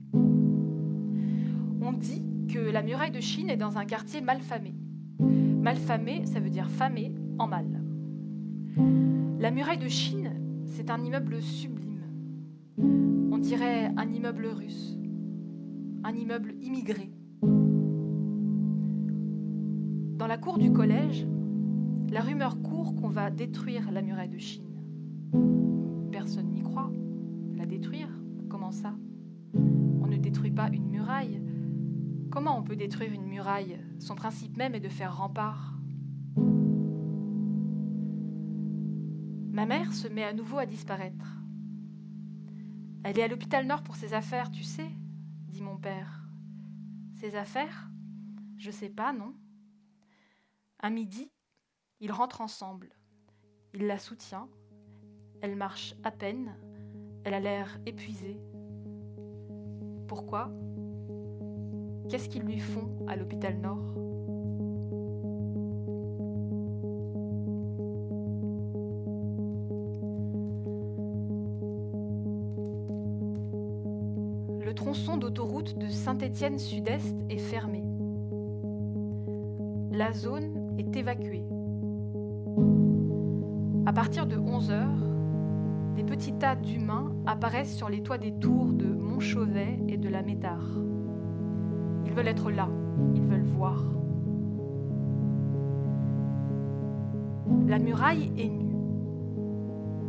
On 1.82 1.91
dit 1.93 2.26
que 2.51 2.57
la 2.57 2.82
muraille 2.82 3.12
de 3.12 3.20
Chine 3.20 3.51
est 3.51 3.57
dans 3.57 3.78
un 3.78 3.86
quartier 3.86 4.22
malfamé. 4.22 4.74
Malfamé, 5.20 6.26
ça 6.26 6.39
veut 6.39 6.49
dire 6.49 6.68
famé 6.68 7.14
en 7.38 7.45
mal. 7.45 7.84
La 9.39 9.51
muraille 9.51 9.78
de 9.78 9.88
Chine, 9.88 10.34
c'est 10.66 10.89
un 10.89 11.03
immeuble 11.03 11.43
sublime. 11.43 12.01
On 13.32 13.38
dirait 13.38 13.91
un 13.95 14.12
immeuble 14.12 14.47
russe, 14.47 14.97
un 16.03 16.16
immeuble 16.16 16.55
immigré. 16.60 17.12
Cour 20.40 20.58
du 20.58 20.72
collège, 20.72 21.28
la 22.10 22.22
rumeur 22.22 22.62
court 22.62 22.96
qu'on 22.96 23.10
va 23.10 23.30
détruire 23.30 23.92
la 23.92 24.02
muraille 24.02 24.30
de 24.30 24.38
Chine. 24.38 24.66
Personne 26.12 26.52
n'y 26.52 26.64
croit. 26.64 26.92
La 27.56 27.66
détruire 27.66 28.10
Comment 28.50 28.72
ça? 28.72 28.96
On 29.54 30.08
ne 30.08 30.18
détruit 30.18 30.52
pas 30.52 30.70
une 30.70 30.90
muraille. 30.90 31.42
Comment 32.32 32.58
on 32.58 32.64
peut 32.64 32.76
détruire 32.76 33.14
une 33.14 33.28
muraille? 33.28 33.78
Son 34.00 34.16
principe 34.16 34.58
même 34.58 34.76
est 34.76 34.80
de 34.80 34.90
faire 34.90 35.18
rempart. 35.18 35.76
Ma 39.52 39.66
mère 39.66 39.94
se 39.94 40.08
met 40.08 40.24
à 40.24 40.34
nouveau 40.34 40.58
à 40.58 40.66
disparaître. 40.66 41.44
Elle 43.04 43.20
est 43.20 43.24
à 43.24 43.28
l'hôpital 43.28 43.68
Nord 43.68 43.84
pour 43.84 43.98
ses 43.98 44.14
affaires, 44.14 44.52
tu 44.52 44.64
sais, 44.64 44.90
dit 45.50 45.62
mon 45.62 45.78
père. 45.78 46.28
Ses 47.16 47.36
affaires? 47.36 47.92
Je 48.58 48.72
sais 48.72 48.90
pas, 48.90 49.14
non. 49.14 49.34
À 50.82 50.89
midi, 50.89 51.30
ils 51.99 52.13
rentrent 52.13 52.39
ensemble. 52.39 52.95
Il 53.73 53.86
la 53.86 53.97
soutient. 53.97 54.47
Elle 55.41 55.57
marche 55.57 55.93
à 56.05 56.11
peine. 56.11 56.55
Elle 57.25 57.34
a 57.34 57.41
l'air 57.41 57.77
épuisée. 57.86 58.39
Pourquoi? 60.07 60.49
Qu'est-ce 62.09 62.30
qu'ils 62.30 62.43
lui 62.43 62.59
font 62.59 62.89
à 63.09 63.17
l'hôpital 63.17 63.59
Nord? 63.59 63.93
Le 74.65 74.73
tronçon 74.73 75.17
d'autoroute 75.17 75.77
de 75.77 75.89
Saint-Étienne 75.89 76.57
Sud-Est 76.57 77.17
est 77.30 77.38
fermé. 77.38 77.84
La 79.91 80.13
zone 80.13 80.59
est 80.80 80.95
évacuée. 80.95 81.43
À 83.86 83.93
partir 83.93 84.25
de 84.25 84.38
11 84.38 84.71
heures, 84.71 85.03
des 85.95 86.03
petits 86.03 86.34
tas 86.34 86.55
d'humains 86.55 87.11
apparaissent 87.25 87.75
sur 87.75 87.89
les 87.89 88.01
toits 88.01 88.17
des 88.17 88.32
tours 88.32 88.71
de 88.73 88.86
Montchauvet 88.86 89.80
et 89.88 89.97
de 89.97 90.09
la 90.09 90.21
Métard. 90.21 90.67
Ils 92.05 92.13
veulent 92.13 92.27
être 92.27 92.51
là, 92.51 92.69
ils 93.13 93.21
veulent 93.21 93.43
voir. 93.43 93.84
La 97.67 97.80
muraille 97.80 98.32
est 98.38 98.49
nue. 98.49 98.75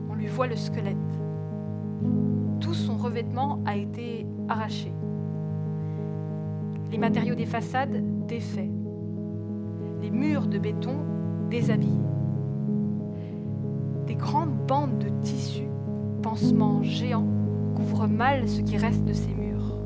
On 0.08 0.14
lui 0.14 0.28
voit 0.28 0.46
le 0.46 0.56
squelette. 0.56 0.96
Tout 2.60 2.74
son 2.74 2.96
revêtement 2.96 3.60
a 3.66 3.76
été 3.76 4.26
arraché. 4.48 4.92
Les 6.90 6.98
matériaux 6.98 7.34
des 7.34 7.46
façades 7.46 8.26
défaits. 8.26 8.79
Les 10.02 10.10
murs 10.10 10.46
de 10.46 10.58
béton 10.58 10.94
déshabillés. 11.50 11.90
Des 14.06 14.14
grandes 14.14 14.56
bandes 14.66 14.98
de 14.98 15.08
tissu, 15.22 15.64
pansements 16.22 16.82
géants, 16.82 17.26
couvrent 17.74 18.08
mal 18.08 18.48
ce 18.48 18.60
qui 18.60 18.76
reste 18.76 19.04
de 19.04 19.12
ces 19.12 19.34
murs. 19.34 19.76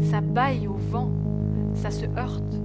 Ça 0.00 0.20
baille 0.20 0.68
au 0.68 0.74
vent, 0.74 1.10
ça 1.74 1.90
se 1.90 2.06
heurte. 2.16 2.60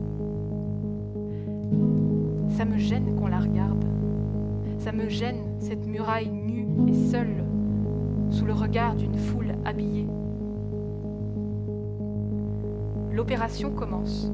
Ça 2.49 2.65
me 2.65 2.77
gêne 2.77 3.15
qu'on 3.15 3.27
la 3.27 3.39
regarde. 3.39 3.85
Ça 4.79 4.91
me 4.91 5.07
gêne 5.07 5.41
cette 5.59 5.87
muraille 5.87 6.29
nue 6.29 6.67
et 6.87 6.93
seule, 6.93 7.43
sous 8.29 8.45
le 8.45 8.53
regard 8.53 8.95
d'une 8.95 9.17
foule 9.17 9.53
habillée. 9.65 10.07
L'opération 13.11 13.71
commence. 13.71 14.31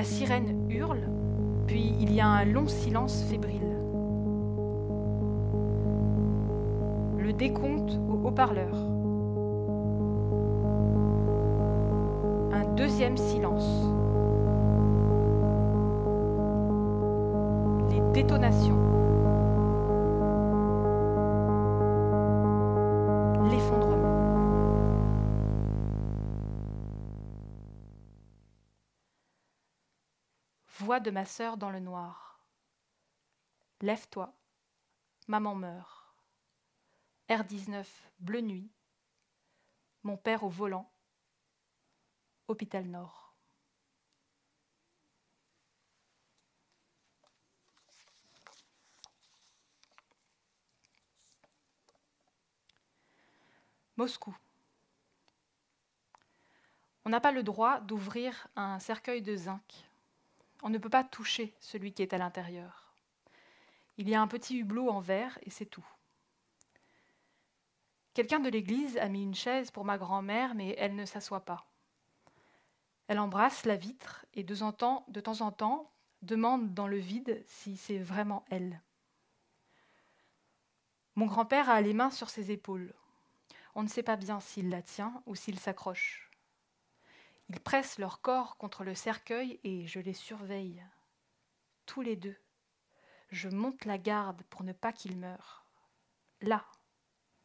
La 0.00 0.06
sirène 0.06 0.66
hurle, 0.70 1.02
puis 1.66 1.92
il 2.00 2.14
y 2.14 2.20
a 2.20 2.26
un 2.26 2.46
long 2.46 2.66
silence 2.66 3.22
fébrile. 3.28 3.76
Le 7.18 7.34
décompte 7.34 8.00
au 8.08 8.26
haut-parleur. 8.26 8.74
Un 12.50 12.64
deuxième 12.76 13.18
silence. 13.18 13.68
Les 17.90 18.00
détonations. 18.14 18.99
De 31.02 31.10
ma 31.10 31.24
sœur 31.24 31.56
dans 31.56 31.70
le 31.70 31.80
noir. 31.80 32.44
Lève-toi, 33.80 34.34
maman 35.28 35.54
meurt. 35.54 36.14
R19, 37.30 37.86
bleu 38.18 38.42
nuit. 38.42 38.70
Mon 40.02 40.18
père 40.18 40.44
au 40.44 40.50
volant. 40.50 40.92
Hôpital 42.48 42.84
Nord. 42.84 43.34
Moscou. 53.96 54.36
On 57.06 57.10
n'a 57.10 57.20
pas 57.20 57.32
le 57.32 57.42
droit 57.42 57.80
d'ouvrir 57.80 58.48
un 58.54 58.78
cercueil 58.80 59.22
de 59.22 59.34
zinc. 59.34 59.89
On 60.62 60.70
ne 60.70 60.78
peut 60.78 60.90
pas 60.90 61.04
toucher 61.04 61.54
celui 61.60 61.92
qui 61.92 62.02
est 62.02 62.12
à 62.12 62.18
l'intérieur. 62.18 62.94
Il 63.96 64.08
y 64.08 64.14
a 64.14 64.20
un 64.20 64.26
petit 64.26 64.58
hublot 64.58 64.88
en 64.88 65.00
verre 65.00 65.38
et 65.42 65.50
c'est 65.50 65.66
tout. 65.66 65.86
Quelqu'un 68.14 68.40
de 68.40 68.48
l'église 68.48 68.96
a 68.98 69.08
mis 69.08 69.22
une 69.22 69.34
chaise 69.34 69.70
pour 69.70 69.84
ma 69.84 69.96
grand-mère, 69.96 70.54
mais 70.54 70.74
elle 70.78 70.94
ne 70.94 71.04
s'assoit 71.04 71.44
pas. 71.44 71.66
Elle 73.06 73.18
embrasse 73.18 73.64
la 73.66 73.76
vitre 73.76 74.24
et 74.34 74.44
de, 74.44 74.54
temps 74.54 75.40
en 75.40 75.52
temps 75.52 75.90
demande 76.22 76.74
dans 76.74 76.86
le 76.86 76.98
vide 76.98 77.42
si 77.46 77.76
c'est 77.76 77.98
vraiment 77.98 78.44
elle. 78.50 78.80
Mon 81.16 81.26
grand-père 81.26 81.68
a 81.68 81.80
les 81.80 81.92
mains 81.92 82.10
sur 82.10 82.30
ses 82.30 82.50
épaules. 82.50 82.94
On 83.74 83.82
ne 83.82 83.88
sait 83.88 84.02
pas 84.02 84.16
bien 84.16 84.40
s'il 84.40 84.70
la 84.70 84.82
tient 84.82 85.22
ou 85.26 85.34
s'il 85.34 85.58
s'accroche. 85.58 86.29
Ils 87.52 87.58
pressent 87.58 87.98
leur 87.98 88.20
corps 88.20 88.56
contre 88.58 88.84
le 88.84 88.94
cercueil 88.94 89.58
et 89.64 89.84
je 89.88 89.98
les 89.98 90.12
surveille. 90.12 90.84
Tous 91.84 92.00
les 92.00 92.14
deux. 92.14 92.36
Je 93.30 93.48
monte 93.48 93.86
la 93.86 93.98
garde 93.98 94.44
pour 94.44 94.62
ne 94.62 94.72
pas 94.72 94.92
qu'ils 94.92 95.18
meurent. 95.18 95.64
Là, 96.42 96.64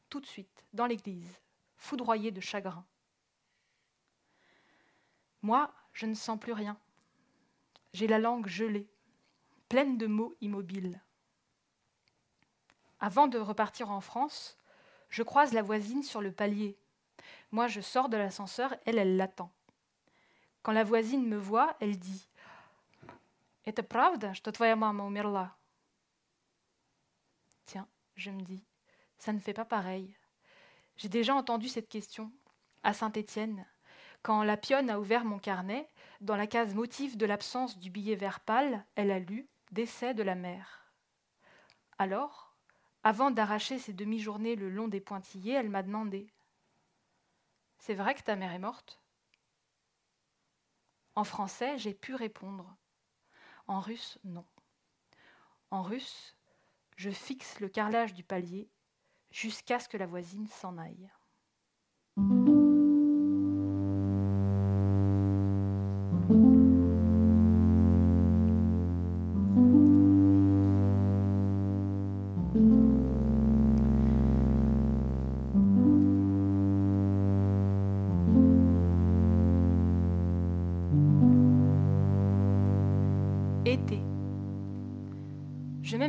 tout 0.10 0.22
de 0.22 0.28
suite, 0.28 0.64
dans 0.74 0.86
l'église, 0.86 1.40
foudroyé 1.76 2.30
de 2.30 2.40
chagrin. 2.40 2.86
Moi, 5.42 5.74
je 5.92 6.06
ne 6.06 6.14
sens 6.14 6.40
plus 6.40 6.54
rien. 6.54 6.78
J'ai 7.94 8.06
la 8.06 8.20
langue 8.20 8.46
gelée, 8.46 8.88
pleine 9.70 9.98
de 9.98 10.06
mots 10.06 10.36
immobiles. 10.40 11.02
Avant 13.00 13.26
de 13.26 13.40
repartir 13.40 13.90
en 13.90 14.02
France, 14.02 14.60
je 15.10 15.24
croise 15.24 15.52
la 15.52 15.64
voisine 15.64 16.04
sur 16.04 16.22
le 16.22 16.32
palier. 16.32 16.78
Moi, 17.52 17.68
je 17.68 17.82
sors 17.82 18.08
de 18.08 18.18
l'ascenseur, 18.18 18.76
elle, 18.86 19.00
elle 19.00 19.18
l'attend. 19.18 19.52
Quand 20.65 20.73
la 20.73 20.85
voisine 20.85 21.27
me 21.27 21.37
voit, 21.37 21.77
elle 21.81 21.99
dit 21.99 22.29
Это 23.65 23.83
правда, 23.83 24.35
что 24.35 24.53
твоя 24.53 24.77
мама 24.77 25.05
умерла 25.05 25.55
Tiens, 27.67 27.87
je 28.17 28.31
me 28.31 28.43
dis, 28.43 28.65
ça 29.19 29.33
ne 29.33 29.39
fait 29.39 29.55
pas 29.55 29.65
pareil. 29.65 30.17
J'ai 30.97 31.09
déjà 31.09 31.35
entendu 31.35 31.69
cette 31.69 31.89
question 31.89 32.33
à 32.83 32.93
Saint-Étienne, 32.93 33.67
quand 34.23 34.43
la 34.43 34.57
pionne 34.57 34.91
a 34.91 35.01
ouvert 35.01 35.25
mon 35.25 35.39
carnet, 35.39 35.89
dans 36.21 36.37
la 36.37 36.47
case 36.47 36.75
motif 36.75 37.17
de 37.17 37.27
l'absence 37.27 37.79
du 37.79 37.91
billet 37.91 38.17
vert 38.17 38.41
pâle, 38.41 38.85
elle 38.95 39.11
a 39.11 39.19
lu 39.19 39.49
Décès 39.71 40.15
de 40.15 40.25
la 40.25 40.35
mère. 40.35 40.93
Alors, 41.97 42.57
avant 43.05 43.31
d'arracher 43.31 43.79
ses 43.79 43.93
demi-journées 43.93 44.57
le 44.57 44.69
long 44.69 44.89
des 44.89 45.01
pointillés, 45.01 45.55
elle 45.55 45.71
m'a 45.71 45.85
demandé 45.85 46.29
C'est 47.79 47.95
vrai 47.95 48.15
que 48.15 48.23
ta 48.23 48.35
mère 48.35 48.53
est 48.53 48.59
morte 48.59 49.01
En 51.16 51.24
français, 51.24 51.78
j'ai 51.78 51.94
pu 51.94 52.14
répondre. 52.14 52.76
En 53.68 53.80
russe, 53.80 54.20
non. 54.24 54.46
En 55.72 55.82
russe, 55.82 56.36
je 56.98 57.10
fixe 57.10 57.60
le 57.60 57.70
carrelage 57.70 58.14
du 58.14 58.24
palier 58.24 58.70
jusqu'à 59.32 59.80
ce 59.80 59.90
que 59.90 59.98
la 59.98 60.06
voisine 60.06 60.48
s'en 60.48 60.78
aille. 60.78 61.10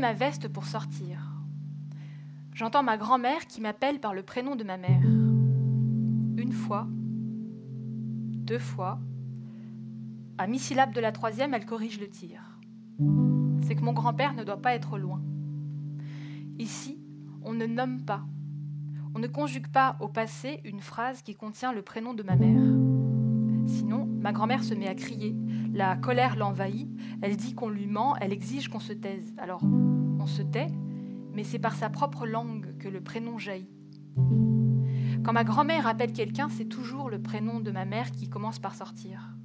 Ma 0.07 0.13
veste 0.13 0.47
pour 0.47 0.67
sortir. 0.67 1.33
J'entends 2.55 2.85
ma 2.85 2.97
grand-mère 2.97 3.49
qui 3.49 3.61
m'appelle 3.61 3.99
par 3.99 4.15
le 4.15 4.23
prénom 4.23 4.55
de 4.55 4.63
ma 4.63 4.77
mère. 4.77 5.03
Une 5.03 6.53
fois, 6.53 6.87
deux 6.93 8.61
fois. 8.61 9.01
À 10.39 10.47
mi-syllabe 10.47 10.95
de 10.95 11.01
la 11.01 11.11
troisième, 11.11 11.55
elle 11.55 11.67
corrige 11.67 11.99
le 11.99 12.09
tir. 12.09 12.61
C'est 13.63 13.75
que 13.75 13.83
mon 13.83 13.93
grand-père 13.93 14.35
ne 14.35 14.45
doit 14.45 14.63
pas 14.63 14.77
être 14.77 14.97
loin. 14.97 15.21
Ici, 16.61 17.01
on 17.43 17.53
ne 17.53 17.67
nomme 17.67 18.05
pas. 18.05 18.23
On 19.17 19.19
ne 19.19 19.27
conjugue 19.27 19.67
pas 19.67 19.97
au 19.99 20.07
passé 20.07 20.61
une 20.65 20.83
phrase 20.83 21.23
qui 21.23 21.35
contient 21.35 21.73
le 21.73 21.83
prénom 21.83 22.15
de 22.15 22.23
ma 22.23 22.37
mère. 22.37 22.63
Sinon, 23.67 24.07
ma 24.07 24.31
grand-mère 24.31 24.63
se 24.63 24.75
met 24.75 24.87
à 24.87 24.95
crier. 24.95 25.35
La 25.75 25.97
colère 25.97 26.37
l'envahit. 26.37 26.89
Elle 27.23 27.37
dit 27.37 27.57
qu'on 27.57 27.71
lui 27.71 27.89
ment, 27.89 28.15
elle 28.21 28.33
exige 28.33 28.69
qu'on 28.69 28.79
se 28.79 28.93
taise. 28.93 29.35
Alors, 29.37 29.63
se 30.27 30.43
tait, 30.43 30.69
mais 31.33 31.45
c'est 31.45 31.59
par 31.59 31.75
sa 31.75 31.89
propre 31.91 32.27
langue 32.27 32.77
que 32.79 32.89
le 32.89 33.01
prénom 33.01 33.39
jaillit. 33.39 33.71
Quand 35.25 35.33
ma 35.33 35.45
grand-mère 35.45 35.87
appelle 35.87 36.13
quelqu'un, 36.13 36.49
c'est 36.49 36.67
toujours 36.67 37.11
le 37.11 37.21
prénom 37.21 37.61
de 37.61 37.71
ma 37.71 37.85
mère 37.85 38.11
qui 38.11 38.29
commence 38.29 38.59
par 38.59 38.75
sortir. 38.75 39.37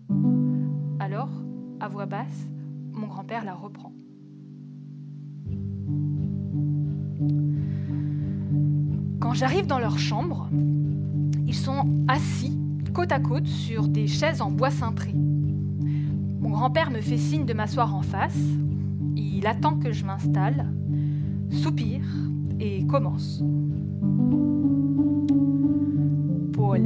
Alors, 0.99 1.31
à 1.79 1.87
voix 1.87 2.05
basse, 2.05 2.47
mon 2.91 3.07
grand-père 3.07 3.45
la 3.45 3.55
reprend. 3.55 3.93
Quand 9.19 9.33
j'arrive 9.33 9.67
dans 9.67 9.79
leur 9.79 9.97
chambre, 9.97 10.49
ils 11.47 11.55
sont 11.55 12.05
assis 12.07 12.57
côte 12.91 13.11
à 13.11 13.19
côte 13.19 13.47
sur 13.47 13.87
des 13.87 14.07
chaises 14.07 14.41
en 14.41 14.51
bois 14.51 14.69
cintré. 14.69 15.13
Mon 15.13 16.49
grand-père 16.49 16.91
me 16.91 17.01
fait 17.01 17.17
signe 17.17 17.45
de 17.45 17.53
m'asseoir 17.53 17.95
en 17.95 18.01
face. 18.01 18.37
Il 19.15 19.45
attend 19.47 19.75
que 19.77 19.91
je 19.91 20.05
m'installe, 20.05 20.71
soupire 21.49 22.05
et 22.59 22.85
commence. 22.85 23.43
Paul, 26.53 26.81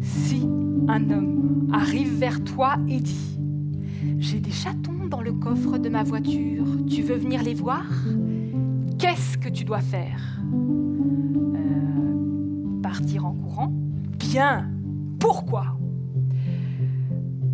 si 0.00 0.46
un 0.88 1.10
homme 1.10 1.68
arrive 1.72 2.18
vers 2.18 2.42
toi 2.44 2.76
et 2.88 3.00
dit 3.00 3.38
J'ai 4.18 4.40
des 4.40 4.50
chatons 4.50 5.06
dans 5.08 5.22
le 5.22 5.32
coffre 5.32 5.78
de 5.78 5.88
ma 5.88 6.02
voiture, 6.02 6.66
tu 6.86 7.02
veux 7.02 7.16
venir 7.16 7.42
les 7.42 7.54
voir? 7.54 7.84
Qu'est-ce 8.98 9.38
que 9.38 9.48
tu 9.48 9.64
dois 9.64 9.80
faire? 9.80 10.40
Euh, 11.54 12.80
Partir 12.82 13.26
en 13.26 13.32
courant? 13.34 13.72
Bien. 14.18 14.70
Pourquoi? 15.18 15.73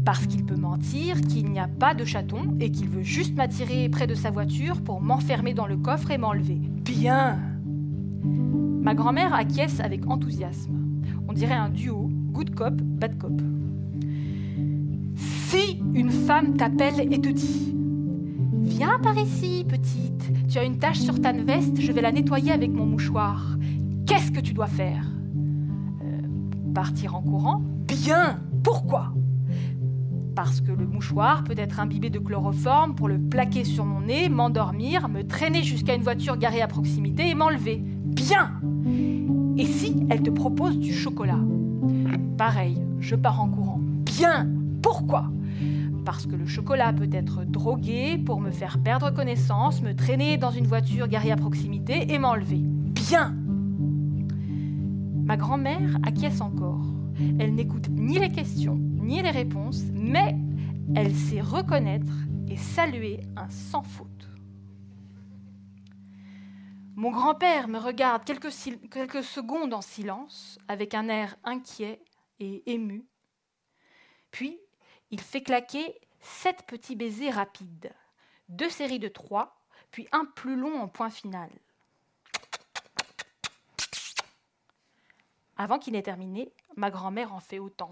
Parce 0.05 0.27
qu'il 0.27 0.45
peut 0.45 0.57
mentir 0.57 1.21
qu'il 1.21 1.51
n'y 1.51 1.59
a 1.59 1.69
pas 1.69 1.95
de 1.95 2.05
chaton 2.05 2.57
et 2.59 2.71
qu'il 2.71 2.89
veut 2.89 3.03
juste 3.03 3.37
m'attirer 3.37 3.89
près 3.89 4.07
de 4.07 4.15
sa 4.15 4.31
voiture 4.31 4.81
pour 4.81 5.01
m'enfermer 5.01 5.55
dans 5.55 5.67
le 5.67 5.77
coffre 5.77 6.11
et 6.11 6.19
m'enlever. 6.19 6.59
Bien. 6.85 7.39
Ma 8.83 8.95
grand-mère 8.95 9.35
acquiesce 9.35 9.81
avec 9.81 10.09
enthousiasme. 10.09 10.77
On 11.29 11.33
dirait 11.33 11.55
un 11.55 11.69
duo, 11.69 12.11
good 12.33 12.55
cop, 12.55 12.75
bad 12.75 13.19
cop. 13.19 13.41
Si 15.17 15.83
une 15.95 16.11
femme 16.11 16.57
t'appelle 16.57 17.13
et 17.13 17.21
te 17.21 17.29
dit 17.29 17.75
Viens 18.63 18.99
par 19.03 19.19
ici, 19.19 19.65
petite, 19.69 20.33
tu 20.49 20.59
as 20.59 20.65
une 20.65 20.79
tache 20.79 21.01
sur 21.01 21.21
ta 21.21 21.33
veste, 21.33 21.81
je 21.81 21.93
vais 21.93 22.01
la 22.01 22.13
nettoyer 22.13 22.53
avec 22.53 22.71
mon 22.71 22.87
mouchoir. 22.87 23.57
Qu'est-ce 24.07 24.31
que 24.33 24.41
tu 24.41 24.55
dois 24.55 24.67
faire? 24.67 25.05
Euh, 26.03 26.73
Partir 26.75 27.17
en 27.17 27.23
courant 27.23 27.63
Bien 27.87 28.41
Pourquoi? 28.63 29.13
Parce 30.35 30.61
que 30.61 30.73
le 30.73 30.87
mouchoir 30.87 31.45
peut 31.45 31.55
être 31.57 31.81
imbibé 31.81 32.11
de 32.11 32.19
chloroforme 32.19 32.95
pour 32.95 33.09
le 33.09 33.19
plaquer 33.19 33.65
sur 33.65 33.85
mon 33.85 34.01
nez, 34.03 34.29
m'endormir, 34.29 35.09
me 35.09 35.23
traîner 35.23 35.63
jusqu'à 35.63 35.95
une 35.95 36.03
voiture 36.03 36.37
garée 36.37 36.63
à 36.63 36.69
proximité 36.69 37.29
et 37.29 37.35
m'enlever. 37.35 37.83
Bien 38.05 38.53
Et 39.59 39.67
si 39.67 40.07
elle 40.09 40.23
te 40.23 40.31
propose 40.31 40.79
du 40.79 40.93
chocolat? 40.93 41.41
Pareil, 42.39 42.81
je 43.01 43.17
pars 43.17 43.41
en 43.41 43.49
courant. 43.49 43.81
Bien 44.05 44.49
Pourquoi? 44.83 45.31
Parce 46.05 46.27
que 46.27 46.37
le 46.37 46.47
chocolat 46.47 46.93
peut 46.93 47.11
être 47.13 47.45
drogué 47.45 48.17
pour 48.19 48.41
me 48.41 48.51
faire 48.51 48.79
perdre 48.79 49.11
connaissance, 49.11 49.83
me 49.83 49.95
traîner 49.95 50.39
dans 50.39 50.51
une 50.51 50.67
voiture 50.67 51.09
garée 51.09 51.33
à 51.33 51.37
proximité 51.37 52.13
et 52.13 52.19
m'enlever. 52.19 52.61
Bien 52.61 53.35
Ma 55.25 55.37
grand-mère 55.37 55.99
acquiesce 56.05 56.41
encore. 56.41 56.85
Elle 57.39 57.55
n'écoute 57.55 57.89
ni 57.91 58.19
les 58.19 58.31
questions 58.31 58.81
les 59.19 59.31
réponses, 59.31 59.83
mais 59.93 60.37
elle 60.95 61.15
sait 61.15 61.41
reconnaître 61.41 62.13
et 62.49 62.57
saluer 62.57 63.21
un 63.37 63.51
sans 63.51 63.83
faute. 63.83 64.29
Mon 66.95 67.11
grand-père 67.11 67.67
me 67.67 67.79
regarde 67.79 68.25
quelques, 68.25 68.53
quelques 68.91 69.25
secondes 69.25 69.75
en 69.75 69.81
silence, 69.81 70.59
avec 70.69 70.95
un 70.95 71.09
air 71.09 71.37
inquiet 71.45 72.01
et 72.39 72.63
ému. 72.73 73.05
Puis 74.31 74.59
il 75.11 75.21
fait 75.21 75.43
claquer 75.43 76.01
sept 76.21 76.65
petits 76.67 76.97
baisers 76.97 77.35
rapides, 77.35 77.93
deux 78.49 78.71
séries 78.71 79.01
de 79.01 79.09
trois, 79.09 79.61
puis 79.91 80.07
un 80.13 80.25
plus 80.25 80.57
long 80.57 80.81
en 80.81 80.89
point 80.89 81.11
final. 81.11 81.51
Avant 85.57 85.79
qu'il 85.79 85.95
n'ait 85.95 86.03
terminé, 86.03 86.53
ma 86.77 86.91
grand-mère 86.91 87.35
en 87.35 87.41
fait 87.41 87.59
autant. 87.59 87.91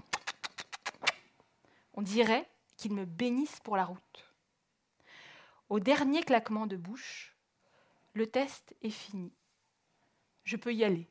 On 1.98 2.02
dirait 2.02 2.48
qu'il 2.76 2.94
me 2.94 3.04
bénisse 3.04 3.58
pour 3.58 3.76
la 3.76 3.84
route. 3.84 4.32
Au 5.68 5.80
dernier 5.80 6.22
claquement 6.22 6.68
de 6.68 6.76
bouche, 6.76 7.36
le 8.14 8.28
test 8.28 8.76
est 8.82 8.90
fini. 8.90 9.32
Je 10.44 10.56
peux 10.56 10.72
y 10.72 10.84
aller. 10.84 11.08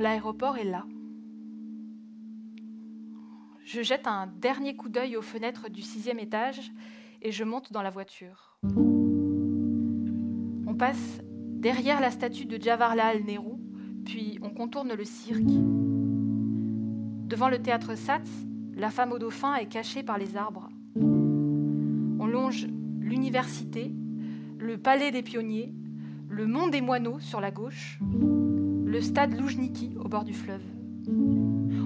L'aéroport 0.00 0.56
est 0.56 0.64
là. 0.64 0.84
Je 3.64 3.82
jette 3.82 4.06
un 4.06 4.26
dernier 4.26 4.74
coup 4.74 4.88
d'œil 4.88 5.16
aux 5.16 5.22
fenêtres 5.22 5.68
du 5.68 5.82
sixième 5.82 6.18
étage 6.18 6.72
et 7.22 7.30
je 7.30 7.44
monte 7.44 7.72
dans 7.72 7.82
la 7.82 7.90
voiture. 7.90 8.58
On 10.66 10.74
passe 10.74 11.20
derrière 11.22 12.00
la 12.00 12.10
statue 12.10 12.46
de 12.46 12.60
Jawaharlal 12.60 13.22
Nehru, 13.24 13.58
puis 14.04 14.38
on 14.42 14.50
contourne 14.50 14.94
le 14.94 15.04
cirque. 15.04 15.42
Devant 17.28 17.48
le 17.48 17.60
théâtre 17.60 17.94
Satz, 17.94 18.28
la 18.74 18.90
femme 18.90 19.12
au 19.12 19.18
dauphin 19.18 19.54
est 19.56 19.66
cachée 19.66 20.02
par 20.02 20.18
les 20.18 20.36
arbres. 20.36 20.68
On 20.96 22.26
longe 22.26 22.66
l'université, 22.98 23.92
le 24.58 24.78
palais 24.78 25.10
des 25.10 25.22
pionniers, 25.22 25.72
le 26.28 26.46
mont 26.46 26.68
des 26.68 26.80
moineaux 26.80 27.20
sur 27.20 27.40
la 27.40 27.50
gauche, 27.50 28.00
le 28.90 29.00
stade 29.00 29.38
Loujniki 29.38 29.92
au 30.04 30.08
bord 30.08 30.24
du 30.24 30.34
fleuve. 30.34 30.64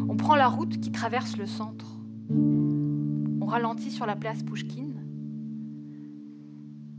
On 0.09 0.17
prend 0.17 0.37
la 0.37 0.49
route 0.49 0.81
qui 0.81 0.91
traverse 0.91 1.37
le 1.37 1.45
centre. 1.45 1.85
On 2.31 3.45
ralentit 3.45 3.91
sur 3.91 4.07
la 4.07 4.17
place 4.17 4.43
Pouchkine. 4.43 5.05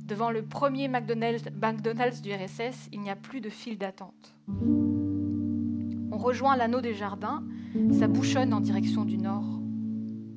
Devant 0.06 0.30
le 0.30 0.44
premier 0.44 0.88
McDonald's, 0.88 2.22
du 2.22 2.32
RSS, 2.32 2.90
il 2.94 3.02
n'y 3.02 3.10
a 3.10 3.16
plus 3.16 3.42
de 3.42 3.50
file 3.50 3.80
d'attente. 3.80 4.36
On 4.52 6.18
rejoint 6.18 6.56
l'anneau 6.56 6.82
des 6.82 6.94
jardins, 6.94 7.44
ça 7.92 8.08
bouchonne 8.08 8.54
en 8.54 8.60
direction 8.60 9.06
du 9.06 9.18
nord. 9.18 9.60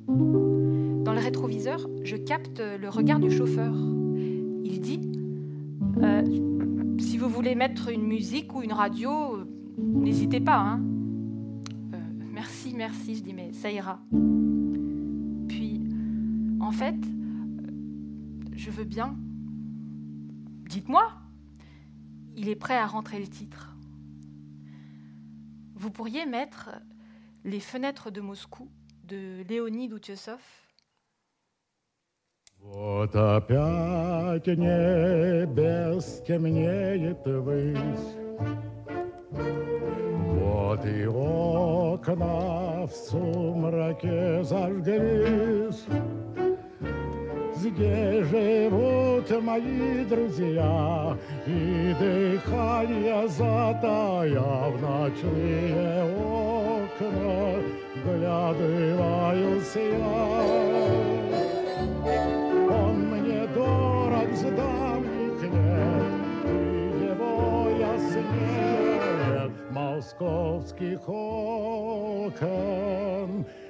Dans 0.07 1.13
le 1.13 1.19
rétroviseur, 1.19 1.87
je 2.03 2.15
capte 2.15 2.59
le 2.59 2.89
regard 2.89 3.19
du 3.19 3.29
chauffeur. 3.29 3.75
Il 3.75 4.79
dit 4.81 5.01
euh, 6.01 6.23
Si 6.97 7.19
vous 7.19 7.29
voulez 7.29 7.53
mettre 7.53 7.89
une 7.89 8.07
musique 8.07 8.55
ou 8.55 8.63
une 8.63 8.73
radio, 8.73 9.45
n'hésitez 9.88 10.40
pas. 10.40 10.58
Hein. 10.58 10.80
Euh, 11.94 11.98
merci, 12.32 12.74
merci, 12.74 13.16
je 13.16 13.22
dis 13.22 13.34
Mais 13.34 13.52
ça 13.52 13.70
ira. 13.70 14.00
Puis, 15.48 15.80
en 16.60 16.70
fait, 16.70 16.96
je 18.52 18.70
veux 18.70 18.84
bien. 18.84 19.16
Dites-moi. 20.68 21.12
Il 22.36 22.48
est 22.48 22.56
prêt 22.56 22.76
à 22.76 22.86
rentrer 22.86 23.20
le 23.20 23.28
titre. 23.28 23.76
Vous 25.74 25.90
pourriez 25.90 26.26
mettre 26.26 26.70
Les 27.44 27.60
fenêtres 27.60 28.10
de 28.10 28.20
Moscou 28.20 28.68
de 29.04 29.42
Léonide 29.48 29.92
Утесов. 29.92 30.64
Вот 32.64 33.14
опять 33.14 34.46
небес 34.46 36.22
темнеет 36.26 37.26
высь, 37.26 38.16
Вот 40.69 40.85
и 40.85 41.07
окна 41.07 42.85
в 42.85 42.91
сумраке 42.91 44.43
зажглись. 44.43 45.83
Где 47.59 48.23
живут 48.23 49.43
мои 49.43 50.05
друзья, 50.05 51.17
И 51.47 51.95
дыхание 51.99 53.27
затая 53.27 54.69
в 54.69 54.79
ночные 54.79 56.03
окна, 56.13 57.63
Глядываюсь 58.05 59.75
я. 59.75 60.19
Он 62.69 62.95
мне 63.09 63.47
дорог 63.55 64.31
с 64.35 64.43
давних 64.43 65.41
лет, 65.41 66.13
И 66.45 67.05
его 67.05 67.69
яснее 67.71 69.18
московских 69.79 70.99
окон 71.07 72.41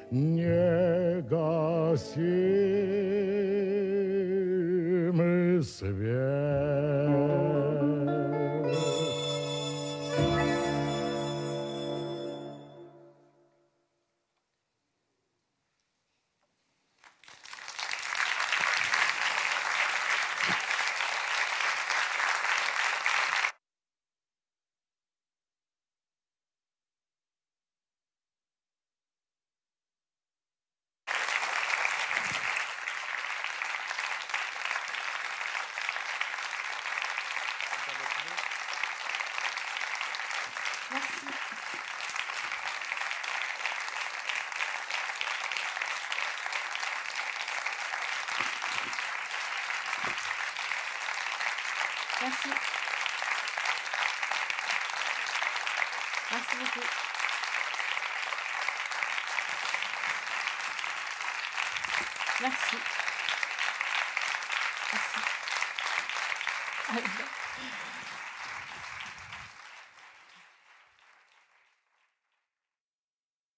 негасимый 0.10 1.24
свет. 5.64 6.49